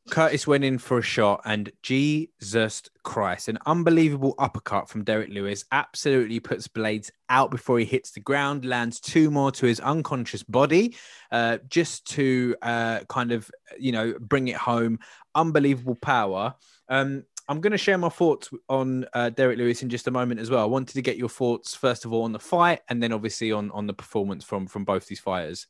Curtis 0.10 0.48
went 0.48 0.64
in 0.64 0.80
for 0.80 0.98
a 0.98 1.04
shot, 1.04 1.42
and 1.46 1.72
Jesus 1.84 2.82
Christ, 3.04 3.50
an 3.50 3.60
unbelievable 3.68 4.34
uppercut 4.40 4.90
from 4.90 5.04
Derrick 5.04 5.30
Lewis 5.30 5.64
absolutely 5.72 6.40
puts 6.40 6.68
Blaydes 6.68 7.12
out 7.30 7.52
before 7.52 7.78
he 7.78 7.86
hits 7.86 8.10
the 8.10 8.20
ground, 8.20 8.66
lands 8.66 9.00
two 9.00 9.30
more 9.30 9.52
to 9.52 9.68
his 9.68 9.80
unconscious 9.80 10.42
body, 10.42 10.96
uh, 11.32 11.60
just 11.70 12.08
to 12.14 12.56
uh, 12.64 13.02
kind 13.10 13.32
of, 13.32 13.52
you 13.80 13.92
know, 13.92 14.16
bring 14.20 14.48
it 14.48 14.58
home. 14.58 14.98
Unbelievable 15.36 15.96
power. 15.96 16.56
Um, 16.90 17.24
I'm 17.48 17.62
going 17.62 17.72
to 17.72 17.78
share 17.78 17.98
my 17.98 18.10
thoughts 18.10 18.50
on 18.70 19.06
uh, 19.14 19.30
Derrick 19.30 19.58
Lewis 19.58 19.84
in 19.84 19.90
just 19.90 20.08
a 20.08 20.12
moment 20.12 20.40
as 20.40 20.50
well. 20.50 20.62
I 20.62 20.66
wanted 20.66 20.94
to 20.94 21.02
get 21.02 21.18
your 21.18 21.30
thoughts 21.30 21.76
first 21.76 22.06
of 22.06 22.14
all 22.14 22.24
on 22.24 22.32
the 22.32 22.40
fight, 22.40 22.82
and 22.90 23.02
then 23.02 23.12
obviously 23.12 23.52
on 23.52 23.72
on 23.72 23.88
the 23.88 23.94
performance 23.94 24.44
from 24.44 24.68
from 24.68 24.86
both 24.86 25.08
these 25.08 25.20
fighters. 25.20 25.68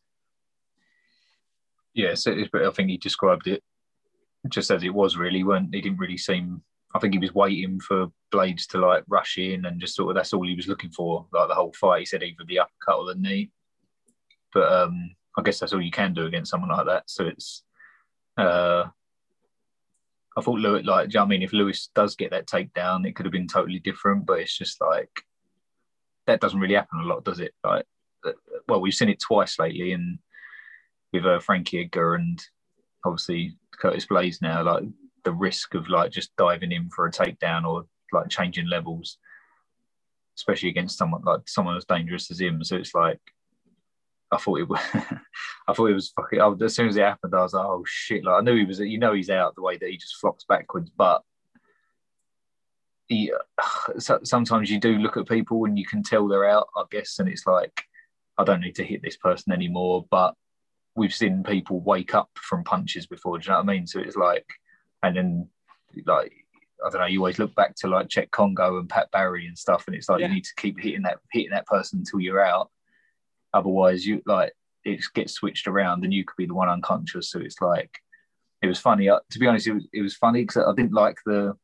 It's, 2.26 2.50
but 2.52 2.64
I 2.64 2.72
think 2.72 2.90
he 2.90 2.98
described 2.98 3.48
it 3.48 3.64
just 4.50 4.72
as 4.72 4.84
it 4.84 4.94
was. 4.94 5.18
Really, 5.18 5.44
weren't 5.44 5.74
he? 5.74 5.82
Didn't 5.82 6.00
really 6.00 6.18
seem. 6.18 6.62
I 6.94 7.00
think 7.00 7.14
he 7.14 7.20
was 7.20 7.34
waiting 7.34 7.80
for 7.80 8.08
Blaydes 8.34 8.68
to 8.70 8.80
like 8.80 9.04
rush 9.08 9.38
in 9.38 9.66
and 9.66 9.80
just 9.80 9.96
sort 9.96 10.10
of 10.10 10.16
that's 10.16 10.34
all 10.34 10.46
he 10.46 10.56
was 10.56 10.68
looking 10.68 10.92
for. 10.92 11.26
Like 11.32 11.48
the 11.48 11.56
whole 11.56 11.74
fight, 11.74 12.00
he 12.00 12.06
said 12.06 12.24
either 12.24 12.44
the 12.46 12.60
uppercut 12.60 12.98
or 12.98 13.06
the 13.06 13.16
knee. 13.16 13.50
But 14.54 14.72
um, 14.72 15.16
I 15.38 15.42
guess 15.42 15.60
that's 15.60 15.74
all 15.74 15.82
you 15.82 15.92
can 15.92 16.14
do 16.14 16.26
against 16.26 16.52
someone 16.52 16.70
like 16.70 16.86
that. 16.86 17.10
So 17.10 17.26
it's. 17.26 17.64
Uh, 18.38 18.86
I 20.38 20.42
thought 20.42 20.60
Lewis, 20.60 20.86
like, 20.86 21.10
do 21.10 21.14
you 21.14 21.20
know 21.20 21.26
I 21.26 21.28
mean? 21.28 21.42
If 21.42 21.54
Lewis 21.54 21.90
does 21.94 22.16
get 22.16 22.32
that 22.32 22.48
takedown, 22.48 23.06
it 23.06 23.16
could 23.16 23.26
have 23.26 23.34
been 23.34 23.48
totally 23.48 23.80
different. 23.80 24.26
But 24.26 24.40
it's 24.40 24.58
just 24.58 24.80
like 24.80 25.10
that 26.28 26.40
doesn't 26.40 26.60
really 26.60 26.76
happen 26.76 27.00
a 27.00 27.06
lot, 27.06 27.26
does 27.26 27.40
it? 27.40 27.54
Like, 27.64 27.86
uh, 28.26 28.32
well, 28.68 28.82
we've 28.82 28.94
seen 28.94 29.10
it 29.10 29.20
twice 29.20 29.60
lately, 29.60 29.92
and 29.92 30.20
with 31.12 31.26
uh, 31.26 31.40
Frankie 31.40 31.82
Edgar 31.82 32.16
and 32.16 32.42
obviously 33.06 33.58
Curtis 33.78 34.06
Blaydes 34.06 34.42
now, 34.42 34.64
like 34.64 34.84
the 35.24 35.34
risk 35.34 35.74
of 35.74 35.90
like 35.90 36.12
just 36.12 36.36
diving 36.38 36.72
in 36.72 36.90
for 36.90 37.06
a 37.06 37.12
takedown 37.12 37.66
or 37.66 37.86
like 38.12 38.30
changing 38.30 38.68
levels, 38.68 39.18
especially 40.38 40.70
against 40.70 40.98
someone 40.98 41.22
like 41.24 41.42
someone 41.48 41.78
as 41.78 41.86
dangerous 41.86 42.32
as 42.32 42.40
him. 42.40 42.64
So 42.64 42.78
it's 42.78 42.96
like 42.96 43.20
I 44.32 44.38
thought 44.38 44.60
it 44.60 44.68
was, 44.70 44.80
I 45.68 45.74
thought 45.74 45.90
it 45.90 45.94
was 45.94 46.10
fucking. 46.10 46.40
I, 46.40 46.52
as 46.64 46.76
soon 46.76 46.88
as 46.88 46.98
it 46.98 47.04
happened, 47.04 47.36
I 47.36 47.42
was 47.42 47.54
like, 47.54 47.66
oh 47.66 47.84
shit! 47.86 48.24
Like 48.24 48.42
I 48.42 48.42
knew 48.42 48.56
he 48.56 48.66
was. 48.66 48.80
You 48.80 49.00
know, 49.00 49.14
he's 49.14 49.30
out 49.30 49.56
the 49.56 49.62
way 49.62 49.78
that 49.78 49.90
he 49.90 49.98
just 49.98 50.18
flops 50.18 50.46
backwards, 50.46 50.90
but. 50.96 51.24
He, 53.08 53.32
so, 53.98 54.20
sometimes 54.24 54.72
you 54.72 54.80
do 54.80 54.98
look 54.98 55.18
at 55.18 55.28
people 55.28 55.66
and 55.66 55.78
you 55.78 55.86
can 55.86 56.02
tell 56.02 56.28
they're 56.28 56.50
out, 56.50 56.68
I 56.78 56.84
guess, 56.90 57.20
and 57.20 57.28
it's 57.28 57.46
like, 57.46 57.84
I 58.38 58.44
don't 58.46 58.62
need 58.62 58.76
to 58.76 58.86
hit 58.86 59.02
this 59.02 59.18
person 59.18 59.52
anymore. 59.52 60.06
But 60.10 60.34
we've 60.96 61.14
seen 61.14 61.44
people 61.44 61.82
wake 61.82 62.16
up 62.16 62.30
from 62.36 62.64
punches 62.64 63.08
before. 63.08 63.38
Do 63.38 63.46
you 63.46 63.52
know 63.52 63.58
what 63.58 63.70
I 63.70 63.74
mean? 63.74 63.88
So 63.88 64.00
it's 64.00 64.16
like, 64.16 64.46
and 65.04 65.16
then 65.16 65.50
like 66.06 66.34
I 66.86 66.90
don't 66.90 67.02
know. 67.02 67.08
You 67.08 67.20
always 67.20 67.40
look 67.40 67.54
back 67.56 67.76
to 67.78 67.88
like 67.88 68.08
Cheick 68.08 68.32
Kongo 68.32 68.80
and 68.80 68.90
Pat 68.90 69.12
Barry 69.12 69.48
and 69.48 69.58
stuff, 69.58 69.84
and 69.88 69.96
it's 69.96 70.10
like 70.10 70.22
Yeah. 70.22 70.28
you 70.28 70.36
need 70.36 70.46
to 70.46 70.56
keep 70.58 70.80
hitting 70.80 71.04
that 71.04 71.20
hitting 71.32 71.52
that 71.52 71.68
person 71.68 72.00
until 72.00 72.20
you're 72.20 72.44
out. 72.44 72.70
Otherwise, 73.54 74.06
you 74.06 74.22
like 74.26 74.54
it 74.84 75.04
gets 75.14 75.34
switched 75.34 75.68
around, 75.68 76.04
and 76.04 76.14
you 76.14 76.24
could 76.24 76.38
be 76.38 76.46
the 76.46 76.54
one 76.54 76.70
unconscious. 76.70 77.30
So 77.32 77.40
it's 77.40 77.62
like 77.62 77.92
it 78.62 78.68
was 78.68 78.80
funny. 78.80 79.10
Uh, 79.10 79.20
to 79.32 79.40
be 79.40 79.48
honest, 79.48 79.68
it 79.68 79.74
was, 79.74 79.88
it 79.94 80.02
was 80.02 80.16
funny 80.16 80.44
because 80.44 80.64
I 80.66 80.74
didn't 80.76 80.94
like 80.94 81.18
the 81.26 81.56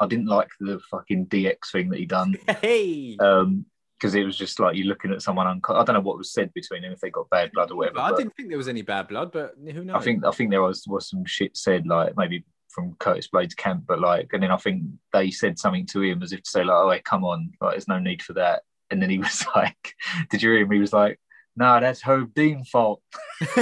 I 0.00 0.06
didn't 0.06 0.26
like 0.26 0.48
the 0.60 0.80
fucking 0.90 1.26
DX 1.26 1.72
thing 1.72 1.88
that 1.90 1.98
he 1.98 2.06
done 2.06 2.36
Hey, 2.62 3.16
um 3.18 3.66
because 3.98 4.14
it 4.14 4.24
was 4.24 4.36
just 4.36 4.60
like 4.60 4.76
you're 4.76 4.86
looking 4.86 5.10
at 5.10 5.22
someone 5.22 5.48
unco- 5.48 5.74
I 5.74 5.84
don't 5.84 5.94
know 5.94 6.00
what 6.00 6.18
was 6.18 6.32
said 6.32 6.54
between 6.54 6.82
them 6.82 6.92
if 6.92 7.00
they 7.00 7.10
got 7.10 7.28
bad 7.30 7.50
blood 7.52 7.72
or 7.72 7.78
whatever. 7.78 7.98
I 7.98 8.12
didn't 8.12 8.36
think 8.36 8.48
there 8.48 8.58
was 8.58 8.68
any 8.68 8.82
bad 8.82 9.08
blood, 9.08 9.32
but 9.32 9.56
who 9.60 9.84
knows? 9.84 9.96
I 9.96 10.04
think 10.04 10.24
I 10.24 10.30
think 10.30 10.50
there 10.50 10.62
was 10.62 10.84
was 10.86 11.08
some 11.08 11.24
shit 11.24 11.56
said 11.56 11.86
like 11.86 12.16
maybe 12.16 12.44
from 12.68 12.94
Curtis 13.00 13.28
Blaydes' 13.28 13.56
camp, 13.56 13.84
but 13.88 14.00
like, 14.00 14.30
and 14.32 14.42
then 14.42 14.52
I 14.52 14.56
think 14.56 14.84
they 15.12 15.30
said 15.30 15.58
something 15.58 15.86
to 15.86 16.02
him 16.02 16.22
as 16.22 16.32
if 16.32 16.42
to 16.42 16.50
say 16.50 16.62
like, 16.62 16.76
"Oh, 16.76 16.90
hey, 16.90 17.00
come 17.00 17.24
on, 17.24 17.50
like, 17.60 17.72
there's 17.72 17.88
no 17.88 17.98
need 17.98 18.22
for 18.22 18.34
that." 18.34 18.62
And 18.90 19.02
then 19.02 19.10
he 19.10 19.18
was 19.18 19.44
like, 19.54 19.94
"Did 20.30 20.42
you 20.42 20.50
hear 20.50 20.60
him?" 20.60 20.70
He 20.70 20.78
was 20.78 20.92
like, 20.92 21.18
"No, 21.56 21.80
that's 21.80 22.02
Herb 22.02 22.34
Dean's 22.34 22.68
fault." 22.68 23.02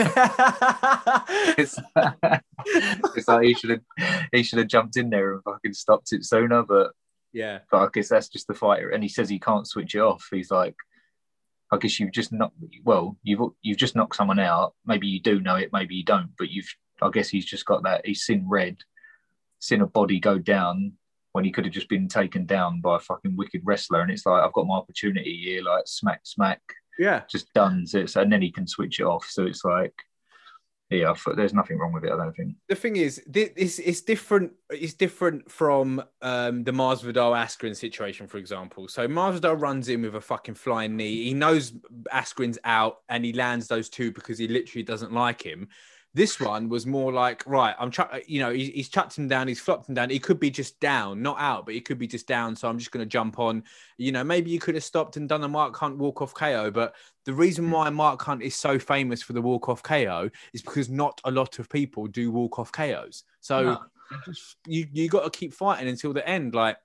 It's, 1.58 1.78
it's 2.66 3.28
like 3.28 3.44
he 3.44 3.54
should 3.54 3.70
have 3.70 4.28
he 4.32 4.42
should 4.42 4.58
have 4.58 4.68
jumped 4.68 4.96
in 4.96 5.08
there 5.08 5.32
and 5.32 5.42
fucking 5.42 5.72
stopped 5.72 6.12
it 6.12 6.24
sooner, 6.24 6.62
but 6.62 6.92
yeah, 7.32 7.60
but 7.70 7.78
I 7.78 7.88
guess 7.92 8.08
that's 8.08 8.28
just 8.28 8.46
the 8.46 8.54
fighter. 8.54 8.90
And 8.90 9.02
he 9.02 9.08
says 9.08 9.28
he 9.28 9.38
can't 9.38 9.66
switch 9.66 9.94
it 9.94 10.00
off. 10.00 10.28
He's 10.30 10.50
like, 10.50 10.74
I 11.70 11.78
guess 11.78 11.98
you've 11.98 12.12
just 12.12 12.32
knocked. 12.32 12.56
Well, 12.84 13.16
you've 13.22 13.40
you've 13.62 13.78
just 13.78 13.96
knocked 13.96 14.16
someone 14.16 14.38
out. 14.38 14.74
Maybe 14.84 15.06
you 15.06 15.20
do 15.20 15.40
know 15.40 15.56
it, 15.56 15.70
maybe 15.72 15.94
you 15.94 16.04
don't. 16.04 16.30
But 16.38 16.50
you've. 16.50 16.68
I 17.02 17.10
guess 17.10 17.28
he's 17.28 17.44
just 17.44 17.66
got 17.66 17.82
that. 17.82 18.06
He's 18.06 18.22
seen 18.22 18.46
red, 18.48 18.78
seen 19.58 19.82
a 19.82 19.86
body 19.86 20.18
go 20.18 20.38
down 20.38 20.94
when 21.36 21.44
he 21.44 21.52
could 21.52 21.66
have 21.66 21.74
just 21.74 21.88
been 21.88 22.08
taken 22.08 22.46
down 22.46 22.80
by 22.80 22.96
a 22.96 23.00
fucking 23.00 23.36
wicked 23.36 23.62
wrestler. 23.64 24.00
And 24.00 24.10
it's 24.10 24.26
like 24.26 24.42
I've 24.42 24.52
got 24.52 24.66
my 24.66 24.76
opportunity 24.76 25.36
here. 25.44 25.62
Like 25.62 25.86
smack, 25.86 26.20
smack, 26.24 26.60
yeah. 26.98 27.22
just 27.30 27.52
done. 27.52 27.86
So 27.86 28.00
it's, 28.00 28.16
and 28.16 28.32
then 28.32 28.42
he 28.42 28.50
can 28.50 28.66
switch 28.66 29.00
it 29.00 29.04
off. 29.04 29.26
So 29.28 29.46
it's 29.46 29.64
like. 29.64 29.94
yeah, 30.90 31.12
there's 31.34 31.52
nothing 31.52 31.78
wrong 31.78 31.92
with 31.92 32.04
it. 32.04 32.12
I 32.12 32.16
don't 32.16 32.36
think. 32.36 32.54
The 32.68 32.76
thing 32.76 32.96
is, 32.96 33.20
thi- 33.32 33.50
it's 33.56 33.80
it's 33.80 34.02
different. 34.02 34.52
It's 34.70 34.94
different 34.94 35.50
from 35.50 36.02
um, 36.22 36.62
the 36.62 36.70
Masvidal 36.70 37.34
Askren 37.34 37.74
situation, 37.74 38.28
for 38.28 38.38
example. 38.38 38.86
So 38.86 39.08
Masvidal 39.08 39.60
runs 39.60 39.88
in 39.88 40.02
with 40.02 40.14
a 40.14 40.20
fucking 40.20 40.54
flying 40.54 40.96
knee. 40.96 41.24
He 41.24 41.34
knows 41.34 41.72
Askren's 42.12 42.58
out, 42.62 42.98
and 43.08 43.24
he 43.24 43.32
lands 43.32 43.66
those 43.66 43.88
two 43.88 44.12
because 44.12 44.38
he 44.38 44.46
literally 44.46 44.84
doesn't 44.84 45.12
like 45.12 45.42
him. 45.42 45.68
This 46.16 46.40
one 46.40 46.70
was 46.70 46.86
more 46.86 47.12
like, 47.12 47.42
right, 47.46 47.74
I'm, 47.78 47.90
ch- 47.90 48.00
you 48.26 48.40
know, 48.40 48.50
he's, 48.50 48.68
he's 48.68 48.88
chucked 48.88 49.18
him 49.18 49.28
down, 49.28 49.48
he's 49.48 49.60
flopped 49.60 49.86
him 49.86 49.94
down. 49.94 50.08
He 50.08 50.18
could 50.18 50.40
be 50.40 50.50
just 50.50 50.80
down, 50.80 51.20
not 51.20 51.38
out, 51.38 51.66
but 51.66 51.74
he 51.74 51.80
could 51.82 51.98
be 51.98 52.06
just 52.06 52.26
down. 52.26 52.56
So 52.56 52.68
I'm 52.70 52.78
just 52.78 52.90
going 52.90 53.04
to 53.04 53.08
jump 53.08 53.38
on. 53.38 53.62
You 53.98 54.12
know, 54.12 54.24
maybe 54.24 54.50
you 54.50 54.58
could 54.58 54.76
have 54.76 54.82
stopped 54.84 55.18
and 55.18 55.28
done 55.28 55.44
a 55.44 55.48
Mark 55.48 55.76
Hunt 55.76 55.98
walk 55.98 56.22
off 56.22 56.32
KO. 56.32 56.70
But 56.70 56.94
the 57.26 57.34
reason 57.34 57.70
why 57.70 57.90
Mark 57.90 58.22
Hunt 58.22 58.42
is 58.42 58.56
so 58.56 58.78
famous 58.78 59.22
for 59.22 59.34
the 59.34 59.42
walk 59.42 59.68
off 59.68 59.82
KO 59.82 60.30
is 60.54 60.62
because 60.62 60.88
not 60.88 61.20
a 61.24 61.30
lot 61.30 61.58
of 61.58 61.68
people 61.68 62.06
do 62.06 62.32
walk 62.32 62.58
off 62.58 62.72
KOs. 62.72 63.24
So 63.42 63.62
No. 63.62 63.78
you 64.66 64.86
you 64.90 65.10
got 65.10 65.24
to 65.30 65.38
keep 65.38 65.52
fighting 65.52 65.86
until 65.86 66.14
the 66.14 66.26
end. 66.26 66.54
Like 66.54 66.78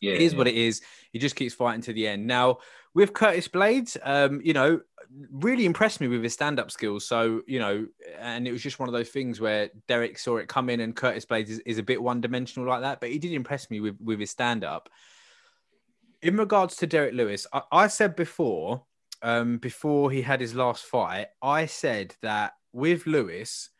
Yeah, 0.00 0.12
it 0.14 0.22
is 0.22 0.32
yeah. 0.32 0.38
what 0.38 0.48
it 0.48 0.54
is. 0.54 0.80
He 1.12 1.18
just 1.18 1.36
keeps 1.36 1.52
fighting 1.52 1.82
to 1.82 1.92
the 1.92 2.08
end. 2.08 2.26
Now 2.26 2.60
with 2.94 3.12
Curtis 3.12 3.46
Blaydes, 3.46 3.96
um, 4.02 4.40
you 4.42 4.52
know, 4.52 4.80
really 5.30 5.64
impressed 5.64 6.00
me 6.00 6.08
with 6.08 6.22
his 6.22 6.34
stand-up 6.34 6.70
skills. 6.70 7.04
So 7.04 7.42
you 7.46 7.58
know, 7.58 7.86
and 8.18 8.46
it 8.46 8.52
was 8.52 8.62
just 8.62 8.78
one 8.78 8.88
of 8.88 8.92
those 8.92 9.08
things 9.08 9.40
where 9.40 9.70
Derrick 9.88 10.18
saw 10.18 10.36
it 10.36 10.48
come 10.48 10.70
in, 10.70 10.80
and 10.80 10.94
Curtis 10.94 11.26
Blaydes 11.26 11.48
is, 11.48 11.58
is 11.60 11.78
a 11.78 11.82
bit 11.82 12.02
one-dimensional 12.02 12.68
like 12.68 12.82
that, 12.82 13.00
but 13.00 13.10
he 13.10 13.18
did 13.18 13.32
impress 13.32 13.70
me 13.70 13.80
with 13.80 13.96
with 14.00 14.20
his 14.20 14.30
stand-up. 14.30 14.88
In 16.22 16.36
regards 16.36 16.76
to 16.76 16.86
Derrick 16.86 17.14
Lewis, 17.14 17.46
I, 17.52 17.62
I 17.72 17.86
said 17.86 18.14
before, 18.14 18.84
um, 19.22 19.58
before 19.58 20.10
he 20.10 20.22
had 20.22 20.40
his 20.40 20.54
last 20.54 20.84
fight, 20.84 21.28
I 21.40 21.66
said 21.66 22.14
that 22.22 22.52
with 22.72 23.06
Lewis, 23.06 23.70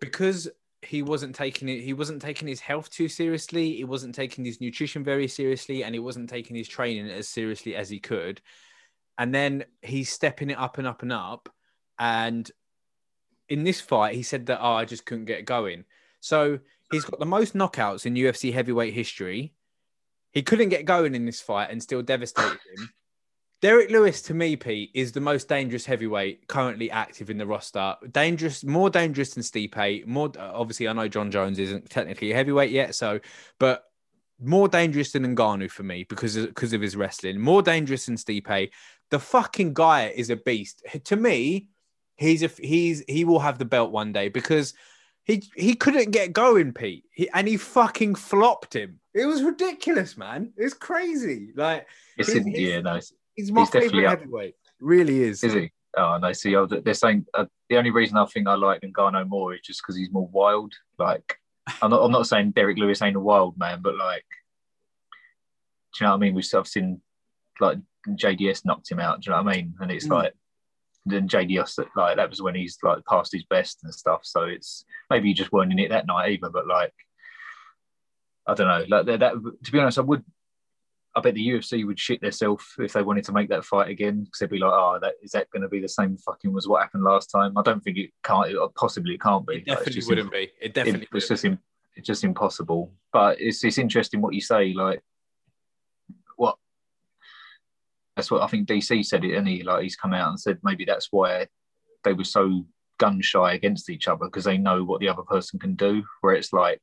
because 0.00 0.48
he 0.82 1.00
wasn't 1.00 1.34
taking 1.34 1.68
it, 1.68 1.80
he 1.80 1.92
wasn't 1.92 2.20
taking 2.20 2.48
his 2.48 2.60
health 2.60 2.90
too 2.90 3.08
seriously, 3.08 3.76
he 3.76 3.84
wasn't 3.84 4.14
taking 4.14 4.44
his 4.44 4.60
nutrition 4.60 5.02
very 5.02 5.28
seriously, 5.28 5.82
and 5.82 5.94
he 5.94 5.98
wasn't 5.98 6.28
taking 6.28 6.56
his 6.56 6.68
training 6.68 7.08
as 7.08 7.28
seriously 7.28 7.74
as 7.74 7.88
he 7.88 7.98
could. 7.98 8.40
And 9.18 9.34
then 9.34 9.64
he's 9.82 10.10
stepping 10.10 10.50
it 10.50 10.58
up 10.58 10.78
and 10.78 10.86
up 10.86 11.02
and 11.02 11.12
up. 11.12 11.48
And 11.98 12.50
in 13.48 13.64
this 13.64 13.80
fight, 13.80 14.14
he 14.14 14.22
said 14.22 14.46
that, 14.46 14.60
oh, 14.60 14.72
I 14.72 14.84
just 14.84 15.04
couldn't 15.04 15.26
get 15.26 15.44
going. 15.44 15.84
So 16.20 16.58
he's 16.90 17.04
got 17.04 17.20
the 17.20 17.26
most 17.26 17.54
knockouts 17.54 18.06
in 18.06 18.14
UFC 18.14 18.52
heavyweight 18.52 18.94
history. 18.94 19.52
He 20.32 20.42
couldn't 20.42 20.70
get 20.70 20.86
going 20.86 21.14
in 21.14 21.26
this 21.26 21.40
fight 21.40 21.70
and 21.70 21.82
still 21.82 22.02
devastated 22.02 22.58
him. 22.76 22.90
Derrick 23.60 23.90
Lewis, 23.90 24.22
to 24.22 24.34
me, 24.34 24.56
Pete, 24.56 24.90
is 24.92 25.12
the 25.12 25.20
most 25.20 25.48
dangerous 25.48 25.86
heavyweight 25.86 26.48
currently 26.48 26.90
active 26.90 27.30
in 27.30 27.38
the 27.38 27.46
roster. 27.46 27.94
Dangerous, 28.10 28.64
more 28.64 28.90
dangerous 28.90 29.34
than 29.34 29.44
Stipe. 29.44 30.04
More, 30.04 30.32
obviously, 30.36 30.88
I 30.88 30.92
know 30.92 31.06
Jon 31.06 31.30
Jones 31.30 31.60
isn't 31.60 31.88
technically 31.88 32.32
a 32.32 32.34
heavyweight 32.34 32.70
yet, 32.70 32.96
so, 32.96 33.20
but 33.60 33.84
more 34.42 34.68
dangerous 34.68 35.12
than 35.12 35.36
Ngannou 35.36 35.70
for 35.70 35.82
me 35.82 36.04
because 36.04 36.36
of, 36.36 36.46
because 36.48 36.72
of 36.72 36.80
his 36.80 36.96
wrestling. 36.96 37.40
More 37.40 37.62
dangerous 37.62 38.06
than 38.06 38.16
Stipe. 38.16 38.70
The 39.10 39.18
fucking 39.18 39.74
guy 39.74 40.08
is 40.08 40.30
a 40.30 40.36
beast. 40.36 40.82
To 41.04 41.16
me, 41.16 41.68
he's 42.16 42.42
a 42.42 42.48
he's 42.58 43.04
he 43.08 43.24
will 43.24 43.40
have 43.40 43.58
the 43.58 43.64
belt 43.64 43.90
one 43.92 44.12
day 44.12 44.28
because 44.28 44.74
he 45.24 45.42
he 45.54 45.74
couldn't 45.74 46.10
get 46.10 46.32
going, 46.32 46.72
Pete, 46.72 47.04
he, 47.12 47.28
and 47.30 47.46
he 47.46 47.56
fucking 47.56 48.14
flopped 48.16 48.74
him. 48.74 48.98
It 49.14 49.26
was 49.26 49.42
ridiculous, 49.42 50.16
man. 50.16 50.52
It's 50.56 50.74
crazy. 50.74 51.50
Like 51.54 51.86
It's 52.16 52.32
he's- 52.32 52.44
in, 52.44 52.52
he's- 52.52 52.60
yeah, 52.70 52.80
no, 52.80 52.98
he's 53.34 53.52
my 53.52 53.60
He's 53.60 53.70
definitely 53.70 54.00
favorite 54.00 54.08
heavyweight. 54.18 54.54
Really 54.80 55.22
is. 55.22 55.44
is 55.44 55.52
he? 55.52 55.70
Oh 55.96 56.18
no, 56.18 56.32
see, 56.32 56.56
I- 56.56 56.66
they're 56.66 56.94
saying 56.94 57.26
uh, 57.34 57.44
the 57.68 57.76
only 57.76 57.90
reason 57.90 58.16
I 58.16 58.24
think 58.26 58.48
I 58.48 58.54
like 58.54 58.80
Ngannou 58.80 59.28
more 59.28 59.54
is 59.54 59.60
just 59.60 59.82
because 59.82 59.96
he's 59.96 60.10
more 60.10 60.26
wild. 60.28 60.72
Like, 60.98 61.36
I'm 61.80 61.90
not, 61.90 62.02
I'm 62.02 62.10
not 62.10 62.26
saying 62.26 62.52
Derrick 62.52 62.78
Lewis 62.78 63.02
ain't 63.02 63.16
a 63.16 63.20
wild 63.20 63.56
man, 63.58 63.80
but 63.82 63.96
like, 63.96 64.24
do 65.94 66.04
you 66.04 66.06
know 66.06 66.12
what 66.12 66.16
I 66.16 66.20
mean? 66.20 66.34
We've 66.34 66.48
I've 66.54 66.66
seen 66.66 67.00
like 67.60 67.78
JDS 68.08 68.64
knocked 68.64 68.90
him 68.90 68.98
out. 68.98 69.20
Do 69.20 69.30
you 69.30 69.36
know 69.36 69.42
what 69.42 69.52
I 69.52 69.56
mean? 69.56 69.74
And 69.80 69.90
it's 69.90 70.06
Mm. 70.08 70.10
like 70.12 70.34
then 71.04 71.28
JDS 71.28 71.84
like 71.96 72.16
that 72.16 72.30
was 72.30 72.40
when 72.40 72.54
he's 72.54 72.78
like 72.82 73.04
past 73.08 73.32
his 73.32 73.44
best 73.44 73.80
and 73.82 73.92
stuff. 73.92 74.20
So 74.24 74.44
it's 74.44 74.84
maybe 75.10 75.28
you 75.28 75.34
just 75.34 75.52
weren't 75.52 75.72
in 75.72 75.78
it 75.78 75.90
that 75.90 76.06
night 76.06 76.30
either. 76.32 76.48
But 76.48 76.66
like, 76.66 76.94
I 78.46 78.54
don't 78.54 78.68
know. 78.68 78.84
Like 78.88 79.06
that, 79.06 79.20
that 79.20 79.32
to 79.64 79.72
be 79.72 79.78
honest, 79.78 79.98
I 79.98 80.02
would. 80.02 80.24
I 81.14 81.20
bet 81.20 81.34
the 81.34 81.46
UFC 81.46 81.86
would 81.86 81.98
shit 81.98 82.22
themselves 82.22 82.64
if 82.78 82.94
they 82.94 83.02
wanted 83.02 83.24
to 83.24 83.32
make 83.32 83.50
that 83.50 83.64
fight 83.64 83.88
again 83.90 84.24
because 84.24 84.38
they'd 84.38 84.50
be 84.50 84.58
like, 84.58 84.72
"Oh, 84.72 84.98
that 85.02 85.14
is 85.22 85.32
that 85.32 85.50
going 85.50 85.62
to 85.62 85.68
be 85.68 85.80
the 85.80 85.88
same 85.88 86.16
fucking 86.16 86.54
as 86.56 86.66
what 86.66 86.82
happened 86.82 87.04
last 87.04 87.26
time?" 87.26 87.56
I 87.58 87.62
don't 87.62 87.82
think 87.82 87.98
it 87.98 88.10
can't. 88.22 88.50
It 88.50 88.56
possibly 88.74 89.18
can't 89.18 89.46
be. 89.46 89.56
It 89.56 89.68
Like, 89.68 89.78
definitely 89.78 89.92
just 89.92 90.08
wouldn't 90.08 90.32
be. 90.32 90.50
It 90.60 90.72
definitely 90.72 91.02
it, 91.02 91.16
it's 91.16 91.28
just 91.28 91.44
it's 91.44 92.06
just 92.06 92.24
impossible. 92.24 92.92
But 93.12 93.40
it's 93.40 93.62
it's 93.62 93.78
interesting 93.78 94.22
what 94.22 94.34
you 94.34 94.40
say. 94.40 94.72
Like, 94.72 95.02
what? 96.36 96.56
That's 98.16 98.30
what 98.30 98.42
I 98.42 98.46
think 98.46 98.68
DC 98.68 99.04
said 99.04 99.24
it, 99.24 99.36
and 99.36 99.46
he 99.46 99.62
like 99.62 99.82
he's 99.82 99.96
come 99.96 100.14
out 100.14 100.30
and 100.30 100.40
said 100.40 100.58
maybe 100.62 100.86
that's 100.86 101.08
why 101.10 101.46
they 102.04 102.14
were 102.14 102.24
so 102.24 102.64
gun 102.98 103.20
shy 103.20 103.52
against 103.52 103.90
each 103.90 104.08
other 104.08 104.26
because 104.26 104.44
they 104.44 104.56
know 104.56 104.84
what 104.84 105.00
the 105.00 105.08
other 105.08 105.22
person 105.22 105.58
can 105.58 105.74
do. 105.74 106.02
Where 106.22 106.34
it's 106.34 106.54
like, 106.54 106.80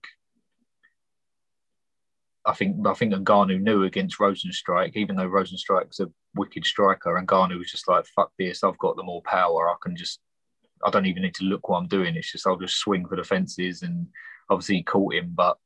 I 2.49 2.53
think 2.53 2.88
I 2.88 2.93
think 2.95 3.13
Ngannou 3.13 3.62
knew 3.62 3.83
against 3.83 4.17
Rozenstruik, 4.17 4.95
even 4.95 5.15
though 5.15 5.29
Rozenstruik's 5.29 5.99
a 5.99 6.09
wicked 6.35 6.65
striker, 6.65 7.15
and 7.17 7.27
Ngannou 7.27 7.59
was 7.59 7.69
just 7.71 7.88
like, 7.88 8.05
"Fuck 8.07 8.31
this! 8.39 8.63
I've 8.63 8.77
got 8.79 8.95
the 8.95 9.03
more 9.03 9.21
power. 9.21 9.69
I 9.69 9.75
can 9.83 9.95
just, 9.95 10.19
I 10.83 10.89
don't 10.89 11.05
even 11.05 11.21
need 11.21 11.35
to 11.35 11.43
look 11.43 11.69
what 11.69 11.77
I'm 11.77 11.88
doing. 11.88 12.15
It's 12.15 12.31
just 12.31 12.47
I'll 12.47 12.57
just 12.57 12.77
swing 12.79 13.07
for 13.07 13.15
the 13.15 13.23
fences." 13.23 13.83
And 13.83 14.07
obviously 14.49 14.77
he 14.77 14.83
caught 14.83 15.13
him, 15.13 15.31
but 15.35 15.57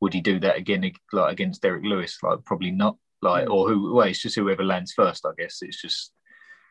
would 0.00 0.12
he 0.12 0.20
do 0.20 0.38
that 0.40 0.56
again, 0.58 0.90
like 1.12 1.32
against 1.32 1.62
Derrick 1.62 1.84
Lewis? 1.84 2.18
Like 2.22 2.44
probably 2.44 2.72
not. 2.72 2.98
Like 3.22 3.46
hmm. 3.46 3.52
or 3.52 3.68
who? 3.68 3.94
Well, 3.94 4.06
it's 4.06 4.20
just 4.20 4.36
whoever 4.36 4.64
lands 4.64 4.92
first. 4.92 5.24
I 5.24 5.30
guess 5.38 5.60
it's 5.62 5.80
just 5.80 6.12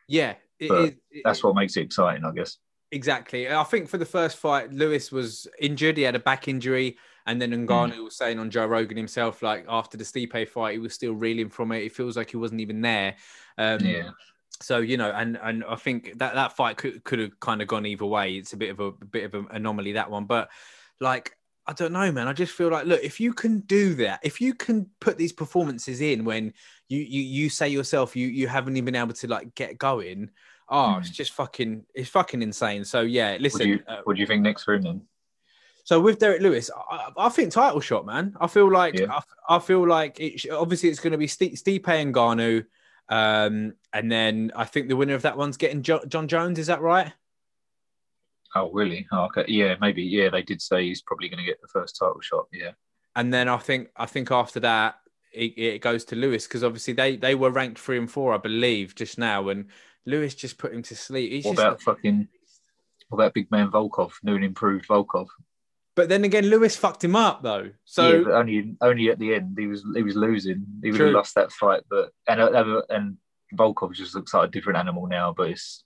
Yeah, 0.06 0.34
it 0.60 0.70
is- 0.70 0.94
it- 1.10 1.22
that's 1.24 1.42
what 1.42 1.56
makes 1.56 1.76
it 1.76 1.82
exciting. 1.82 2.24
I 2.24 2.30
guess. 2.30 2.58
Exactly. 2.92 3.50
I 3.50 3.64
think 3.64 3.88
for 3.88 3.96
the 3.96 4.04
first 4.04 4.36
fight, 4.36 4.70
Lewis 4.70 5.10
was 5.10 5.48
injured. 5.58 5.96
He 5.96 6.02
had 6.02 6.14
a 6.14 6.20
back 6.20 6.46
injury. 6.46 6.98
And 7.26 7.40
then 7.40 7.52
Ngannou 7.52 8.04
was 8.04 8.16
saying 8.16 8.38
on 8.38 8.50
Joe 8.50 8.66
Rogan 8.66 8.96
himself, 8.96 9.42
like 9.42 9.64
after 9.68 9.96
the 9.96 10.04
Stipe 10.04 10.48
fight, 10.48 10.72
he 10.72 10.78
was 10.78 10.94
still 10.94 11.14
reeling 11.14 11.50
from 11.50 11.72
it. 11.72 11.84
It 11.84 11.94
feels 11.94 12.16
like 12.16 12.30
he 12.30 12.36
wasn't 12.36 12.60
even 12.60 12.80
there. 12.80 13.16
Um, 13.58 13.80
Yeah. 13.80 14.10
So 14.60 14.78
you 14.78 14.96
know, 14.96 15.10
and 15.10 15.38
and 15.42 15.64
I 15.64 15.74
think 15.74 16.18
that 16.18 16.34
that 16.34 16.54
fight 16.56 16.76
could 16.76 17.02
could 17.02 17.18
have 17.18 17.38
kind 17.40 17.60
of 17.62 17.68
gone 17.68 17.84
either 17.84 18.06
way. 18.06 18.34
It's 18.34 18.52
a 18.52 18.56
bit 18.56 18.70
of 18.70 18.78
a, 18.78 18.86
a 18.86 18.92
bit 18.92 19.24
of 19.24 19.34
an 19.34 19.46
anomaly 19.50 19.92
that 19.92 20.08
one, 20.10 20.24
but 20.24 20.50
like 21.00 21.36
I 21.66 21.72
don't 21.72 21.92
know, 21.92 22.10
man. 22.12 22.28
I 22.28 22.32
just 22.32 22.52
feel 22.52 22.68
like 22.68 22.86
look, 22.86 23.00
if 23.02 23.18
you 23.18 23.32
can 23.32 23.60
do 23.60 23.94
that, 23.96 24.20
if 24.22 24.40
you 24.40 24.54
can 24.54 24.88
put 25.00 25.18
these 25.18 25.32
performances 25.32 26.00
in 26.00 26.24
when 26.24 26.52
you 26.88 27.00
you 27.00 27.22
you 27.22 27.50
say 27.50 27.68
yourself 27.68 28.14
you 28.14 28.28
you 28.28 28.46
haven't 28.46 28.76
even 28.76 28.84
been 28.84 28.96
able 28.96 29.14
to 29.14 29.26
like 29.26 29.54
get 29.56 29.78
going. 29.78 30.30
Oh, 30.68 30.98
it's 30.98 31.10
just 31.10 31.32
fucking 31.32 31.84
it's 31.94 32.10
fucking 32.10 32.40
insane. 32.40 32.84
So 32.84 33.00
yeah, 33.00 33.32
What 33.32 33.40
listen. 33.40 33.60
do 33.62 33.68
you 33.68 33.80
uh, 33.88 34.02
What 34.04 34.14
do 34.14 34.20
you 34.20 34.26
think 34.26 34.42
next 34.42 34.62
for 34.62 34.74
him 34.74 34.82
then? 34.82 35.02
So 35.84 36.00
with 36.00 36.18
Derrick 36.18 36.42
Lewis, 36.42 36.70
I, 36.90 37.10
I 37.16 37.28
think 37.28 37.52
title 37.52 37.80
shot, 37.80 38.06
man. 38.06 38.34
I 38.40 38.46
feel 38.46 38.70
like 38.70 38.98
Yeah. 38.98 39.20
I, 39.48 39.56
I 39.56 39.58
feel 39.58 39.86
like 39.86 40.20
it, 40.20 40.48
obviously 40.50 40.88
it's 40.88 41.00
going 41.00 41.12
to 41.12 41.18
be 41.18 41.26
St- 41.26 41.54
Stipe 41.54 41.88
and 41.88 42.14
Ngannou, 42.14 42.64
um, 43.08 43.74
and 43.92 44.10
then 44.10 44.52
I 44.54 44.64
think 44.64 44.88
the 44.88 44.96
winner 44.96 45.14
of 45.14 45.22
that 45.22 45.36
one's 45.36 45.56
getting 45.56 45.82
jo- 45.82 46.04
Jon 46.06 46.28
Jones. 46.28 46.58
Is 46.58 46.68
that 46.68 46.80
right? 46.80 47.12
Oh, 48.54 48.70
really? 48.70 49.06
Oh, 49.10 49.24
okay. 49.24 49.44
Yeah, 49.48 49.76
maybe. 49.80 50.02
Yeah, 50.02 50.28
they 50.30 50.42
did 50.42 50.60
say 50.60 50.84
he's 50.86 51.02
probably 51.02 51.28
going 51.28 51.38
to 51.40 51.44
get 51.44 51.60
the 51.60 51.68
first 51.68 51.96
title 51.98 52.20
shot. 52.20 52.46
Yeah. 52.52 52.72
And 53.16 53.32
then 53.32 53.48
I 53.48 53.56
think 53.58 53.88
I 53.96 54.06
think 54.06 54.30
after 54.30 54.60
that 54.60 54.96
it, 55.32 55.58
it 55.58 55.82
goes 55.82 56.04
to 56.06 56.16
Lewis 56.16 56.46
because 56.46 56.62
obviously 56.62 56.94
they 56.94 57.16
they 57.16 57.34
were 57.34 57.50
ranked 57.50 57.78
three 57.78 57.98
and 57.98 58.10
four, 58.10 58.34
I 58.34 58.38
believe, 58.38 58.94
just 58.94 59.18
now, 59.18 59.48
and 59.48 59.66
Lewis 60.06 60.34
just 60.34 60.58
put 60.58 60.72
him 60.72 60.82
to 60.82 60.96
sleep. 60.96 61.32
He's 61.32 61.44
What 61.44 61.58
about 61.58 61.82
fucking? 61.82 62.28
What 63.08 63.16
about 63.16 63.34
big 63.34 63.50
man 63.50 63.70
Volkov? 63.70 64.12
New 64.22 64.36
and 64.36 64.44
improved 64.44 64.86
Volkov. 64.88 65.28
But 65.94 66.08
then 66.08 66.24
again, 66.24 66.46
Lewis 66.46 66.74
fucked 66.74 67.04
him 67.04 67.16
up 67.16 67.42
though. 67.42 67.70
So 67.84 68.08
yeah, 68.08 68.34
only 68.34 68.76
only 68.80 69.10
at 69.10 69.18
the 69.18 69.34
end 69.34 69.56
he 69.58 69.66
was 69.66 69.84
he 69.94 70.02
was 70.02 70.16
losing. 70.16 70.64
He 70.82 70.90
would 70.90 71.00
have 71.00 71.10
lost 71.10 71.34
that 71.34 71.52
fight, 71.52 71.82
but 71.90 72.10
and 72.26 72.40
uh, 72.40 72.82
and 72.88 73.18
Volkov 73.54 73.94
just 73.94 74.14
looks 74.14 74.32
like 74.32 74.48
a 74.48 74.50
different 74.50 74.78
animal 74.78 75.06
now. 75.06 75.34
But 75.36 75.50
it's 75.50 75.84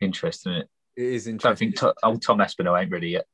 interesting. 0.00 0.52
It? 0.52 0.68
it 0.96 1.02
is 1.02 1.26
interesting. 1.26 1.46
I 1.46 1.50
don't 1.50 1.58
think 1.58 1.76
to, 1.78 1.94
old 2.04 2.22
Tom 2.22 2.40
Aspinall 2.40 2.76
ain't 2.76 2.92
ready 2.92 3.10
yet. 3.10 3.26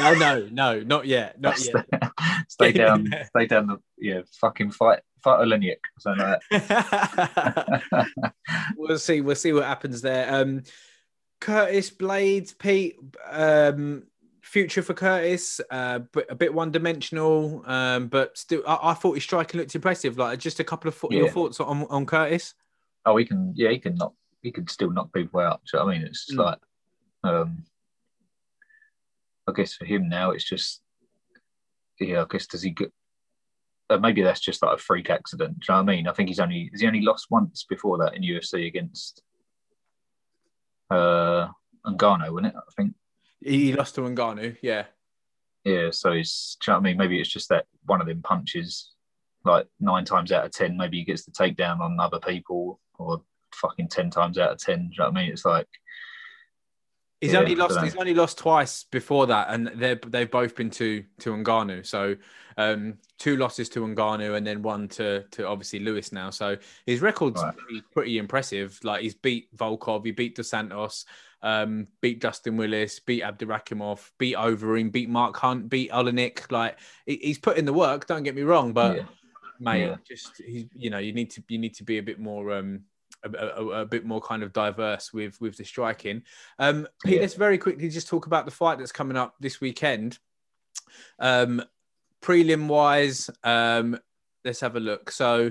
no, 0.00 0.14
no, 0.14 0.48
no, 0.50 0.82
not 0.82 1.06
yet, 1.06 1.40
not 1.40 1.58
yet. 1.64 1.86
stay 2.48 2.72
down, 2.72 3.10
stay 3.28 3.46
down 3.46 3.66
the 3.66 3.78
yeah, 3.96 4.20
fucking 4.38 4.70
fight, 4.70 5.00
fight 5.22 5.40
Oleinik. 5.40 5.76
Something 5.98 6.26
like 6.26 6.40
that. 6.50 8.12
we'll 8.76 8.98
see. 8.98 9.22
We'll 9.22 9.36
see 9.36 9.54
what 9.54 9.64
happens 9.64 10.02
there. 10.02 10.34
Um, 10.34 10.62
Curtis 11.40 11.90
Blaydes, 11.90 12.58
Pete. 12.58 12.96
Um, 13.30 14.04
future 14.54 14.82
for 14.82 14.94
Curtis, 14.94 15.60
uh, 15.70 15.98
but 16.12 16.30
a 16.30 16.34
bit 16.36 16.54
one 16.54 16.70
dimensional. 16.70 17.62
Um, 17.66 18.06
but 18.06 18.38
still, 18.38 18.62
I, 18.66 18.78
I 18.90 18.94
thought 18.94 19.14
his 19.14 19.24
striking 19.24 19.58
looked 19.58 19.74
impressive. 19.74 20.16
Like 20.16 20.38
just 20.38 20.60
a 20.60 20.64
couple 20.64 20.88
of 20.88 20.94
fo- 20.94 21.10
your 21.10 21.28
thoughts 21.28 21.58
on 21.60 21.84
on 21.90 22.06
Curtis. 22.06 22.54
oh, 23.04 23.16
he 23.16 23.24
can, 23.24 23.52
yeah, 23.56 23.70
he 23.70 23.78
can 23.78 23.96
knock, 23.96 24.14
he 24.42 24.50
can 24.52 24.66
still 24.68 24.90
knock 24.90 25.12
people 25.12 25.40
out. 25.40 25.60
You 25.72 25.78
know 25.80 25.88
I 25.88 25.92
mean? 25.98 26.06
It's 26.06 26.32
Mm. 26.32 26.38
like, 26.38 26.58
um, 27.24 27.64
I 29.48 29.52
guess 29.52 29.74
for 29.74 29.84
him 29.86 30.08
now, 30.08 30.30
it's 30.30 30.44
just 30.44 30.80
yeah. 32.00 32.22
I 32.22 32.26
guess 32.30 32.46
does 32.46 32.62
he 32.62 32.70
get? 32.70 32.92
Uh, 33.90 33.98
maybe 33.98 34.22
that's 34.22 34.40
just 34.40 34.62
like 34.62 34.74
a 34.78 34.80
freak 34.80 35.10
accident. 35.10 35.58
Do 35.58 35.64
you 35.68 35.74
know 35.74 35.82
what 35.82 35.92
I 35.92 35.96
mean? 35.96 36.08
I 36.08 36.12
think 36.12 36.28
he's 36.30 36.40
only 36.40 36.70
has 36.72 36.80
he 36.80 36.86
only 36.86 37.02
lost 37.02 37.26
once 37.30 37.66
before 37.68 37.98
that 37.98 38.14
in 38.16 38.22
UFC 38.22 38.66
against 38.66 39.20
uh 40.90 41.48
Ngannou, 41.86 42.30
wasn't 42.32 42.46
it? 42.46 42.54
I 42.56 42.72
think 42.76 42.94
He 43.44 43.74
lost 43.74 43.94
to 43.96 44.00
Ngannou, 44.00 44.56
yeah. 44.62 44.86
yeah. 45.64 45.90
So 45.90 46.12
it's 46.12 46.56
do 46.60 46.70
you 46.70 46.72
know 46.72 46.78
what 46.78 46.80
I 46.80 46.84
mean? 46.84 46.96
Maybe 46.96 47.20
it's 47.20 47.28
just 47.28 47.50
that 47.50 47.66
one 47.84 48.00
of 48.00 48.06
them 48.06 48.22
punches, 48.22 48.92
like 49.44 49.66
nine 49.78 50.04
times 50.04 50.32
out 50.32 50.46
of 50.46 50.52
ten, 50.52 50.76
maybe 50.76 50.98
he 50.98 51.04
gets 51.04 51.24
the 51.24 51.30
takedown 51.32 51.80
on 51.80 52.00
other 52.00 52.18
people, 52.20 52.80
or 52.98 53.22
fucking 53.54 53.88
ten 53.88 54.08
times 54.10 54.38
out 54.38 54.52
of 54.52 54.58
ten. 54.58 54.78
Do 54.78 54.84
you 54.84 54.98
know 54.98 55.10
what 55.10 55.18
I 55.18 55.22
mean? 55.22 55.32
It's 55.32 55.44
like 55.44 55.68
He's 57.24 57.32
Yeah, 57.32 57.38
only 57.40 57.54
lost. 57.54 57.80
He's 57.80 57.96
only 57.96 58.12
lost 58.12 58.36
twice 58.36 58.84
before 58.84 59.26
that, 59.28 59.46
and 59.48 59.68
they 59.68 59.98
they've 60.06 60.30
both 60.30 60.54
been 60.54 60.68
to 60.70 61.02
to 61.20 61.30
Ngannou. 61.30 61.86
So 61.86 62.16
um, 62.58 62.98
two 63.18 63.38
losses 63.38 63.70
to 63.70 63.80
Ngannou, 63.80 64.36
and 64.36 64.46
then 64.46 64.60
one 64.60 64.88
to 64.88 65.22
to 65.30 65.48
obviously 65.48 65.78
Lewis 65.78 66.12
now. 66.12 66.28
So 66.28 66.58
his 66.84 67.00
record's 67.00 67.40
Right. 67.42 67.56
pretty, 67.56 67.82
pretty 67.94 68.18
impressive. 68.18 68.78
Like 68.84 69.00
he's 69.02 69.14
beat 69.14 69.48
Volkov, 69.56 70.04
he 70.04 70.10
beat 70.10 70.36
Dos 70.36 70.50
Santos, 70.50 71.06
um, 71.40 71.86
beat 72.02 72.20
Justin 72.20 72.58
Willis, 72.58 73.00
beat 73.00 73.22
Abdurakhimov, 73.22 74.10
beat 74.18 74.36
Overeem, 74.36 74.92
beat 74.92 75.08
Mark 75.08 75.34
Hunt, 75.38 75.70
beat 75.70 75.90
Oleinik. 75.92 76.52
Like 76.52 76.78
he's 77.06 77.38
put 77.38 77.56
in 77.56 77.64
the 77.64 77.72
work. 77.72 78.06
Don't 78.06 78.22
get 78.22 78.34
me 78.34 78.42
wrong, 78.42 78.74
but 78.74 78.96
yeah, 78.96 79.02
mate, 79.60 79.80
Yeah. 79.80 79.96
just 80.06 80.36
he's 80.44 80.66
you 80.74 80.90
know 80.90 80.98
you 80.98 81.14
need 81.14 81.30
to 81.30 81.42
you 81.48 81.56
need 81.56 81.74
to 81.76 81.84
be 81.84 81.96
a 81.96 82.02
bit 82.02 82.18
more 82.18 82.52
um 82.52 82.82
a, 83.24 83.60
a, 83.60 83.66
a 83.82 83.86
bit 83.86 84.04
more 84.04 84.20
kind 84.20 84.42
of 84.42 84.52
diverse 84.52 85.12
with 85.12 85.40
with 85.40 85.56
the 85.56 85.64
striking. 85.64 86.22
Um, 86.58 86.86
Pete, 87.04 87.14
Yeah. 87.14 87.20
let's 87.22 87.34
very 87.34 87.58
quickly 87.58 87.88
just 87.88 88.08
talk 88.08 88.26
about 88.26 88.44
the 88.44 88.50
fight 88.50 88.78
that's 88.78 88.92
coming 88.92 89.16
up 89.16 89.34
this 89.40 89.60
weekend. 89.60 90.18
Um, 91.18 91.62
prelim 92.22 92.66
wise, 92.68 93.30
um, 93.42 93.98
let's 94.44 94.60
have 94.60 94.76
a 94.76 94.80
look. 94.80 95.10
So. 95.10 95.50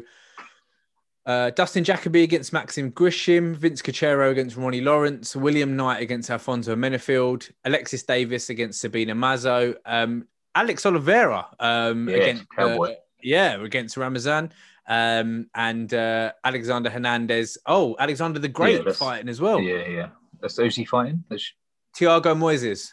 Uh, 1.25 1.51
Dustin 1.51 1.85
Jacoby 1.85 2.23
against 2.23 2.51
Maxim 2.51 2.91
Grishin, 2.91 3.55
Vince 3.55 3.81
Cachero 3.81 4.29
against 4.29 4.57
Ronnie 4.57 4.81
Lawrence, 4.81 5.37
William 5.37 5.73
Knight 5.77 6.01
against 6.01 6.29
Alfonso 6.29 6.75
Menifield, 6.75 7.49
Alexis 7.63 8.03
Davis 8.03 8.49
against 8.49 8.81
Sabina 8.81 9.15
Mazo, 9.15 9.73
um, 9.85 10.27
Alex 10.53 10.85
Oliveira 10.85 11.47
um, 11.61 12.09
Yeah, 12.09 12.15
against 12.17 12.43
uh, 12.57 12.87
yeah 13.21 13.63
against 13.63 13.95
Ramazan, 13.95 14.51
um, 14.87 15.47
and 15.55 15.93
uh, 15.93 16.31
Alexander 16.43 16.89
Hernandez. 16.89 17.57
Oh, 17.65 17.95
Alexander 17.99 18.39
the 18.39 18.47
Great 18.49 18.77
that's- 18.79 18.97
fighting 18.97 19.29
as 19.29 19.39
well. 19.41 19.59
yeah, 19.61 19.87
yeah. 19.87 20.07
That's 20.41 20.57
who's 20.57 20.75
he 20.75 20.85
fighting? 20.85 21.23
That's, 21.29 21.51
Thiago 21.95 22.35
Moises. 22.35 22.91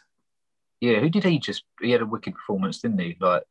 yeah, 0.81 1.01
who 1.01 1.09
did 1.09 1.25
he 1.25 1.39
just? 1.39 1.65
He 1.81 1.91
had 1.91 2.03
a 2.03 2.07
wicked 2.07 2.35
performance, 2.35 2.81
didn't 2.81 2.99
he? 3.01 3.17
Like 3.21 3.43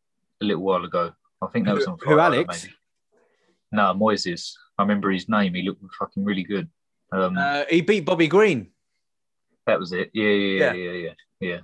a 0.41 0.45
little 0.45 0.63
while 0.63 0.85
ago. 0.85 1.11
I 1.41 1.47
think 1.47 1.65
that 1.65 1.75
was 1.75 1.85
Who- 1.85 1.91
on 1.91 1.97
who, 2.01 2.15
Fight 2.15 2.19
Alex? 2.25 2.63
maybe. 2.63 2.75
No, 3.71 3.93
Moises. 3.93 4.53
I 4.77 4.83
remember 4.83 5.11
his 5.11 5.27
name. 5.29 5.53
He 5.53 5.63
looked 5.63 5.83
fucking 5.99 6.23
really 6.23 6.43
good. 6.43 6.69
Um, 7.11 7.37
Uh, 7.37 7.63
he 7.69 7.81
beat 7.81 8.05
Bobby 8.05 8.27
Green, 8.27 8.71
that 9.65 9.79
was 9.79 9.91
it. 9.93 10.09
Yeah, 10.13 10.25
yeah, 10.29 10.31
yeah. 10.31 10.73
yeah, 10.73 10.91
yeah, 10.91 10.91
yeah. 10.91 11.13
yeah. 11.49 11.59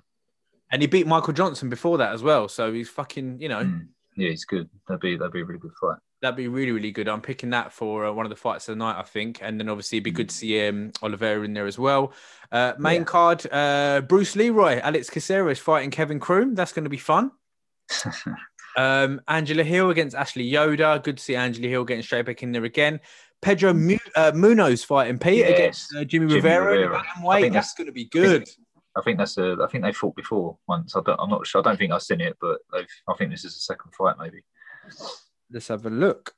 and 0.71 0.81
he 0.81 0.87
beat 0.87 1.07
Michael 1.07 1.33
Johnson 1.33 1.69
before 1.69 1.97
that 1.99 2.11
as 2.13 2.21
well. 2.23 2.47
So 2.47 2.73
he's 2.73 2.89
fucking, 2.89 3.39
you 3.39 3.47
know, 3.49 3.63
Mm. 3.63 3.87
Yeah, 4.17 4.29
he's 4.29 4.45
good. 4.45 4.69
That'd 4.87 5.01
be 5.01 5.17
that'd 5.17 5.31
be 5.33 5.41
a 5.41 5.45
really 5.45 5.59
good 5.59 5.73
fight. 5.79 5.97
That'd 6.21 6.37
be 6.37 6.47
really, 6.47 6.71
really 6.71 6.91
good. 6.91 7.07
I'm 7.09 7.21
picking 7.21 7.49
that 7.51 7.71
for 7.73 8.05
uh, 8.05 8.11
one 8.11 8.25
of 8.25 8.29
the 8.29 8.35
fights 8.35 8.67
of 8.69 8.73
the 8.75 8.79
night, 8.83 8.97
I 8.97 9.03
think. 9.03 9.39
And 9.41 9.59
then 9.59 9.69
obviously 9.69 9.97
it'd 9.97 10.05
be 10.05 10.11
good 10.11 10.29
to 10.29 10.35
see 10.35 10.67
um, 10.67 10.91
Oliveira 11.03 11.43
in 11.43 11.53
there 11.53 11.67
as 11.67 11.77
well. 11.77 12.13
Uh, 12.51 12.73
main 12.79 13.01
Yeah. 13.01 13.05
card, 13.05 13.45
uh, 13.51 14.01
Bruce 14.07 14.35
Leroy, 14.35 14.79
Alex 14.81 15.09
Caceres 15.09 15.59
fighting 15.59 15.91
Kevin 15.91 16.19
Croom. 16.19 16.55
That's 16.55 16.71
going 16.71 16.85
to 16.85 16.89
be 16.89 16.97
fun. 16.97 17.31
Um, 18.77 19.21
Angela 19.29 19.63
Hill 19.63 19.89
against 19.89 20.17
Ashley 20.17 20.43
Yoder. 20.43 20.99
Good 21.01 21.15
to 21.15 21.23
see 21.23 21.33
Angela 21.37 21.69
Hill 21.69 21.85
getting 21.85 22.03
straight 22.03 22.25
back 22.25 22.43
in 22.43 22.51
there 22.51 22.65
again. 22.65 22.99
Pedro 23.41 23.73
Mu- 23.73 23.97
uh, 24.17 24.33
Munoz 24.35 24.83
fighting 24.83 25.17
Pete 25.17 25.37
Yes. 25.37 25.49
against 25.57 25.95
uh, 25.95 26.03
Jimmy, 26.03 26.25
Jimmy 26.27 26.35
Rivera. 26.35 26.71
Rivera. 26.73 26.97
I 27.25 27.39
think 27.39 27.53
That's 27.53 27.67
that's- 27.67 27.73
going 27.75 27.85
to 27.87 27.93
be 27.93 28.03
good. 28.09 28.49
I 28.97 29.01
think 29.01 29.17
that's 29.17 29.37
a. 29.37 29.55
I 29.63 29.67
think 29.67 29.85
they 29.85 29.93
fought 29.93 30.17
before 30.17 30.57
once. 30.67 30.93
I 30.93 30.99
don't, 31.05 31.17
I'm 31.21 31.29
not 31.29 31.47
sure. 31.47 31.61
I 31.61 31.63
don't 31.63 31.77
think 31.77 31.93
I've 31.93 32.01
seen 32.01 32.19
it, 32.19 32.35
but 32.41 32.59
I 32.73 33.13
think 33.17 33.31
this 33.31 33.45
is 33.45 33.53
the 33.53 33.61
second 33.61 33.91
fight, 33.97 34.15
maybe. 34.19 34.43
Let's 35.55 35.69
have 35.69 35.85
a 35.85 35.89
look. 35.89 36.35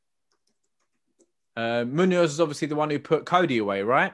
Uh, 1.56 1.86
Munoz 1.88 2.34
is 2.34 2.40
obviously 2.40 2.68
the 2.68 2.76
one 2.76 2.92
who 2.92 3.00
put 3.00 3.26
Cody 3.26 3.58
away, 3.58 3.82
right? 3.82 4.14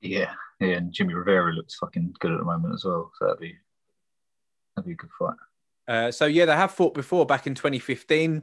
Yeah, 0.00 0.32
yeah. 0.60 0.76
And 0.76 0.90
Jimmy 0.90 1.12
Rivera 1.12 1.52
looks 1.52 1.74
fucking 1.74 2.14
good 2.20 2.32
at 2.32 2.38
the 2.38 2.44
moment 2.46 2.72
as 2.72 2.86
well. 2.86 3.12
So 3.18 3.26
that'd 3.26 3.38
be 3.38 3.54
that'd 4.74 4.86
be 4.86 4.92
a 4.92 4.96
good 4.96 5.10
fight. 5.18 5.36
Uh, 5.86 6.10
so 6.10 6.24
yeah, 6.24 6.46
they 6.46 6.56
have 6.56 6.70
fought 6.70 6.94
before 6.94 7.26
back 7.26 7.46
in 7.46 7.54
2015, 7.54 8.42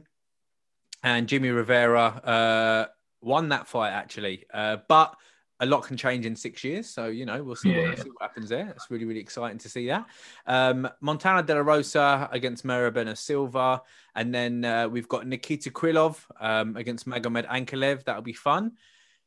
and 1.02 1.26
Jimmy 1.26 1.48
Rivera 1.48 2.04
uh, 2.04 2.86
won 3.20 3.48
that 3.48 3.66
fight 3.66 3.90
actually. 3.90 4.46
Uh, 4.54 4.76
but 4.88 5.16
a 5.60 5.66
lot 5.66 5.82
can 5.82 5.96
change 5.96 6.24
in 6.24 6.36
six 6.36 6.62
years, 6.62 6.88
so 6.88 7.06
you 7.06 7.26
know 7.26 7.42
we'll 7.42 7.56
see, 7.56 7.70
Yeah, 7.70 7.88
what, 7.88 7.98
yeah. 7.98 8.02
see 8.04 8.10
what 8.10 8.22
happens 8.22 8.48
there. 8.48 8.68
It's 8.70 8.90
really 8.90 9.04
really 9.04 9.20
exciting 9.20 9.58
to 9.58 9.68
see 9.68 9.86
that. 9.88 10.06
Um, 10.46 10.88
Montana 11.00 11.42
De 11.42 11.54
La 11.54 11.60
Rosa 11.60 12.28
against 12.32 12.64
Mayra 12.64 12.92
Bueno 12.92 13.14
Silva, 13.14 13.82
and 14.14 14.34
then 14.34 14.64
uh, 14.64 14.88
we've 14.88 15.08
got 15.08 15.26
Nikita 15.26 15.70
Krylov 15.70 16.18
um, 16.40 16.76
against 16.76 17.08
Magomed 17.08 17.46
Ankalaev. 17.48 18.04
That'll 18.04 18.22
be 18.22 18.32
fun. 18.32 18.72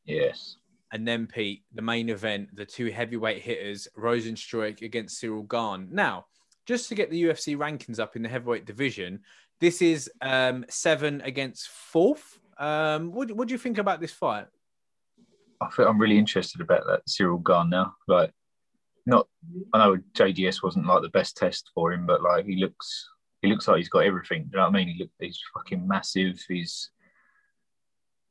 Yes. 0.06 0.58
And 0.94 1.08
then 1.08 1.26
Pete, 1.26 1.64
the 1.74 1.82
main 1.82 2.10
event, 2.10 2.54
the 2.54 2.66
two 2.66 2.88
heavyweight 2.92 3.42
hitters, 3.42 3.88
Rozenstruik 3.98 4.82
against 4.82 5.22
Ciryl 5.22 5.48
Gane. 5.48 5.88
Now, 5.92 6.26
just 6.66 6.90
to 6.90 6.96
get 6.96 7.10
the 7.10 7.24
UFC 7.24 7.56
rankings 7.58 7.98
up 8.00 8.16
in 8.18 8.22
the 8.22 8.28
heavyweight 8.30 8.66
division, 8.66 9.22
this 9.62 9.82
is 9.82 10.10
um, 10.22 10.66
seven 10.70 11.22
against 11.22 11.70
fourth. 11.70 12.40
Um, 12.58 13.12
what, 13.14 13.32
what 13.32 13.48
do 13.48 13.54
you 13.54 13.58
think 13.58 13.78
about 13.78 14.02
this 14.02 14.12
fight? 14.12 14.48
I 15.62 15.70
feel 15.70 15.88
I'm 15.88 16.00
really 16.00 16.18
interested 16.18 16.62
about 16.62 16.86
that 16.88 17.06
Ciryl 17.08 17.44
Gane 17.44 17.70
now. 17.70 17.96
Like, 18.08 18.32
not 19.06 19.28
I 19.74 19.80
know 19.80 19.98
JDS 20.14 20.64
wasn't 20.64 20.88
like 20.88 21.02
the 21.02 21.10
best 21.10 21.38
test 21.38 21.70
for 21.74 21.94
him, 21.94 22.06
but 22.06 22.22
like 22.22 22.46
he 22.46 22.58
looks 22.58 23.10
he 23.42 23.50
looks 23.50 23.68
like 23.68 23.78
he's 23.78 23.90
got 23.90 24.06
everything. 24.06 24.50
You 24.52 24.58
know 24.58 24.64
what 24.64 24.70
I 24.70 24.78
mean? 24.78 24.88
He 24.90 25.00
look 25.00 25.10
he's 25.20 25.40
fucking 25.54 25.88
massive. 25.88 26.44
He's 26.48 26.90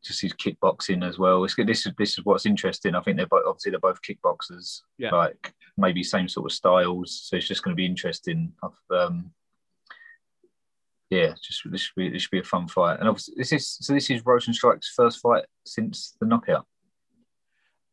just 0.05 0.23
his 0.23 0.33
kickboxing 0.33 1.07
as 1.07 1.19
well. 1.19 1.45
It's 1.45 1.55
good. 1.55 1.67
This 1.67 1.87
is 1.87 1.93
this 1.99 2.19
is 2.19 2.25
what's 2.25 2.47
interesting. 2.47 2.95
I 2.95 3.01
think 3.01 3.17
they're 3.17 3.27
both 3.27 3.45
obviously 3.47 3.71
they're 3.71 3.81
both 3.81 4.01
kickboxers. 4.03 4.81
Yeah. 4.99 5.11
Like 5.11 5.53
maybe 5.77 6.03
same 6.03 6.29
sort 6.29 6.51
of 6.51 6.55
styles. 6.55 7.23
So 7.25 7.37
it's 7.37 7.49
just 7.49 7.63
going 7.63 7.73
to 7.73 7.81
be 7.81 7.87
interesting. 7.87 8.53
I've, 8.63 8.97
Um, 8.97 9.33
yeah, 11.11 11.35
just 11.43 11.63
this 11.71 11.81
should 11.81 11.97
be 11.97 12.09
this 12.09 12.23
should 12.23 12.31
be 12.31 12.39
a 12.39 12.45
fun 12.45 12.69
fight. 12.69 13.01
And 13.01 13.09
obviously 13.09 13.35
this 13.37 13.53
is 13.53 13.69
so 13.81 13.93
this 13.93 14.11
is 14.11 14.23
Rozenstruik's 14.23 14.93
first 14.97 15.21
fight 15.21 15.45
since 15.67 16.17
the 16.21 16.27
knockout. 16.27 16.67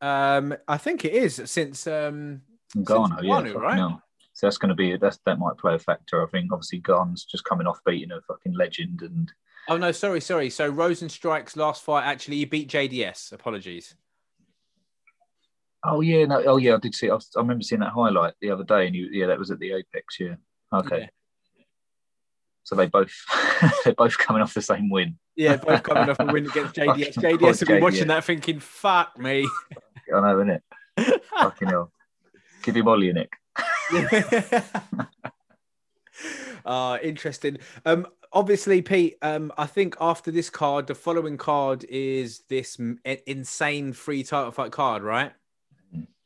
Um, 0.02 0.56
I 0.68 0.78
think 0.78 1.06
it 1.06 1.14
is 1.14 1.42
since 1.46 1.88
um, 1.88 2.42
Since 2.74 2.90
yeah, 3.24 3.52
right? 3.54 3.78
hell. 3.78 4.02
So 4.34 4.46
that's 4.46 4.60
going 4.60 4.70
to 4.70 4.76
be 4.76 4.96
that's 4.98 5.20
that 5.26 5.40
might 5.40 5.58
play 5.58 5.74
a 5.74 5.80
factor. 5.80 6.24
I 6.24 6.30
think 6.30 6.54
obviously 6.54 6.80
Gane's 6.80 7.26
just 7.26 7.44
coming 7.44 7.66
off 7.66 7.80
beating 7.86 8.12
a 8.12 8.22
fucking 8.22 8.54
legend, 8.54 9.02
and 9.02 9.32
oh 9.68 9.78
no, 9.78 9.92
sorry, 9.92 10.22
sorry. 10.22 10.52
So 10.52 10.72
Rozenstruik's 10.72 11.58
last 11.58 11.84
fight 11.84 12.06
actually 12.06 12.38
he 12.38 12.46
beat 12.46 12.70
JDS. 12.70 13.32
Apologies. 13.32 13.96
oh 15.84 16.02
yeah, 16.02 16.26
no, 16.26 16.44
oh 16.46 16.58
yeah, 16.58 16.76
I 16.76 16.78
did 16.78 16.94
see. 16.94 17.10
I, 17.10 17.16
was, 17.16 17.32
I 17.36 17.40
remember 17.40 17.64
seeing 17.64 17.82
that 17.82 17.94
highlight 17.94 18.36
the 18.40 18.52
other 18.52 18.64
day, 18.64 18.86
and 18.86 18.96
you, 18.96 19.10
yeah, 19.12 19.26
that 19.26 19.40
was 19.40 19.50
at 19.50 19.58
the 19.58 19.72
Apex. 19.72 20.20
Yeah, 20.20 20.36
okay. 20.72 21.00
Yeah. 21.00 21.08
So 22.62 22.76
they 22.76 22.86
both 22.86 23.14
they're 23.86 23.96
both 23.96 24.20
coming 24.20 24.44
off 24.44 24.54
the 24.54 24.62
same 24.62 24.92
win. 24.92 25.18
Yeah, 25.36 25.56
both 25.56 25.82
coming 25.82 26.10
off 26.10 26.20
a 26.20 26.26
win 26.26 26.46
against 26.50 26.76
JDS. 26.76 27.14
JDS 27.16 27.40
will 27.40 27.54
be 27.54 27.66
poor 27.66 27.82
watching 27.82 28.08
that 28.10 28.24
thinking, 28.24 28.60
"Fuck 28.60 29.18
me." 29.18 29.48
I 30.14 30.20
know, 30.22 30.38
innit? 30.38 30.62
Fucking 31.40 31.68
hell. 31.70 31.92
Give 32.64 32.76
him 32.76 32.88
Ollie, 32.88 33.14
Nick. 33.14 33.32
uh 36.66 36.98
interesting. 37.04 37.58
Um 37.86 38.08
obviously 38.34 38.82
Pete, 38.82 39.18
um 39.22 39.52
I 39.58 39.66
think 39.66 39.96
after 40.02 40.32
this 40.32 40.50
card 40.50 40.88
the 40.88 40.96
following 40.96 41.38
card 41.38 41.84
is 41.86 42.42
this 42.50 42.80
m- 42.80 43.00
insane 43.26 43.94
free 43.94 44.24
title 44.24 44.52
fight 44.52 44.72
card, 44.72 45.04
right? 45.04 45.34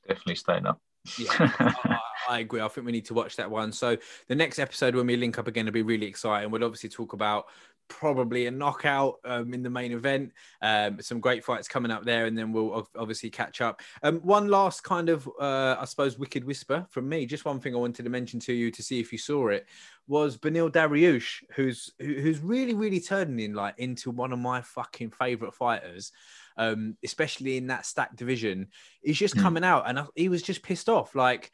Definitely 0.07 0.36
staying 0.36 0.65
up. 0.65 0.79
Yeah. 1.17 1.29
I, 1.39 1.99
I 2.29 2.39
agree. 2.39 2.61
I 2.61 2.67
think 2.67 2.86
we 2.86 2.91
need 2.91 3.05
to 3.05 3.13
watch 3.13 3.36
that 3.38 3.49
one. 3.49 3.71
So 3.71 3.97
the 4.27 4.36
next 4.36 4.59
episode 4.59 4.95
when 4.95 5.07
we 5.07 5.17
link 5.17 5.38
up 5.39 5.47
again 5.47 5.65
will 5.65 5.71
be 5.71 5.82
really 5.82 6.05
exciting. 6.05 6.51
We'll 6.51 6.63
obviously 6.63 6.89
talk 6.89 7.13
about 7.13 7.45
probably 7.88 8.45
a 8.47 8.51
knockout 8.51 9.15
um, 9.25 9.53
in 9.53 9.63
the 9.63 9.69
main 9.69 9.91
event. 9.91 10.32
Um, 10.61 11.01
some 11.01 11.19
great 11.19 11.43
fights 11.43 11.67
coming 11.67 11.91
up 11.91 12.03
there, 12.03 12.25
and 12.25 12.38
then 12.38 12.51
we'll 12.51 12.73
ov- 12.73 12.89
obviously 12.95 13.29
catch 13.29 13.61
up. 13.61 13.82
Um, 14.03 14.19
one 14.21 14.47
last 14.47 14.84
kind 14.84 15.09
of, 15.09 15.27
uh, 15.39 15.75
I 15.79 15.86
suppose, 15.86 16.17
wicked 16.17 16.43
whisper 16.43 16.86
from 16.89 17.09
me. 17.09 17.25
Just 17.25 17.45
one 17.45 17.59
thing 17.59 17.75
I 17.75 17.79
wanted 17.79 18.03
to 18.03 18.09
mention 18.09 18.39
to 18.41 18.53
you 18.53 18.71
to 18.71 18.84
see 18.84 18.99
if 18.99 19.11
you 19.11 19.17
saw 19.17 19.49
it 19.49 19.67
was 20.07 20.38
Beneil 20.38 20.71
Dariush, 20.71 21.43
who's 21.55 21.91
who- 21.99 22.15
who's 22.21 22.39
really 22.39 22.73
really 22.73 22.99
turning 22.99 23.39
in 23.39 23.53
like 23.53 23.75
into 23.77 24.11
one 24.11 24.34
of 24.34 24.39
my 24.39 24.61
fucking 24.61 25.11
favorite 25.11 25.53
fighters. 25.53 26.11
Um, 26.57 26.97
especially 27.03 27.55
in 27.57 27.67
that 27.67 27.86
stacked 27.86 28.17
division, 28.17 28.67
he's 29.01 29.17
just 29.17 29.36
Hmm. 29.36 29.41
coming 29.41 29.63
out 29.63 29.88
and 29.88 29.99
I, 29.99 30.05
he 30.15 30.27
was 30.27 30.41
just 30.43 30.63
pissed 30.63 30.89
off. 30.89 31.15
Like 31.15 31.49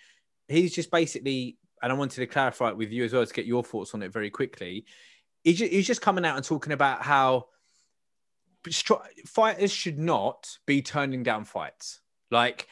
he's 0.47 0.73
just 0.73 0.89
basically 0.89 1.57
and 1.83 1.91
I 1.91 1.95
wanted 1.95 2.15
to 2.15 2.25
clarify 2.25 2.69
it 2.69 2.77
with 2.77 2.91
you 2.91 3.03
as 3.03 3.13
well 3.13 3.23
to 3.25 3.33
get 3.33 3.45
your 3.45 3.63
thoughts 3.63 3.93
on 3.93 4.01
it 4.01 4.11
very 4.11 4.31
quickly. 4.31 4.85
He's 5.47 5.59
just, 5.59 5.71
he's 5.71 5.87
just 5.87 6.01
coming 6.01 6.25
out 6.25 6.35
and 6.35 6.43
talking 6.43 6.73
about 6.73 7.03
how 7.03 7.47
fighters 9.25 9.71
should 9.71 9.97
not 9.97 10.57
be 10.65 10.81
turning 10.81 11.23
down 11.23 11.45
fights. 11.45 12.01
Like, 12.29 12.67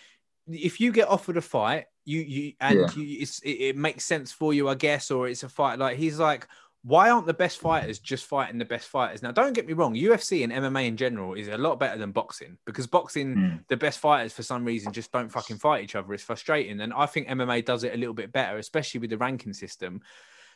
if 0.46 0.82
you 0.82 0.92
get 0.92 1.08
offered 1.08 1.38
a 1.38 1.42
fight, 1.42 1.86
you 2.04 2.20
you 2.20 2.54
and 2.60 2.80
yeah. 2.80 2.90
you, 2.96 3.22
it, 3.22 3.48
it 3.48 3.78
makes 3.78 4.04
sense 4.04 4.34
for 4.34 4.54
you, 4.54 4.68
I 4.68 4.76
guess, 4.76 5.10
or 5.10 5.30
it's 5.30 5.44
a 5.44 5.50
fight. 5.50 5.80
Like 5.80 5.96
he's 5.96 6.20
like, 6.20 6.50
why 6.84 7.10
aren't 7.10 7.28
the 7.28 7.34
best 7.34 7.60
fighters 7.60 7.98
just 7.98 8.26
fighting 8.26 8.58
the 8.58 8.66
best 8.66 8.90
fighters? 8.90 9.24
Now, 9.24 9.32
don't 9.32 9.54
get 9.54 9.66
me 9.66 9.72
wrong, 9.74 9.96
UFC 9.96 10.44
and 10.44 10.52
MMA 10.52 10.86
in 10.86 10.98
general 10.98 11.34
is 11.34 11.48
a 11.48 11.58
lot 11.58 11.80
better 11.80 11.98
than 11.98 12.12
boxing 12.12 12.58
because 12.66 12.88
boxing, 12.88 13.36
mm. 13.36 13.68
the 13.70 13.78
best 13.78 14.00
fighters 14.00 14.34
for 14.34 14.44
some 14.44 14.66
reason 14.66 14.92
just 14.92 15.14
don't 15.14 15.32
fucking 15.32 15.60
fight 15.60 15.84
each 15.84 15.96
other. 15.96 16.14
It's 16.14 16.24
frustrating. 16.24 16.82
And 16.82 16.94
I 16.94 17.06
think 17.06 17.30
MMA 17.30 17.64
does 17.64 17.86
it 17.86 17.94
a 17.94 17.98
little 17.98 18.14
bit 18.14 18.34
better, 18.34 18.58
especially 18.58 19.00
with 19.00 19.12
the 19.12 19.18
ranking 19.18 19.54
system. 19.54 20.02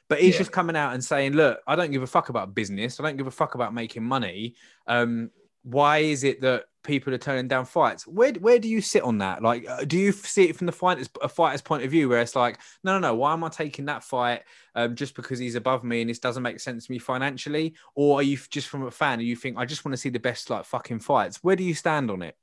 But 0.10 0.20
he's 0.20 0.34
yeah. 0.34 0.40
just 0.40 0.52
coming 0.52 0.76
out 0.76 0.94
and 0.94 1.04
saying, 1.04 1.34
look, 1.34 1.60
I 1.68 1.76
don't 1.76 1.92
give 1.92 2.04
a 2.04 2.08
fuck 2.08 2.30
about 2.30 2.56
business. 2.56 3.00
I 3.00 3.04
don't 3.04 3.16
give 3.16 3.28
a 3.28 3.32
fuck 3.32 3.56
about 3.56 3.74
making 3.74 4.04
money. 4.04 4.56
Um, 4.88 5.30
why 5.64 6.00
is 6.00 6.24
it 6.24 6.42
that 6.42 6.66
people 6.84 7.14
are 7.14 7.20
turning 7.20 7.48
down 7.48 7.66
fights? 7.66 8.08
Where 8.08 8.34
where 8.34 8.60
do 8.60 8.68
you 8.68 8.82
sit 8.82 9.04
on 9.04 9.20
that? 9.20 9.44
Like, 9.44 9.68
uh, 9.70 9.84
do 9.86 9.98
you 9.98 10.12
see 10.12 10.50
it 10.50 10.56
from 10.56 10.66
the 10.66 10.74
fighters 10.74 11.10
a 11.22 11.30
fighter's 11.30 11.62
point 11.62 11.84
of 11.84 11.92
view, 11.92 12.10
where 12.10 12.22
it's 12.22 12.36
like, 12.36 12.60
no, 12.84 12.94
no, 12.94 13.00
no, 13.08 13.16
why 13.16 13.34
am 13.34 13.44
I 13.44 13.50
taking 13.50 13.86
that 13.86 14.04
fight 14.04 14.44
um, 14.76 14.96
just 14.96 15.16
because 15.16 15.38
he's 15.38 15.56
above 15.56 15.84
me 15.84 16.02
and 16.02 16.10
this 16.10 16.20
doesn't 16.20 16.44
make 16.44 16.60
sense 16.60 16.88
to 16.88 16.92
me 16.92 16.98
financially? 16.98 17.76
Or 17.96 18.20
are 18.20 18.24
you 18.24 18.38
just 18.50 18.68
from 18.68 18.88
a 18.88 18.92
fan 18.92 19.20
and 19.20 19.28
you 19.28 19.36
think 19.36 19.58
I 19.58 19.66
just 19.66 19.86
want 19.86 19.94
to 19.94 19.98
see 19.98 20.10
the 20.10 20.20
best 20.20 20.50
like 20.50 20.66
fucking 20.66 21.00
fights? 21.00 21.44
Where 21.44 21.56
do 21.56 21.64
you 21.64 21.74
stand 21.74 22.10
on 22.10 22.22
it? 22.22 22.36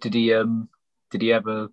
Did 0.00 0.14
he 0.14 0.34
um 0.34 0.68
did 1.10 1.22
he 1.22 1.32
ever 1.32 1.68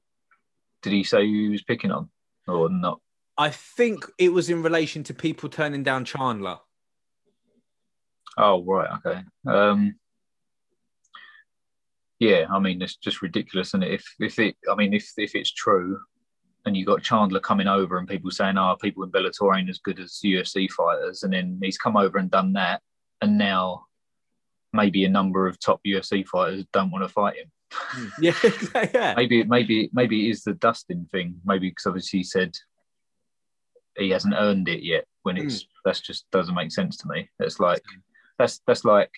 did 0.82 0.94
he 0.94 1.04
say 1.04 1.26
who 1.26 1.34
he 1.34 1.50
was 1.50 1.64
picking 1.64 1.92
on 1.92 2.10
or 2.48 2.70
not? 2.70 3.02
I 3.40 3.50
think 3.50 4.06
it 4.18 4.34
was 4.34 4.50
in 4.50 4.62
relation 4.62 5.02
to 5.06 5.14
people 5.14 5.48
turning 5.48 5.82
down 5.82 6.04
Chandler. 6.04 6.58
Oh 8.38 8.64
right, 8.66 8.90
okay. 8.98 9.22
Um 9.48 9.96
yeah, 12.20 12.48
I 12.52 12.60
mean 12.60 12.82
it's 12.82 12.98
just 12.98 13.22
ridiculous, 13.22 13.74
and 13.74 13.84
if 13.84 14.04
if 14.20 14.38
it, 14.40 14.58
I 14.70 14.76
mean 14.76 14.94
if 14.94 15.14
if 15.18 15.36
it's 15.36 15.54
true, 15.54 16.02
and 16.66 16.76
you 16.76 16.86
got 16.86 17.02
Chandler 17.02 17.40
coming 17.40 17.68
over 17.68 17.98
and 17.98 18.10
people 18.10 18.30
saying, 18.30 18.58
"Oh, 18.58 18.76
people 18.82 19.04
in 19.04 19.12
Bellator 19.12 19.58
ain't 19.58 19.70
as 19.70 19.80
good 19.80 20.00
as 20.02 20.20
UFC 20.24 20.70
fighters," 20.70 21.24
and 21.24 21.32
then 21.32 21.60
he's 21.64 21.78
come 21.78 21.96
over 21.96 22.18
and 22.18 22.30
done 22.30 22.52
that, 22.54 22.82
and 23.22 23.38
now 23.38 23.86
maybe 24.74 25.06
a 25.06 25.10
number 25.10 25.48
of 25.48 25.60
top 25.62 25.80
UFC 25.88 26.28
fighters 26.28 26.66
don't 26.74 26.92
want 26.92 27.06
to 27.06 27.10
fight 27.10 27.38
him. 27.38 27.52
Yeah, 28.22 28.34
yeah. 28.94 29.14
maybe 29.16 29.44
maybe 29.46 29.90
maybe 29.94 30.28
it 30.28 30.32
is 30.32 30.44
the 30.44 30.56
Dustin 30.56 31.08
thing. 31.10 31.40
Maybe 31.46 31.70
because 31.70 31.86
obviously 31.86 32.20
he 32.20 32.24
said 32.24 32.54
he 34.00 34.10
hasn't 34.10 34.36
earned 34.38 34.68
it 34.70 34.84
yet. 34.84 35.06
When 35.24 35.38
it's 35.38 35.64
mm. 35.64 35.68
that's 35.86 36.00
just 36.00 36.30
doesn't 36.32 36.56
make 36.56 36.72
sense 36.72 36.98
to 36.98 37.08
me. 37.08 37.30
It's 37.40 37.60
like 37.60 37.84
that's 38.38 38.62
that's 38.66 38.86
like 38.86 39.12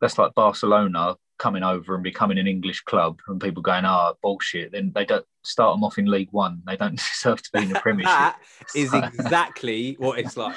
that's 0.00 0.18
like 0.18 0.34
Barcelona 0.34 1.16
coming 1.38 1.62
over 1.62 1.94
and 1.94 2.02
becoming 2.02 2.38
an 2.38 2.46
English 2.46 2.82
club 2.82 3.20
and 3.28 3.40
people 3.40 3.62
going, 3.62 3.84
ah, 3.84 4.12
oh, 4.12 4.18
bullshit. 4.22 4.72
Then 4.72 4.92
they 4.94 5.04
don't 5.04 5.24
start 5.42 5.74
them 5.74 5.84
off 5.84 5.98
in 5.98 6.06
League 6.06 6.32
One. 6.32 6.62
They 6.66 6.76
don't 6.76 6.96
deserve 7.14 7.42
to 7.42 7.50
be 7.52 7.62
in 7.62 7.68
the 7.72 7.80
Premiership. 7.80 8.06
that 8.06 8.38
is 8.74 8.92
exactly 8.94 9.96
what 9.98 10.18
it's 10.18 10.36
like. 10.36 10.56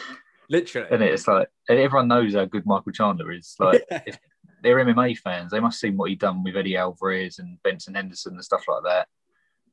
Literally. 0.50 0.88
And 0.92 1.04
it's 1.04 1.28
like, 1.28 1.48
and 1.68 1.78
everyone 1.78 2.08
knows 2.08 2.34
how 2.34 2.46
good 2.46 2.66
Michael 2.66 2.92
Chandler 2.92 3.32
is. 3.32 3.56
Like, 3.60 3.86
if 3.90 4.18
they're 4.64 4.78
MMA 4.78 5.18
fans, 5.18 5.52
they 5.52 5.60
must 5.60 5.82
have 5.82 5.90
seen 5.90 5.98
what 5.98 6.10
he 6.10 6.16
done 6.16 6.44
with 6.44 6.58
Eddie 6.58 6.78
Alvarez 6.78 7.40
and 7.40 7.62
Benson 7.64 7.96
Henderson 7.96 8.34
and 8.34 8.44
stuff 8.44 8.64
like 8.68 8.84
that. 8.84 9.08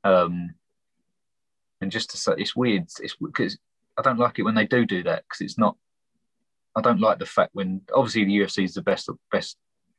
Um, 0.09 0.55
and 1.81 1.91
just 1.91 2.11
to 2.11 2.17
say, 2.17 2.33
it's 2.39 2.57
weird. 2.57 2.85
It's 3.01 3.17
because 3.17 3.59
I 3.99 4.03
don't 4.03 4.19
like 4.19 4.39
it 4.39 4.43
when 4.43 4.55
they 4.55 4.67
do 4.67 4.87
do 4.87 5.03
that 5.05 5.25
because 5.25 5.41
it's 5.41 5.59
not 5.59 5.77
I 6.77 6.83
don't 6.83 7.01
like 7.01 7.19
the 7.19 7.27
fact 7.27 7.55
when 7.55 7.81
obviously 7.95 8.25
the 8.25 8.39
UFC 8.39 8.65
is 8.65 8.75
the 8.75 8.83
best 8.83 9.09
best 9.33 9.57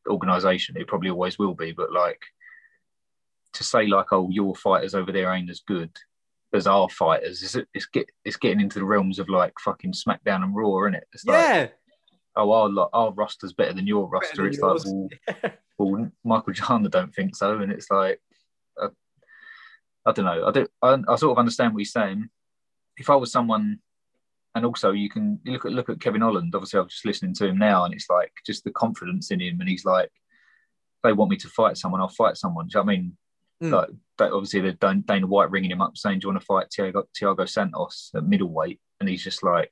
organization. 0.07 0.77
It 0.77 0.87
probably 0.87 1.09
always 1.09 1.39
will 1.39 1.55
be, 1.55 1.71
but 1.71 1.91
like 1.91 2.21
to 3.53 3.63
say 3.63 3.87
like, 3.87 4.13
oh, 4.13 4.29
your 4.29 4.55
fighters 4.55 4.93
over 4.93 5.11
there 5.11 5.33
ain't 5.33 5.49
as 5.49 5.61
good 5.61 5.89
as 6.53 6.67
our 6.67 6.87
fighters. 6.89 7.41
Is 7.41 7.55
it? 7.55 7.67
It's 7.73 7.87
get 7.87 8.09
it's 8.23 8.37
getting 8.37 8.61
into 8.61 8.79
the 8.79 8.85
realms 8.85 9.17
of 9.17 9.27
like 9.27 9.53
fucking 9.59 9.93
SmackDown 9.93 10.43
and 10.43 10.55
Raw, 10.55 10.83
isn't 10.83 10.95
it? 10.95 11.07
It's 11.13 11.23
yeah. 11.25 11.61
Like, 11.61 11.73
oh, 12.35 12.51
our 12.51 12.89
our 12.93 13.11
roster's 13.13 13.53
better 13.53 13.73
than 13.73 13.87
your 13.87 14.07
roster. 14.07 14.37
Than 14.37 14.47
it's 14.47 14.59
yours. 14.59 14.85
like, 14.85 15.41
well, 15.79 15.91
well, 15.91 16.11
Michael 16.23 16.53
Chandler 16.53 16.89
don't 16.89 17.13
think 17.13 17.35
so, 17.35 17.59
and 17.59 17.71
it's 17.71 17.89
like, 17.89 18.21
I 20.07 20.11
don't 20.13 20.25
know. 20.25 20.47
I 20.47 20.51
do. 20.51 20.67
I, 20.81 20.97
I 21.07 21.15
sort 21.17 21.33
of 21.33 21.37
understand 21.37 21.73
what 21.73 21.79
he's 21.79 21.91
saying. 21.91 22.29
If 22.97 23.09
I 23.09 23.15
was 23.15 23.31
someone 23.31 23.79
and 24.57 24.65
also 24.65 24.91
you 24.91 25.09
can 25.09 25.39
you 25.43 25.53
look 25.53 25.65
at 25.65 25.71
look 25.71 25.89
at 25.89 26.01
Kevin 26.01 26.21
Holland. 26.21 26.53
Obviously, 26.53 26.79
I'm 26.79 26.89
just 26.89 27.05
listening 27.05 27.33
to 27.35 27.47
him 27.47 27.57
now, 27.57 27.85
and 27.85 27.93
it's 27.93 28.09
like 28.09 28.31
just 28.45 28.63
the 28.63 28.71
confidence 28.71 29.31
in 29.31 29.39
him, 29.39 29.59
and 29.59 29.69
he's 29.69 29.85
like, 29.85 30.09
they 31.03 31.13
want 31.13 31.31
me 31.31 31.37
to 31.37 31.47
fight 31.47 31.77
someone, 31.77 32.01
I'll 32.01 32.09
fight 32.09 32.37
someone. 32.37 32.67
Do 32.67 32.79
you 32.79 32.83
know 32.83 32.91
I 32.91 32.95
mean? 32.95 33.17
Mm. 33.63 33.71
Like 34.19 34.31
obviously, 34.31 34.61
the 34.61 34.73
Dana 34.73 35.27
White 35.27 35.51
ringing 35.51 35.71
him 35.71 35.81
up 35.81 35.97
saying, 35.97 36.19
"Do 36.19 36.25
you 36.25 36.33
want 36.33 36.41
to 36.41 36.45
fight 36.45 36.67
Thiago, 36.69 37.03
Thiago 37.19 37.47
Santos 37.47 38.11
at 38.15 38.25
middleweight?" 38.25 38.79
And 38.99 39.09
he's 39.09 39.23
just 39.23 39.43
like, 39.43 39.71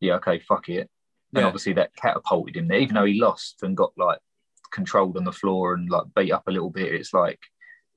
"Yeah, 0.00 0.14
okay, 0.14 0.38
fuck 0.38 0.68
it." 0.68 0.88
And 1.32 1.42
yeah. 1.42 1.46
obviously, 1.46 1.74
that 1.74 1.94
catapulted 1.96 2.56
him 2.56 2.68
there, 2.68 2.78
even 2.78 2.94
though 2.94 3.04
he 3.04 3.20
lost 3.20 3.62
and 3.62 3.76
got 3.76 3.92
like 3.96 4.18
controlled 4.72 5.16
on 5.16 5.24
the 5.24 5.32
floor 5.32 5.74
and 5.74 5.88
like 5.90 6.04
beat 6.16 6.32
up 6.32 6.48
a 6.48 6.50
little 6.50 6.70
bit. 6.70 6.94
It's 6.94 7.14
like 7.14 7.40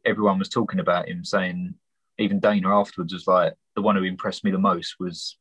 everyone 0.06 0.40
was 0.40 0.50
talking 0.50 0.80
about 0.80 1.08
him, 1.08 1.24
saying 1.24 1.76
even 2.18 2.40
Dana 2.40 2.78
afterwards 2.80 3.14
was 3.14 3.28
like, 3.28 3.54
the 3.76 3.82
one 3.82 3.96
who 3.96 4.04
impressed 4.04 4.44
me 4.44 4.52
the 4.52 4.58
most 4.58 4.96
was 5.00 5.38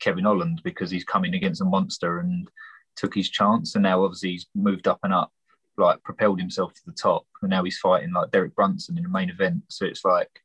Kevin 0.00 0.24
Holland 0.24 0.60
because 0.64 0.90
he's 0.90 1.04
coming 1.04 1.34
against 1.34 1.60
a 1.60 1.64
monster 1.64 2.18
and 2.18 2.48
took 2.96 3.14
his 3.14 3.30
chance. 3.30 3.74
And 3.74 3.84
now 3.84 4.02
obviously 4.02 4.30
he's 4.30 4.46
moved 4.54 4.88
up 4.88 4.98
and 5.02 5.14
up, 5.14 5.32
like 5.76 6.02
propelled 6.02 6.40
himself 6.40 6.74
to 6.74 6.80
the 6.86 6.92
top. 6.92 7.24
And 7.40 7.50
now 7.50 7.62
he's 7.62 7.78
fighting 7.78 8.12
like 8.12 8.30
Derek 8.30 8.54
Brunson 8.54 8.96
in 8.96 9.04
the 9.04 9.08
main 9.08 9.30
event. 9.30 9.62
So 9.68 9.86
it's 9.86 10.04
like, 10.04 10.40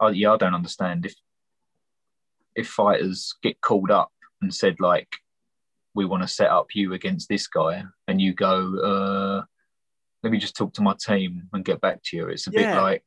I, 0.00 0.10
yeah, 0.10 0.32
I 0.32 0.36
don't 0.36 0.54
understand 0.54 1.06
if 1.06 1.14
if 2.54 2.68
fighters 2.68 3.34
get 3.42 3.60
called 3.60 3.90
up 3.90 4.12
and 4.42 4.54
said 4.54 4.80
like, 4.80 5.08
we 5.94 6.04
want 6.04 6.22
to 6.22 6.28
set 6.28 6.50
up 6.50 6.68
you 6.74 6.92
against 6.92 7.28
this 7.28 7.48
guy, 7.48 7.82
and 8.06 8.20
you 8.20 8.32
go, 8.34 8.76
uh, 8.78 9.44
let 10.22 10.32
me 10.32 10.38
just 10.38 10.56
talk 10.56 10.72
to 10.74 10.82
my 10.82 10.94
team 10.98 11.48
and 11.52 11.64
get 11.64 11.80
back 11.80 12.02
to 12.04 12.16
you. 12.16 12.28
It's 12.28 12.46
a 12.46 12.50
yeah. 12.52 12.74
bit 12.74 12.80
like, 12.80 13.02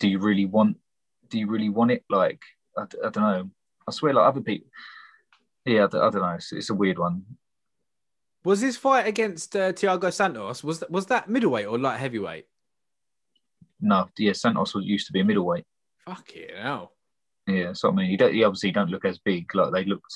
do 0.00 0.08
you 0.08 0.18
really 0.18 0.46
want? 0.46 0.76
Do 1.28 1.38
you 1.38 1.48
really 1.48 1.68
want 1.68 1.90
it? 1.90 2.04
Like, 2.10 2.40
I, 2.76 2.82
I 2.82 3.10
don't 3.10 3.16
know. 3.16 3.50
I 3.88 3.92
swear, 3.92 4.14
like 4.14 4.26
other 4.26 4.40
people. 4.40 4.68
Yeah, 5.64 5.84
I, 5.84 5.86
don't 5.88 6.14
know. 6.14 6.34
It's, 6.36 6.52
it's, 6.52 6.70
a 6.70 6.74
weird 6.74 6.98
one. 6.98 7.24
Was 8.44 8.60
his 8.60 8.76
fight 8.76 9.06
against 9.06 9.56
uh, 9.56 9.72
Thiago 9.72 10.12
Santos 10.12 10.62
was 10.62 10.78
that, 10.78 10.90
was 10.90 11.06
that 11.06 11.28
middleweight 11.28 11.66
or 11.66 11.78
light 11.78 11.98
heavyweight? 11.98 12.46
No, 13.80 14.08
yeah, 14.16 14.32
Santos 14.32 14.74
was 14.74 14.84
used 14.84 15.08
to 15.08 15.12
be 15.12 15.20
a 15.20 15.24
middleweight. 15.24 15.64
Fuck 16.04 16.30
it, 16.34 16.52
hell. 16.56 16.92
Yeah, 17.48 17.72
so 17.72 17.88
I 17.88 17.92
mean, 17.92 18.10
you 18.10 18.16
don't, 18.16 18.32
he 18.32 18.44
obviously 18.44 18.70
don't 18.70 18.90
look 18.90 19.04
as 19.04 19.18
big. 19.18 19.52
Like 19.54 19.72
they 19.72 19.84
looked. 19.84 20.14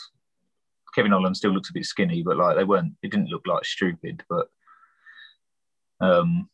Kevin 0.94 1.12
Holland 1.12 1.36
still 1.36 1.52
looks 1.52 1.70
a 1.70 1.72
bit 1.72 1.84
skinny, 1.84 2.22
but 2.22 2.36
like 2.36 2.56
they 2.56 2.64
weren't. 2.64 2.94
It 3.02 3.10
didn't 3.10 3.30
look 3.30 3.46
like 3.46 3.64
stupid, 3.64 4.22
but 4.28 4.48
um, 6.00 6.48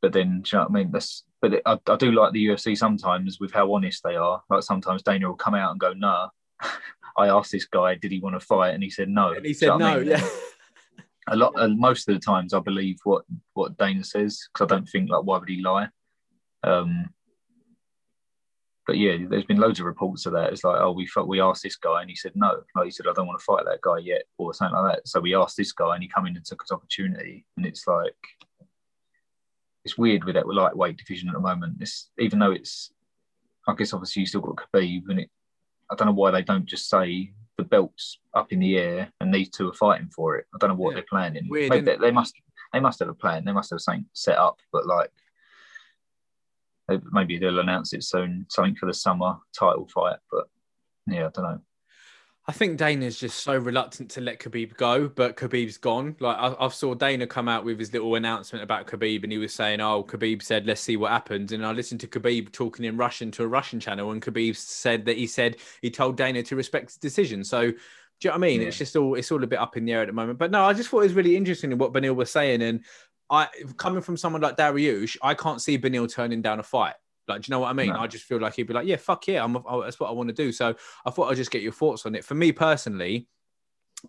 but 0.00 0.12
then 0.12 0.42
you 0.50 0.58
know 0.58 0.66
I 0.68 0.72
mean? 0.72 0.90
That's 0.90 1.24
but 1.40 1.60
I, 1.66 1.78
I, 1.86 1.96
do 1.96 2.12
like 2.12 2.32
the 2.32 2.46
UFC 2.46 2.76
sometimes 2.76 3.40
with 3.40 3.52
how 3.52 3.72
honest 3.72 4.02
they 4.02 4.16
are. 4.16 4.42
Like 4.48 4.62
sometimes 4.62 5.02
Dana 5.02 5.28
will 5.28 5.36
come 5.36 5.54
out 5.54 5.70
and 5.70 5.80
go, 5.80 5.92
"Nah." 5.92 6.28
I 7.16 7.28
asked 7.28 7.52
this 7.52 7.66
guy, 7.66 7.94
"Did 7.94 8.12
he 8.12 8.20
want 8.20 8.34
to 8.34 8.40
fight?" 8.40 8.74
And 8.74 8.82
he 8.82 8.90
said 8.90 9.08
no. 9.08 9.32
And 9.32 9.44
he 9.44 9.54
said 9.54 9.76
no. 9.78 9.86
I 9.86 9.98
mean? 9.98 10.08
Yeah. 10.08 10.28
a 11.28 11.36
lot, 11.36 11.52
and 11.56 11.78
most 11.78 12.08
of 12.08 12.14
the 12.14 12.20
times, 12.20 12.54
I 12.54 12.60
believe 12.60 12.98
what 13.04 13.24
what 13.54 13.76
Dana 13.76 14.04
says 14.04 14.48
because 14.52 14.66
I 14.66 14.74
don't 14.74 14.88
think 14.88 15.10
like 15.10 15.24
why 15.24 15.38
would 15.38 15.48
he 15.48 15.62
lie. 15.62 15.88
Um, 16.64 17.10
but 18.86 18.98
yeah, 18.98 19.16
there's 19.28 19.44
been 19.44 19.58
loads 19.58 19.78
of 19.78 19.86
reports 19.86 20.26
of 20.26 20.32
that. 20.32 20.52
It's 20.52 20.64
like, 20.64 20.80
oh, 20.80 20.92
we 20.92 21.08
we 21.26 21.40
asked 21.40 21.62
this 21.62 21.76
guy 21.76 22.00
and 22.00 22.10
he 22.10 22.16
said 22.16 22.32
no. 22.34 22.62
Like 22.74 22.86
he 22.86 22.90
said, 22.90 23.06
I 23.08 23.12
don't 23.12 23.26
want 23.26 23.38
to 23.38 23.44
fight 23.44 23.64
that 23.66 23.80
guy 23.80 23.98
yet, 23.98 24.22
or 24.38 24.52
something 24.54 24.76
like 24.76 24.96
that. 24.96 25.08
So 25.08 25.20
we 25.20 25.36
asked 25.36 25.56
this 25.56 25.72
guy 25.72 25.94
and 25.94 26.02
he 26.02 26.08
come 26.08 26.26
in 26.26 26.36
and 26.36 26.44
took 26.44 26.62
his 26.62 26.72
opportunity. 26.72 27.46
And 27.56 27.64
it's 27.64 27.86
like, 27.86 28.16
it's 29.84 29.98
weird 29.98 30.24
with 30.24 30.34
that 30.34 30.46
lightweight 30.46 30.96
division 30.96 31.28
at 31.28 31.34
the 31.34 31.40
moment. 31.40 31.78
It's 31.80 32.10
even 32.18 32.38
though 32.38 32.52
it's, 32.52 32.92
I 33.66 33.74
guess 33.74 33.92
obviously 33.92 34.20
you 34.20 34.26
still 34.26 34.40
got 34.40 34.56
Khabib, 34.56 35.08
and 35.08 35.20
it, 35.20 35.30
I 35.90 35.94
don't 35.94 36.06
know 36.06 36.14
why 36.14 36.30
they 36.30 36.42
don't 36.42 36.66
just 36.66 36.88
say 36.88 37.32
the 37.58 37.64
belts 37.64 38.18
up 38.34 38.52
in 38.52 38.60
the 38.60 38.78
air 38.78 39.12
and 39.20 39.32
these 39.32 39.50
two 39.50 39.68
are 39.68 39.74
fighting 39.74 40.08
for 40.08 40.36
it. 40.36 40.46
I 40.54 40.58
don't 40.58 40.70
know 40.70 40.76
what 40.76 40.90
yeah. 40.90 40.94
they're 40.96 41.06
planning. 41.08 41.48
Weird, 41.48 41.70
Maybe 41.70 41.84
they, 41.84 41.96
they, 41.96 42.10
must 42.10 42.34
they 42.72 42.80
must 42.80 42.98
have 43.00 43.08
a 43.08 43.14
plan. 43.14 43.44
They 43.44 43.52
must 43.52 43.70
have 43.70 43.80
something 43.80 44.06
set 44.12 44.38
up, 44.38 44.58
but 44.72 44.86
like 44.86 45.10
maybe 47.12 47.38
they'll 47.38 47.58
announce 47.58 47.92
it 47.92 48.04
soon, 48.04 48.46
something 48.48 48.74
for 48.74 48.86
the 48.86 48.94
summer 48.94 49.36
title 49.58 49.88
fight. 49.92 50.16
But 50.30 50.48
yeah, 51.06 51.26
I 51.26 51.30
don't 51.30 51.44
know. 51.44 51.60
I 52.48 52.52
think 52.52 52.76
Dana's 52.76 53.20
just 53.20 53.44
so 53.44 53.56
reluctant 53.56 54.10
to 54.12 54.20
let 54.20 54.40
Khabib 54.40 54.76
go, 54.76 55.08
but 55.08 55.36
Khabib's 55.36 55.78
gone. 55.78 56.16
Like 56.18 56.36
I, 56.36 56.56
I, 56.58 56.68
saw 56.68 56.92
Dana 56.92 57.24
come 57.24 57.48
out 57.48 57.64
with 57.64 57.78
his 57.78 57.92
little 57.92 58.16
announcement 58.16 58.64
about 58.64 58.88
Khabib, 58.88 59.22
and 59.22 59.30
he 59.30 59.38
was 59.38 59.54
saying, 59.54 59.80
"Oh, 59.80 60.02
Khabib 60.02 60.42
said, 60.42 60.66
let's 60.66 60.80
see 60.80 60.96
what 60.96 61.12
happens." 61.12 61.52
And 61.52 61.64
I 61.64 61.70
listened 61.70 62.00
to 62.00 62.08
Khabib 62.08 62.50
talking 62.50 62.84
in 62.84 62.96
Russian 62.96 63.30
to 63.32 63.44
a 63.44 63.46
Russian 63.46 63.78
channel, 63.78 64.10
and 64.10 64.20
Khabib 64.20 64.56
said 64.56 65.04
that 65.04 65.16
he 65.16 65.28
said 65.28 65.58
he 65.82 65.90
told 65.90 66.16
Dana 66.16 66.42
to 66.42 66.56
respect 66.56 66.86
his 66.86 66.96
decision. 66.96 67.44
So, 67.44 67.70
do 67.70 67.76
you 68.22 68.30
know 68.30 68.30
what 68.30 68.34
I 68.34 68.38
mean? 68.38 68.60
Yeah. 68.60 68.68
It's 68.68 68.78
just 68.78 68.96
all 68.96 69.14
it's 69.14 69.30
all 69.30 69.44
a 69.44 69.46
bit 69.46 69.60
up 69.60 69.76
in 69.76 69.84
the 69.84 69.92
air 69.92 70.02
at 70.02 70.08
the 70.08 70.12
moment. 70.12 70.40
But 70.40 70.50
no, 70.50 70.64
I 70.64 70.72
just 70.72 70.88
thought 70.88 71.00
it 71.00 71.04
was 71.04 71.14
really 71.14 71.36
interesting 71.36 71.70
in 71.70 71.78
what 71.78 71.92
Beneil 71.92 72.16
was 72.16 72.32
saying, 72.32 72.60
and 72.60 72.84
I 73.30 73.46
coming 73.76 74.02
from 74.02 74.16
someone 74.16 74.42
like 74.42 74.56
Dariush, 74.56 75.16
I 75.22 75.34
can't 75.34 75.62
see 75.62 75.78
Beneil 75.78 76.12
turning 76.12 76.42
down 76.42 76.58
a 76.58 76.64
fight. 76.64 76.94
Like, 77.28 77.42
do 77.42 77.48
you 77.48 77.52
know 77.52 77.60
what 77.60 77.70
I 77.70 77.72
mean? 77.72 77.88
No. 77.88 78.00
I 78.00 78.06
just 78.06 78.24
feel 78.24 78.40
like 78.40 78.54
he'd 78.54 78.64
be 78.64 78.74
like, 78.74 78.86
yeah, 78.86 78.96
fuck 78.96 79.26
yeah, 79.28 79.44
I'm, 79.44 79.56
I, 79.56 79.80
that's 79.84 80.00
what 80.00 80.08
I 80.08 80.12
want 80.12 80.28
to 80.28 80.34
do. 80.34 80.52
So 80.52 80.74
I 81.06 81.10
thought 81.10 81.30
I'd 81.30 81.36
just 81.36 81.50
get 81.50 81.62
your 81.62 81.72
thoughts 81.72 82.04
on 82.04 82.14
it. 82.14 82.24
For 82.24 82.34
me 82.34 82.52
personally, 82.52 83.28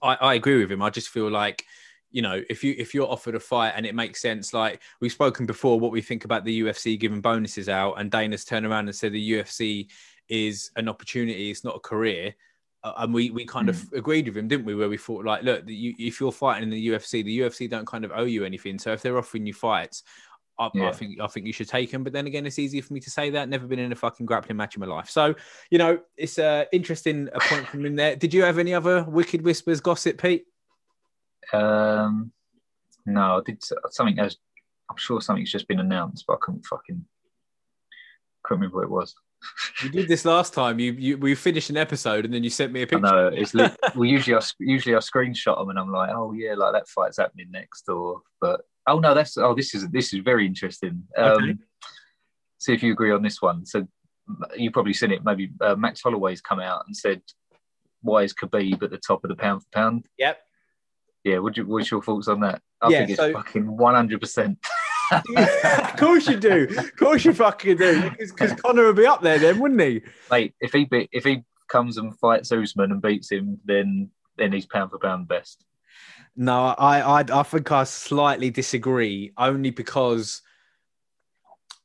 I, 0.02 0.16
I 0.16 0.34
agree 0.36 0.60
with 0.60 0.72
him. 0.72 0.82
I 0.82 0.90
just 0.90 1.10
feel 1.10 1.30
like, 1.30 1.64
you 2.12 2.22
know, 2.22 2.42
if 2.50 2.64
you 2.64 2.76
if 2.78 2.94
you're 2.94 3.10
offered 3.10 3.36
a 3.36 3.40
fight 3.40 3.74
and 3.76 3.86
it 3.86 3.96
makes 3.96 4.22
sense, 4.22 4.54
like 4.54 4.82
we've 5.02 5.12
spoken 5.12 5.46
before, 5.46 5.80
what 5.80 5.92
we 5.92 6.02
think 6.02 6.26
about 6.26 6.46
the 6.46 6.62
UFC 6.62 7.00
giving 7.00 7.22
bonuses 7.22 7.70
out, 7.70 7.96
and 8.00 8.12
Dana's 8.12 8.46
turned 8.46 8.66
around 8.66 8.88
and 8.88 8.96
said 8.96 9.14
the 9.14 9.32
UFC 9.32 9.90
is 10.30 10.72
an 10.76 10.90
opportunity, 10.90 11.52
it's 11.52 11.64
not 11.64 11.76
a 11.76 11.80
career. 11.80 12.36
Uh, 12.84 12.94
and 12.98 13.14
we 13.14 13.30
we 13.30 13.46
kind 13.46 13.68
mm. 13.68 13.72
of 13.72 13.82
hmm. 13.82 13.98
agreed 13.98 14.28
with 14.28 14.38
him, 14.38 14.48
didn't 14.48 14.66
we? 14.66 14.76
Where 14.76 14.90
we 14.90 14.98
thought 14.98 15.26
like, 15.26 15.44
look, 15.44 15.64
you, 15.68 15.94
if 15.98 16.20
you're 16.20 16.32
fighting 16.32 16.64
in 16.64 16.70
the 16.70 16.88
UFC, 16.90 17.24
the 17.24 17.40
UFC 17.40 17.70
don't 17.70 17.88
kind 17.88 18.04
of 18.04 18.12
owe 18.14 18.26
you 18.26 18.44
anything. 18.44 18.78
So 18.78 18.92
if 18.92 19.02
they're 19.02 19.18
offering 19.18 19.46
you 19.46 19.54
fights, 19.54 20.04
I, 20.60 20.70
yeah. 20.74 20.90
I, 20.90 20.92
think 20.92 21.20
I 21.20 21.28
think 21.28 21.48
you 21.48 21.54
should 21.54 21.68
take 21.68 21.92
him. 21.92 22.04
But 22.04 22.14
then 22.14 22.28
again, 22.28 22.46
it's 22.46 22.60
easy 22.60 22.80
for 22.82 22.94
me 22.94 23.00
to 23.02 23.10
say 23.10 23.32
that. 23.32 23.50
Never 23.50 23.66
been 23.66 23.80
in 23.80 23.92
a 23.92 23.96
fucking 23.96 24.26
grappling 24.26 24.58
match 24.58 24.76
in 24.76 24.82
my 24.82 24.86
life. 24.86 25.10
So 25.10 25.36
you 25.72 25.78
know, 25.78 26.00
it's 26.18 26.38
uh, 26.38 26.66
interesting 26.72 27.30
a 27.34 27.40
point 27.40 27.68
from 27.68 27.86
in 27.86 27.96
there. 27.96 28.16
Did 28.16 28.34
you 28.34 28.44
have 28.44 28.60
any 28.60 28.74
other 28.74 29.04
wicked 29.04 29.44
whispers, 29.44 29.82
gossip, 29.82 30.22
Pete? 30.22 30.46
Um, 31.52 32.32
no, 33.06 33.40
I 33.40 33.42
did 33.46 33.64
something. 33.90 34.20
As 34.20 34.38
I'm 34.90 34.98
sure 34.98 35.22
something's 35.22 35.52
just 35.52 35.68
been 35.68 35.80
announced, 35.80 36.26
but 36.28 36.34
I 36.34 36.38
couldn't 36.42 36.66
fucking 36.66 37.06
couldn't 38.44 38.62
remember 38.62 38.78
what 38.78 38.84
it 38.84 38.92
was. 38.92 39.16
You 39.82 39.90
did 39.90 40.08
this 40.08 40.26
last 40.26 40.54
time. 40.54 40.80
You, 40.80 40.94
you 40.94 41.18
we 41.18 41.36
finished 41.36 41.70
an 41.70 41.78
episode 41.78 42.26
and 42.26 42.34
then 42.34 42.44
you 42.44 42.50
sent 42.50 42.72
me 42.72 42.84
a 42.84 42.88
picture. 42.88 43.00
No, 43.00 43.28
it's 43.28 43.54
li- 43.56 43.70
well 43.96 44.06
usually 44.06 44.36
I 44.36 44.42
usually 44.60 44.96
I 44.96 45.00
screenshot 45.00 45.58
them 45.58 45.70
and 45.70 45.80
I'm 45.80 45.92
like, 45.92 46.12
oh 46.14 46.34
yeah, 46.34 46.54
like 46.56 46.74
that 46.74 46.88
fight's 46.88 47.18
happening 47.18 47.48
next, 47.52 47.90
or 47.90 48.22
but 48.40 48.62
Oh 48.88 49.00
no, 49.00 49.14
that's 49.14 49.38
oh 49.38 49.54
this 49.54 49.74
is 49.74 49.88
this 49.90 50.14
is 50.14 50.20
very 50.20 50.46
interesting. 50.46 51.04
Um, 51.18 51.32
okay. 51.32 51.56
See 52.60 52.74
if 52.74 52.84
you 52.84 52.94
agree 52.94 53.12
on 53.12 53.22
this 53.22 53.42
one. 53.42 53.66
So 53.66 53.88
you've 54.56 54.74
probably 54.74 54.94
seen 54.94 55.12
it. 55.12 55.24
Maybe 55.24 55.52
uh, 55.62 55.76
Max 55.76 56.02
Holloway's 56.02 56.42
come 56.42 56.60
out 56.60 56.84
and 56.86 56.96
said, 56.96 57.22
"Why 58.02 58.24
is 58.24 58.34
Khabib 58.34 58.84
at 58.84 58.92
the 58.92 58.98
top 58.98 59.24
of 59.24 59.30
the 59.30 59.36
pound 59.36 59.64
for 59.64 59.70
pound?" 59.72 60.06
Yep. 60.18 60.38
Yeah. 61.24 61.40
What 61.40 61.58
you, 61.58 61.66
what's 61.66 61.92
your 61.92 62.02
thoughts 62.02 62.28
on 62.28 62.42
that? 62.42 62.62
I 62.82 62.90
yeah, 62.90 62.98
think 63.00 63.12
it's 63.12 63.20
so... 63.20 63.34
fucking 63.34 63.78
one 63.78 63.96
hundred 63.96 64.22
percent. 64.22 64.60
of 65.12 65.96
course 65.98 66.28
you 66.28 66.40
do. 66.40 66.68
Of 66.78 66.96
course 66.96 67.26
you 67.26 67.34
fucking 67.34 67.78
do. 67.78 68.12
Because 68.18 68.54
Conor 68.54 68.88
would 68.88 68.96
be 68.96 69.06
up 69.06 69.22
there 69.22 69.40
then, 69.40 69.60
wouldn't 69.60 69.82
he? 69.82 70.02
Mate, 70.32 70.54
if 70.60 70.74
he 70.74 70.86
be, 70.86 71.08
if 71.12 71.24
he 71.24 71.44
comes 71.70 71.98
and 71.98 72.18
fights 72.20 72.52
Usman 72.52 72.92
and 72.92 73.02
beats 73.02 73.32
him, 73.32 73.60
then 73.66 74.10
then 74.38 74.52
he's 74.52 74.66
pound 74.66 74.92
for 74.92 75.00
pound 75.00 75.28
best. 75.28 75.64
No, 76.36 76.68
I, 76.78 77.22
I, 77.22 77.26
I 77.32 77.44
think 77.44 77.72
I 77.72 77.84
slightly 77.84 78.50
disagree, 78.50 79.34
only 79.38 79.70
because, 79.70 80.42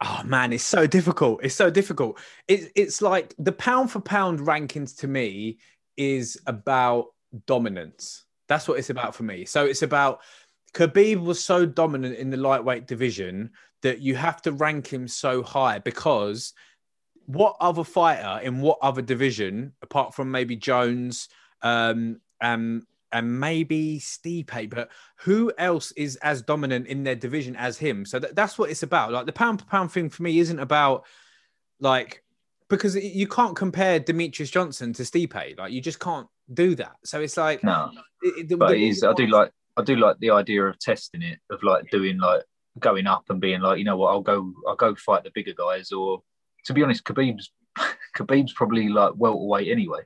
oh 0.02 0.22
man, 0.24 0.52
it's 0.52 0.64
so 0.64 0.86
difficult. 0.86 1.40
It's 1.42 1.54
so 1.54 1.70
difficult. 1.70 2.18
It, 2.46 2.72
it's 2.74 3.02
like 3.02 3.34
the 3.38 3.52
pound 3.52 3.90
for 3.90 4.00
pound 4.00 4.40
rankings 4.40 4.96
to 5.00 5.08
me 5.08 5.58
is 5.96 6.40
about 6.46 7.08
dominance. 7.46 8.24
That's 8.48 8.66
what 8.66 8.78
it's 8.78 8.90
about 8.90 9.14
for 9.14 9.24
me. 9.24 9.44
So 9.44 9.66
it's 9.66 9.82
about 9.82 10.20
Khabib 10.72 11.22
was 11.22 11.42
so 11.42 11.66
dominant 11.66 12.16
in 12.16 12.30
the 12.30 12.36
lightweight 12.36 12.86
division 12.86 13.50
that 13.82 14.00
you 14.00 14.14
have 14.16 14.40
to 14.42 14.52
rank 14.52 14.86
him 14.86 15.06
so 15.06 15.42
high 15.42 15.78
because 15.78 16.54
what 17.26 17.56
other 17.60 17.84
fighter 17.84 18.42
in 18.42 18.60
what 18.60 18.78
other 18.80 19.02
division, 19.02 19.74
apart 19.82 20.14
from 20.14 20.30
maybe 20.30 20.56
Jones, 20.56 21.28
um, 21.62 22.20
um, 22.40 22.86
and 23.12 23.40
maybe 23.40 23.98
Stipe, 23.98 24.70
but 24.70 24.90
who 25.18 25.52
else 25.58 25.92
is 25.92 26.16
as 26.16 26.42
dominant 26.42 26.86
in 26.86 27.04
their 27.04 27.14
division 27.14 27.56
as 27.56 27.78
him? 27.78 28.04
So 28.04 28.18
that, 28.18 28.34
that's 28.34 28.58
what 28.58 28.70
it's 28.70 28.82
about. 28.82 29.12
Like 29.12 29.26
the 29.26 29.32
pound 29.32 29.60
for 29.60 29.66
pound 29.66 29.92
thing 29.92 30.10
for 30.10 30.22
me 30.22 30.38
isn't 30.38 30.58
about 30.58 31.04
like 31.80 32.22
because 32.68 32.96
you 32.96 33.26
can't 33.26 33.56
compare 33.56 33.98
Demetrious 33.98 34.50
Johnson 34.50 34.92
to 34.94 35.02
Stipe. 35.02 35.58
Like 35.58 35.72
you 35.72 35.80
just 35.80 36.00
can't 36.00 36.26
do 36.52 36.74
that. 36.76 36.96
So 37.04 37.20
it's 37.20 37.36
like 37.36 37.64
no, 37.64 37.90
it, 38.22 38.48
the, 38.48 38.56
but 38.56 38.72
it 38.72 38.82
is. 38.82 39.02
I 39.02 39.12
do 39.14 39.26
like 39.26 39.52
I 39.76 39.82
do 39.82 39.96
like 39.96 40.18
the 40.18 40.30
idea 40.30 40.64
of 40.64 40.78
testing 40.78 41.22
it 41.22 41.38
of 41.50 41.62
like 41.62 41.90
doing 41.90 42.18
like 42.18 42.42
going 42.78 43.06
up 43.06 43.24
and 43.30 43.40
being 43.40 43.60
like 43.60 43.78
you 43.78 43.84
know 43.84 43.96
what 43.96 44.10
I'll 44.10 44.20
go 44.20 44.52
I'll 44.66 44.76
go 44.76 44.94
fight 44.94 45.24
the 45.24 45.30
bigger 45.34 45.54
guys 45.56 45.90
or 45.92 46.22
to 46.66 46.74
be 46.74 46.82
honest 46.82 47.04
Khabib's 47.04 47.50
Khabib's 48.16 48.52
probably 48.52 48.88
like 48.88 49.12
welterweight 49.16 49.68
anyway. 49.68 50.00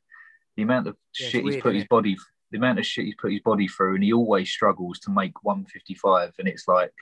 The 0.57 0.63
amount 0.63 0.87
of 0.87 0.97
yeah, 1.19 1.29
shit 1.29 1.45
weird, 1.45 1.55
he's 1.55 1.63
put 1.63 1.75
his 1.75 1.87
body 1.87 2.17
the 2.53 2.59
amount 2.59 2.79
of 2.79 2.87
shit 2.87 3.07
he's 3.07 3.15
put 3.15 3.33
his 3.33 3.41
body 3.41 3.67
through, 3.67 3.97
and 3.97 4.05
he 4.05 4.13
always 4.13 4.51
struggles 4.51 4.99
to 5.01 5.11
make 5.11 5.43
155. 5.43 6.35
And 6.39 6.47
it's 6.47 6.69
like, 6.69 6.93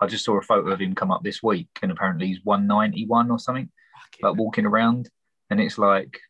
I 0.00 0.06
just 0.06 0.24
saw 0.24 0.36
a 0.38 0.42
photo 0.42 0.70
of 0.70 0.80
him 0.80 0.94
come 0.94 1.10
up 1.10 1.22
this 1.22 1.42
week, 1.42 1.68
and 1.82 1.90
apparently 1.90 2.26
he's 2.26 2.44
191 2.44 3.30
or 3.30 3.38
something, 3.38 3.70
like 4.20 4.36
walking 4.36 4.66
around. 4.66 5.08
And 5.50 5.60
it's 5.60 5.78
like, 5.78 6.20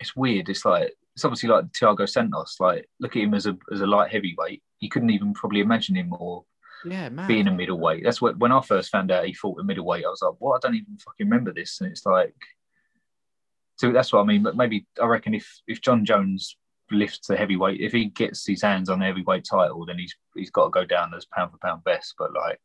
it's 0.00 0.16
weird. 0.16 0.48
It's 0.48 0.64
like, 0.64 0.92
it's 1.14 1.24
obviously 1.24 1.48
like 1.48 1.66
Thiago 1.66 2.08
Santos. 2.08 2.56
Like, 2.60 2.88
look 3.00 3.16
at 3.16 3.22
him 3.22 3.34
as 3.34 3.46
a 3.46 3.56
as 3.72 3.80
a 3.80 3.86
light 3.86 4.12
heavyweight. 4.12 4.62
You 4.80 4.88
couldn't 4.88 5.10
even 5.10 5.34
probably 5.34 5.60
imagine 5.60 5.96
him 5.96 6.12
or 6.12 6.44
yeah, 6.84 7.08
man. 7.08 7.26
being 7.26 7.48
a 7.48 7.52
middleweight. 7.52 8.04
That's 8.04 8.20
what 8.20 8.38
when 8.38 8.52
I 8.52 8.60
first 8.60 8.90
found 8.90 9.10
out 9.10 9.24
he 9.24 9.34
fought 9.34 9.60
a 9.60 9.64
middleweight, 9.64 10.04
I 10.04 10.08
was 10.08 10.22
like, 10.22 10.34
what? 10.38 10.56
I 10.56 10.68
don't 10.68 10.76
even 10.76 10.96
fucking 10.98 11.26
remember 11.26 11.52
this. 11.52 11.80
And 11.80 11.90
it's 11.90 12.06
like, 12.06 12.34
so 13.76 13.92
that's 13.92 14.12
what 14.12 14.20
I 14.20 14.24
mean. 14.24 14.42
But 14.42 14.56
maybe 14.56 14.86
I 15.02 15.06
reckon 15.06 15.34
if 15.34 15.60
if 15.66 15.80
Jon 15.80 16.04
Jones 16.04 16.56
lifts 16.90 17.26
the 17.26 17.36
heavyweight. 17.36 17.80
If 17.80 17.92
he 17.92 18.06
gets 18.06 18.46
his 18.46 18.62
hands 18.62 18.88
on 18.88 18.98
the 18.98 19.06
heavyweight 19.06 19.46
title, 19.48 19.84
then 19.86 19.98
he's 19.98 20.14
he's 20.34 20.50
got 20.50 20.64
to 20.64 20.70
go 20.70 20.84
down 20.84 21.14
as 21.14 21.26
pound 21.26 21.52
for 21.52 21.58
pound 21.58 21.84
best. 21.84 22.14
But 22.18 22.32
like, 22.32 22.60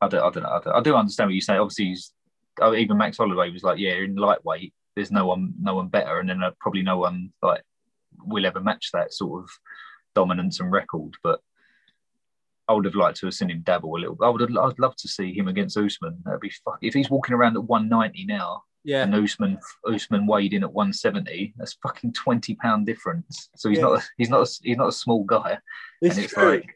I 0.00 0.08
don't, 0.08 0.20
I 0.20 0.30
don't 0.30 0.42
know. 0.42 0.50
I, 0.50 0.60
don't, 0.60 0.76
I 0.76 0.80
do 0.80 0.96
understand 0.96 1.28
what 1.28 1.34
you 1.34 1.40
say. 1.40 1.56
Obviously, 1.56 1.86
he's, 1.86 2.12
oh, 2.60 2.74
even 2.74 2.98
Max 2.98 3.16
Holloway 3.16 3.50
was 3.50 3.62
like, 3.62 3.78
yeah, 3.78 3.94
in 3.94 4.16
lightweight, 4.16 4.72
there's 4.94 5.10
no 5.10 5.26
one, 5.26 5.54
no 5.60 5.74
one 5.74 5.88
better, 5.88 6.18
and 6.18 6.28
then 6.28 6.42
uh, 6.42 6.50
probably 6.60 6.82
no 6.82 6.98
one 6.98 7.32
like 7.42 7.62
will 8.24 8.46
ever 8.46 8.60
match 8.60 8.90
that 8.92 9.12
sort 9.12 9.44
of 9.44 9.50
dominance 10.14 10.60
and 10.60 10.72
record. 10.72 11.14
But 11.22 11.40
I 12.68 12.74
would 12.74 12.84
have 12.84 12.94
liked 12.94 13.18
to 13.18 13.26
have 13.26 13.34
seen 13.34 13.50
him 13.50 13.62
dabble 13.64 13.96
a 13.96 13.98
little. 13.98 14.18
I 14.22 14.28
would 14.28 14.42
have, 14.42 14.50
I'd 14.50 14.78
love 14.78 14.96
to 14.96 15.08
see 15.08 15.32
him 15.32 15.48
against 15.48 15.76
Usman. 15.76 16.18
That'd 16.24 16.40
be 16.40 16.50
fuck. 16.64 16.78
If 16.82 16.94
he's 16.94 17.10
walking 17.10 17.34
around 17.34 17.56
at 17.56 17.64
190 17.64 18.26
now, 18.26 18.64
yeah. 18.88 19.02
And 19.02 19.14
Usman 19.14 19.58
Usman 19.84 20.26
weighed 20.26 20.54
in 20.54 20.64
at 20.64 20.72
170. 20.72 21.52
That's 21.58 21.74
fucking 21.82 22.14
20 22.14 22.54
pound 22.54 22.86
difference. 22.86 23.50
So 23.54 23.68
he's 23.68 23.78
yeah. 23.78 23.84
not 23.84 23.98
a, 23.98 24.04
he's 24.16 24.30
not 24.30 24.48
a, 24.48 24.50
he's 24.62 24.78
not 24.78 24.88
a 24.88 24.92
small 24.92 25.24
guy. 25.24 25.58
It's 26.00 26.16
and 26.16 26.24
it's 26.24 26.32
true. 26.32 26.52
like 26.52 26.74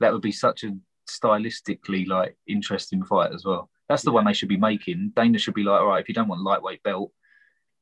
that 0.00 0.10
would 0.10 0.22
be 0.22 0.32
such 0.32 0.64
a 0.64 0.74
stylistically 1.06 2.08
like 2.08 2.34
interesting 2.48 3.04
fight 3.04 3.34
as 3.34 3.44
well. 3.44 3.68
That's 3.90 4.02
the 4.02 4.10
yeah. 4.10 4.14
one 4.14 4.24
they 4.24 4.32
should 4.32 4.48
be 4.48 4.56
making. 4.56 5.12
Dana 5.14 5.36
should 5.36 5.52
be 5.52 5.64
like, 5.64 5.82
all 5.82 5.88
right, 5.88 6.00
if 6.00 6.08
you 6.08 6.14
don't 6.14 6.28
want 6.28 6.40
lightweight 6.40 6.82
belt, 6.82 7.12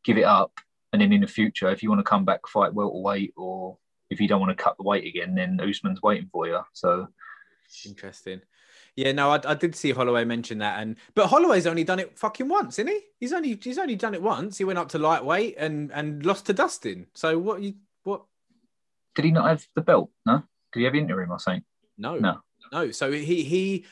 give 0.04 0.18
it 0.18 0.24
up. 0.24 0.50
And 0.92 1.00
then 1.00 1.12
in 1.12 1.20
the 1.20 1.28
future, 1.28 1.70
if 1.70 1.84
you 1.84 1.88
want 1.88 2.00
to 2.00 2.10
come 2.10 2.24
back 2.24 2.48
fight 2.48 2.74
welterweight, 2.74 3.32
or 3.36 3.78
if 4.10 4.20
you 4.20 4.26
don't 4.26 4.40
want 4.40 4.50
to 4.58 4.60
cut 4.60 4.76
the 4.76 4.82
weight 4.82 5.06
again, 5.06 5.36
then 5.36 5.60
Usman's 5.60 6.02
waiting 6.02 6.28
for 6.32 6.48
you. 6.48 6.58
So 6.72 7.06
interesting. 7.86 8.40
Yeah, 8.96 9.12
no, 9.12 9.30
I, 9.30 9.40
I, 9.46 9.54
did 9.54 9.74
see 9.74 9.90
Holloway 9.90 10.24
mention 10.24 10.58
that, 10.58 10.80
and 10.80 10.96
but 11.14 11.28
Holloway's 11.28 11.66
only 11.66 11.82
done 11.82 11.98
it 11.98 12.18
fucking 12.18 12.48
once, 12.48 12.78
isn't 12.78 12.92
he? 12.92 13.00
He's 13.18 13.32
only 13.32 13.58
he's 13.62 13.78
only 13.78 13.96
done 13.96 14.12
it 14.12 14.20
once. 14.20 14.58
He 14.58 14.64
went 14.64 14.78
up 14.78 14.90
to 14.90 14.98
lightweight 14.98 15.54
and 15.56 15.90
and 15.92 16.24
lost 16.26 16.46
to 16.46 16.52
Dustin. 16.52 17.06
So 17.14 17.38
what 17.38 17.62
you 17.62 17.74
what? 18.02 18.24
Did 19.14 19.24
he 19.24 19.30
not 19.30 19.48
have 19.48 19.66
the 19.74 19.80
belt? 19.80 20.10
No, 20.26 20.42
did 20.72 20.80
he 20.80 20.84
have 20.84 20.94
interim 20.94 21.30
or 21.30 21.38
something? 21.38 21.64
No, 21.96 22.18
no, 22.18 22.40
no. 22.70 22.90
So 22.90 23.10
he 23.10 23.42
he 23.44 23.86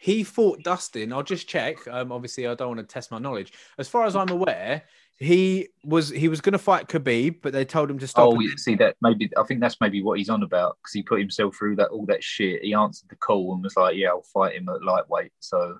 he 0.00 0.24
fought 0.24 0.64
Dustin. 0.64 1.12
I'll 1.12 1.22
just 1.22 1.46
check. 1.46 1.86
Um, 1.86 2.10
obviously, 2.10 2.48
I 2.48 2.54
don't 2.54 2.76
want 2.76 2.80
to 2.80 2.92
test 2.92 3.12
my 3.12 3.18
knowledge. 3.18 3.52
As 3.78 3.88
far 3.88 4.04
as 4.04 4.16
I'm 4.16 4.30
aware, 4.30 4.82
he 5.20 5.68
was 5.84 6.08
he 6.08 6.28
was 6.28 6.40
going 6.40 6.54
to 6.54 6.58
fight 6.58 6.88
Khabib, 6.88 7.42
but 7.42 7.52
they 7.52 7.66
told 7.66 7.90
him 7.90 7.98
to 7.98 8.08
stop. 8.08 8.32
Oh, 8.32 8.40
see 8.56 8.74
that 8.76 8.96
maybe 9.02 9.30
I 9.36 9.42
think 9.42 9.60
that's 9.60 9.76
maybe 9.78 10.02
what 10.02 10.16
he's 10.16 10.30
on 10.30 10.42
about 10.42 10.78
because 10.78 10.94
he 10.94 11.02
put 11.02 11.20
himself 11.20 11.54
through 11.54 11.76
that 11.76 11.90
all 11.90 12.06
that 12.06 12.24
shit. 12.24 12.64
He 12.64 12.72
answered 12.72 13.10
the 13.10 13.16
call 13.16 13.52
and 13.52 13.62
was 13.62 13.76
like, 13.76 13.96
"Yeah, 13.96 14.08
I'll 14.08 14.22
fight 14.22 14.54
him 14.54 14.70
at 14.70 14.82
lightweight." 14.82 15.32
So, 15.40 15.78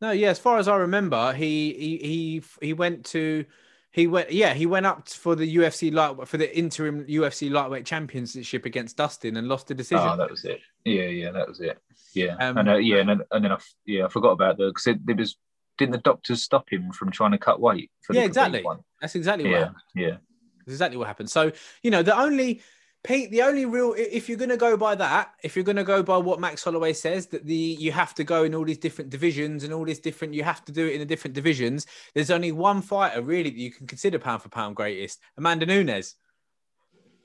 no, 0.00 0.10
yeah, 0.10 0.30
as 0.30 0.40
far 0.40 0.58
as 0.58 0.66
I 0.66 0.76
remember, 0.76 1.32
he 1.34 1.72
he 1.72 1.98
he 1.98 2.42
he 2.66 2.72
went 2.72 3.04
to 3.06 3.44
he 3.92 4.08
went 4.08 4.32
yeah 4.32 4.54
he 4.54 4.66
went 4.66 4.86
up 4.86 5.08
for 5.08 5.36
the 5.36 5.56
UFC 5.56 5.94
light 5.94 6.26
for 6.26 6.36
the 6.36 6.58
interim 6.58 7.04
UFC 7.04 7.48
lightweight 7.48 7.86
championship 7.86 8.64
against 8.64 8.96
Dustin 8.96 9.36
and 9.36 9.46
lost 9.46 9.68
the 9.68 9.74
decision. 9.74 10.08
Oh, 10.08 10.16
that 10.16 10.32
was 10.32 10.44
it. 10.44 10.58
Yeah, 10.84 11.04
yeah, 11.04 11.30
that 11.30 11.46
was 11.46 11.60
it. 11.60 11.78
Yeah, 12.12 12.34
um, 12.40 12.58
and 12.58 12.68
uh, 12.70 12.74
yeah, 12.74 12.96
and 12.96 13.08
then, 13.08 13.20
and 13.30 13.44
then 13.44 13.52
I 13.52 13.58
yeah 13.86 14.06
I 14.06 14.08
forgot 14.08 14.32
about 14.32 14.56
the 14.56 14.66
because 14.66 14.88
it, 14.88 14.98
it 15.06 15.16
was 15.16 15.36
didn't 15.78 15.92
the 15.92 15.98
doctors 15.98 16.42
stop 16.42 16.70
him 16.70 16.92
from 16.92 17.10
trying 17.10 17.32
to 17.32 17.38
cut 17.38 17.60
weight? 17.60 17.90
For 18.02 18.14
yeah, 18.14 18.22
exactly. 18.22 18.62
One? 18.62 18.80
That's 19.00 19.14
exactly 19.14 19.44
what 19.44 19.52
Yeah, 19.52 19.58
happened. 19.60 19.76
yeah. 19.94 20.16
That's 20.58 20.74
exactly 20.74 20.96
what 20.96 21.06
happened. 21.06 21.30
So, 21.30 21.52
you 21.82 21.90
know, 21.90 22.02
the 22.02 22.18
only 22.18 22.62
Pete, 23.04 23.30
the 23.30 23.42
only 23.42 23.66
real 23.66 23.94
if 23.98 24.30
you're 24.30 24.38
gonna 24.38 24.56
go 24.56 24.78
by 24.78 24.94
that, 24.94 25.34
if 25.42 25.56
you're 25.56 25.64
gonna 25.64 25.84
go 25.84 26.02
by 26.02 26.16
what 26.16 26.40
Max 26.40 26.64
Holloway 26.64 26.94
says, 26.94 27.26
that 27.26 27.44
the 27.44 27.54
you 27.54 27.92
have 27.92 28.14
to 28.14 28.24
go 28.24 28.44
in 28.44 28.54
all 28.54 28.64
these 28.64 28.78
different 28.78 29.10
divisions 29.10 29.62
and 29.62 29.74
all 29.74 29.84
these 29.84 29.98
different 29.98 30.32
you 30.32 30.42
have 30.42 30.64
to 30.64 30.72
do 30.72 30.86
it 30.86 30.94
in 30.94 31.00
the 31.00 31.04
different 31.04 31.34
divisions, 31.34 31.86
there's 32.14 32.30
only 32.30 32.50
one 32.50 32.80
fighter 32.80 33.20
really 33.20 33.50
that 33.50 33.58
you 33.58 33.70
can 33.70 33.86
consider 33.86 34.18
pound 34.18 34.40
for 34.40 34.48
pound 34.48 34.74
greatest, 34.74 35.20
Amanda 35.36 35.66
Nunes. 35.66 36.14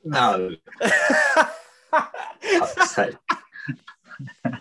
No. 0.03 0.53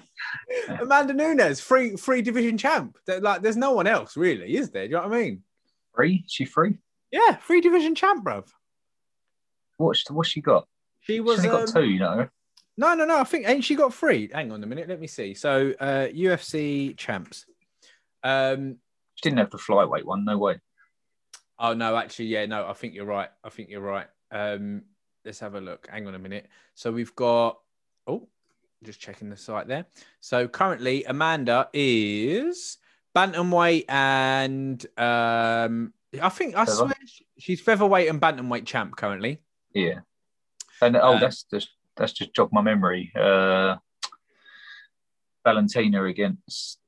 Amanda 0.81 1.13
Nunes, 1.13 1.61
free 1.61 1.97
free 1.97 2.23
division 2.23 2.57
champ. 2.59 2.97
Like 3.07 3.43
there's 3.43 3.57
no 3.57 3.73
one 3.73 3.87
else 3.87 4.17
really, 4.17 4.57
is 4.57 4.71
there? 4.71 4.87
Do 4.87 4.91
you 4.93 4.97
know 4.97 5.09
what 5.09 5.17
I 5.17 5.21
mean? 5.23 5.43
free? 5.95 6.25
She 6.29 6.45
free? 6.45 6.79
Yeah, 7.11 7.37
free 7.37 7.61
division 7.61 7.95
champ, 7.95 8.25
bruv. 8.25 8.47
What's 9.79 10.09
what's 10.11 10.29
she 10.31 10.41
got? 10.41 10.67
She 11.01 11.15
She's 11.15 11.23
was 11.23 11.43
got 11.43 11.63
um, 11.63 11.67
two, 11.67 11.85
you 11.85 11.99
know. 12.01 12.29
No, 12.77 12.95
no, 12.95 13.05
no. 13.05 13.19
I 13.19 13.25
think 13.25 13.49
ain't 13.49 13.65
she 13.65 13.75
got 13.75 13.93
three? 13.95 14.29
Hang 14.33 14.53
on 14.53 14.63
a 14.63 14.67
minute. 14.67 14.89
Let 14.89 15.01
me 15.01 15.07
see. 15.07 15.35
So 15.35 15.73
uh 15.81 16.07
UFC 16.09 16.97
champs. 16.97 17.47
Um 18.23 18.77
She 19.15 19.23
didn't 19.29 19.39
have 19.39 19.51
the 19.51 19.59
flyweight 19.59 20.05
one, 20.05 20.25
no 20.25 20.39
way. 20.39 20.61
oh 21.59 21.75
no, 21.75 21.97
actually, 21.97 22.27
yeah, 22.27 22.47
no, 22.47 22.67
I 22.69 22.73
think 22.73 22.95
you're 22.95 23.05
right. 23.05 23.31
I 23.43 23.49
think 23.51 23.69
you're 23.71 23.81
right. 23.81 24.07
Um 24.31 24.83
let's 25.25 25.41
have 25.41 25.55
a 25.55 25.61
look. 25.61 25.89
Hang 25.91 26.07
on 26.07 26.15
a 26.15 26.19
minute. 26.19 26.47
So 26.75 26.93
we've 26.93 27.15
got 27.15 27.59
oh 28.07 28.29
just 28.85 29.01
checking 29.01 29.29
the 29.31 29.37
site 29.37 29.67
there. 29.67 29.87
So 30.21 30.49
currently 30.49 31.05
Amanda 31.05 31.69
is 31.73 32.79
bantamweight 33.17 33.85
and 33.89 34.85
um 34.97 35.93
I 36.23 36.29
think 36.29 36.57
I 36.57 36.65
swear 36.65 36.95
she's 37.39 37.61
featherweight 37.61 38.09
and 38.09 38.21
bantamweight 38.21 38.67
champ 38.67 38.97
currently. 38.97 39.43
Yeah. 39.75 40.01
And 40.81 40.97
oh, 40.97 41.15
Uh, 41.15 41.19
that's 41.21 41.43
just 41.45 41.71
that's 41.97 42.13
just 42.13 42.35
jogged 42.35 42.53
my 42.53 42.63
memory. 42.63 43.13
Uh 43.19 43.77
Valentina 45.45 46.05
against 46.05 46.79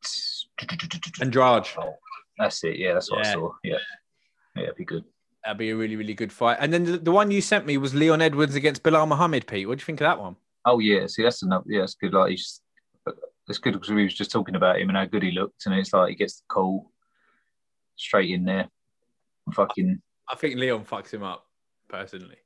Andrade. 1.21 1.67
Oh, 1.79 1.95
that's 2.39 2.63
it. 2.65 2.77
Yeah, 2.79 2.95
that's 2.95 3.11
what 3.11 3.25
Yeah. 3.25 3.31
I 3.31 3.35
saw. 3.35 3.53
Yeah. 3.65 3.79
Yeah, 4.57 4.63
it'd 4.65 4.77
be 4.77 4.85
good. 4.85 5.05
That'd 5.45 5.59
be 5.59 5.71
a 5.71 5.77
really, 5.77 5.97
really 5.97 6.13
good 6.15 6.33
fight. 6.33 6.59
And 6.61 6.73
then 6.73 6.85
the, 6.85 6.99
the 6.99 7.13
one 7.13 7.31
you 7.31 7.41
sent 7.41 7.65
me 7.65 7.79
was 7.79 7.95
Leon 7.95 8.21
Edwards 8.21 8.55
against 8.55 8.83
Belal 8.83 9.09
Muhammad, 9.09 9.47
Pete. 9.47 9.67
What 9.67 9.79
do 9.79 9.83
you 9.83 9.87
think 9.87 10.01
of 10.01 10.05
that 10.05 10.21
one? 10.21 10.37
Oh 10.65 10.79
yeah, 10.79 11.07
see 11.07 11.23
that's 11.23 11.43
enough. 11.43 11.65
Yeah, 11.67 11.83
it's 11.83 11.95
good. 11.95 12.15
Like 12.15 12.31
he's, 12.31 12.61
it's 13.49 13.59
good 13.59 13.73
because 13.75 13.91
we 13.91 14.05
was 14.05 14.15
just 14.15 14.31
talking 14.31 14.57
about 14.57 14.81
him 14.81 14.89
and 14.89 14.99
how 14.99 15.07
good 15.07 15.23
he 15.23 15.31
looked, 15.31 15.67
and 15.67 15.75
it's 15.75 15.93
like 15.93 16.11
he 16.11 16.15
gets 16.15 16.37
the 16.37 16.45
call 16.49 16.91
straight 17.97 18.31
in 18.31 18.45
there. 18.45 18.69
Fucking, 19.55 20.01
I 20.29 20.37
think 20.37 20.57
Leon 20.57 20.85
fucks 20.85 21.13
him 21.13 21.23
up, 21.23 21.45
personally. 21.89 22.37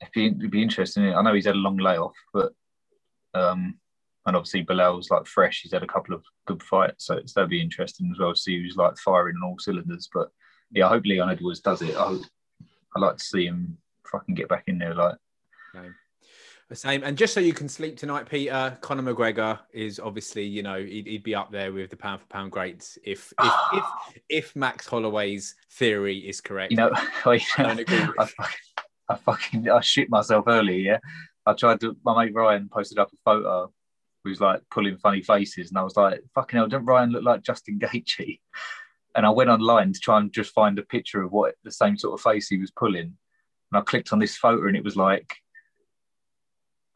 it'd 0.00 0.12
be, 0.12 0.26
it'd 0.26 0.50
be 0.50 0.62
interesting. 0.62 1.12
I 1.12 1.22
know 1.22 1.34
he's 1.34 1.46
had 1.46 1.54
a 1.54 1.58
long 1.58 1.78
layoff, 1.78 2.14
but 2.32 2.52
um, 3.34 3.78
and 4.26 4.36
obviously 4.36 4.62
Belal's 4.62 5.10
like 5.10 5.26
fresh. 5.26 5.62
He's 5.62 5.72
had 5.72 5.82
a 5.82 5.88
couple 5.88 6.14
of 6.14 6.24
good 6.46 6.62
fights, 6.62 7.06
so 7.06 7.16
it's, 7.16 7.32
that'd 7.32 7.50
be 7.50 7.62
interesting 7.62 8.10
as 8.12 8.18
well. 8.18 8.34
to 8.34 8.40
See 8.40 8.60
who's 8.60 8.76
like 8.76 8.96
firing 8.98 9.36
on 9.36 9.48
all 9.48 9.58
cylinders. 9.58 10.08
But 10.12 10.28
yeah, 10.70 10.86
I 10.86 10.90
hope 10.90 11.04
Leon 11.04 11.30
Edwards 11.30 11.60
does 11.60 11.82
it. 11.82 11.96
I 11.96 12.06
hope, 12.08 12.22
I'd 12.96 13.00
like 13.00 13.16
to 13.16 13.24
see 13.24 13.46
him 13.46 13.78
fucking 14.10 14.34
get 14.34 14.48
back 14.48 14.64
in 14.66 14.78
there. 14.78 14.94
Like, 14.94 15.16
The 16.68 16.74
same. 16.74 17.04
And 17.04 17.16
just 17.16 17.32
so 17.32 17.38
you 17.38 17.52
can 17.52 17.68
sleep 17.68 17.96
tonight, 17.96 18.28
Peter, 18.28 18.76
Conor 18.80 19.14
McGregor 19.14 19.60
is 19.72 20.00
obviously, 20.00 20.44
you 20.44 20.64
know, 20.64 20.82
he'd, 20.82 21.06
he'd 21.06 21.22
be 21.22 21.34
up 21.34 21.52
there 21.52 21.72
with 21.72 21.90
the 21.90 21.96
pound 21.96 22.20
for 22.20 22.26
pound 22.26 22.50
greats 22.50 22.98
if 23.04 23.32
if 23.40 23.52
if, 23.72 23.84
if 24.28 24.56
Max 24.56 24.84
Holloway's 24.84 25.54
theory 25.74 26.18
is 26.18 26.40
correct. 26.40 26.72
you 26.72 26.76
know, 26.76 26.90
I, 27.24 27.40
don't 27.56 27.78
agree. 27.78 28.04
I 28.18 28.24
fucking, 28.24 28.58
I 29.08 29.14
fucking, 29.14 29.70
I 29.70 29.80
shit 29.80 30.10
myself 30.10 30.46
earlier. 30.48 30.78
Yeah, 30.78 30.98
I 31.46 31.52
tried 31.52 31.80
to. 31.82 31.96
My 32.04 32.24
mate 32.24 32.34
Ryan 32.34 32.68
posted 32.68 32.98
up 32.98 33.12
a 33.12 33.16
photo. 33.24 33.72
He 34.24 34.30
was 34.30 34.40
like 34.40 34.60
pulling 34.68 34.96
funny 34.96 35.22
faces, 35.22 35.70
and 35.70 35.78
I 35.78 35.84
was 35.84 35.96
like, 35.96 36.20
"Fucking 36.34 36.56
hell, 36.56 36.66
don't 36.66 36.84
Ryan 36.84 37.10
look 37.10 37.22
like 37.22 37.42
Justin 37.42 37.78
Gaethje?" 37.78 38.40
And 39.14 39.24
I 39.24 39.30
went 39.30 39.50
online 39.50 39.92
to 39.92 40.00
try 40.00 40.18
and 40.18 40.32
just 40.32 40.52
find 40.52 40.76
a 40.80 40.82
picture 40.82 41.22
of 41.22 41.30
what 41.30 41.54
the 41.62 41.70
same 41.70 41.96
sort 41.96 42.18
of 42.18 42.24
face 42.24 42.48
he 42.48 42.58
was 42.58 42.72
pulling, 42.72 43.16
and 43.70 43.74
I 43.74 43.82
clicked 43.82 44.12
on 44.12 44.18
this 44.18 44.36
photo, 44.36 44.66
and 44.66 44.76
it 44.76 44.82
was 44.82 44.96
like. 44.96 45.36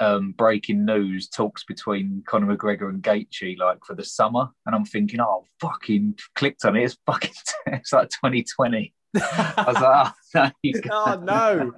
Um, 0.00 0.32
breaking 0.32 0.86
news 0.86 1.28
talks 1.28 1.62
between 1.64 2.22
Conor 2.26 2.56
McGregor 2.56 2.88
and 2.88 3.02
Gaethje 3.02 3.58
like 3.58 3.84
for 3.84 3.94
the 3.94 4.04
summer, 4.04 4.48
and 4.64 4.74
I'm 4.74 4.86
thinking, 4.86 5.20
oh, 5.20 5.44
fucking 5.60 6.18
clicked 6.34 6.64
on 6.64 6.76
it. 6.76 6.84
It's 6.84 6.96
fucking, 7.04 7.32
it's 7.66 7.92
like 7.92 8.08
2020. 8.08 8.94
I 9.14 9.64
was 9.66 9.74
like, 9.76 10.12
oh, 10.36 10.50
no, 10.64 10.80
oh 10.90 11.20
no. 11.22 11.72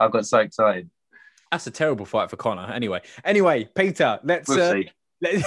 I 0.00 0.08
got 0.08 0.26
so 0.26 0.40
excited. 0.40 0.90
That's 1.52 1.68
a 1.68 1.70
terrible 1.70 2.04
fight 2.06 2.30
for 2.30 2.36
Conor. 2.36 2.72
Anyway, 2.72 3.02
anyway, 3.24 3.68
Peter, 3.72 4.18
let's 4.24 4.48
We'll 4.48 4.60
uh, 4.60 4.72
see. 4.72 4.90
let, 5.20 5.44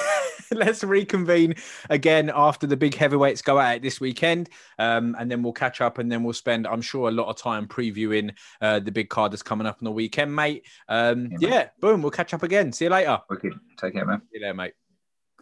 let's 0.52 0.84
reconvene 0.84 1.56
again 1.90 2.32
after 2.34 2.68
the 2.68 2.78
big 2.78 2.96
heavyweights 2.96 3.42
go 3.42 3.60
at 3.60 3.78
it 3.78 3.82
this 3.82 4.00
weekend, 4.00 4.50
um, 4.80 5.16
and 5.20 5.30
then 5.30 5.44
we'll 5.44 5.54
catch 5.54 5.82
up, 5.82 5.98
and 5.98 6.12
then 6.12 6.24
we'll 6.24 6.34
spend, 6.34 6.68
I'm 6.68 6.82
sure, 6.82 7.10
a 7.10 7.12
lot 7.12 7.28
of 7.28 7.38
time 7.38 7.68
previewing 7.68 8.32
uh, 8.62 8.80
the 8.80 8.92
big 8.92 9.10
card 9.10 9.32
that's 9.32 9.44
coming 9.44 9.68
up 9.68 9.78
on 9.82 9.86
the 9.86 9.92
weekend, 9.92 10.36
mate. 10.36 10.66
Um, 10.88 11.30
Yeah, 11.40 11.50
yeah, 11.50 11.50
mate. 11.50 11.68
boom, 11.82 12.02
we'll 12.02 12.12
catch 12.12 12.34
up 12.34 12.44
again. 12.44 12.72
See 12.72 12.86
you 12.86 12.92
later. 12.92 13.20
Okay, 13.32 13.50
Take 13.78 13.94
care, 13.94 14.06
man. 14.06 14.22
See 14.22 14.28
you 14.36 14.40
there, 14.42 14.54
mate. 14.54 14.87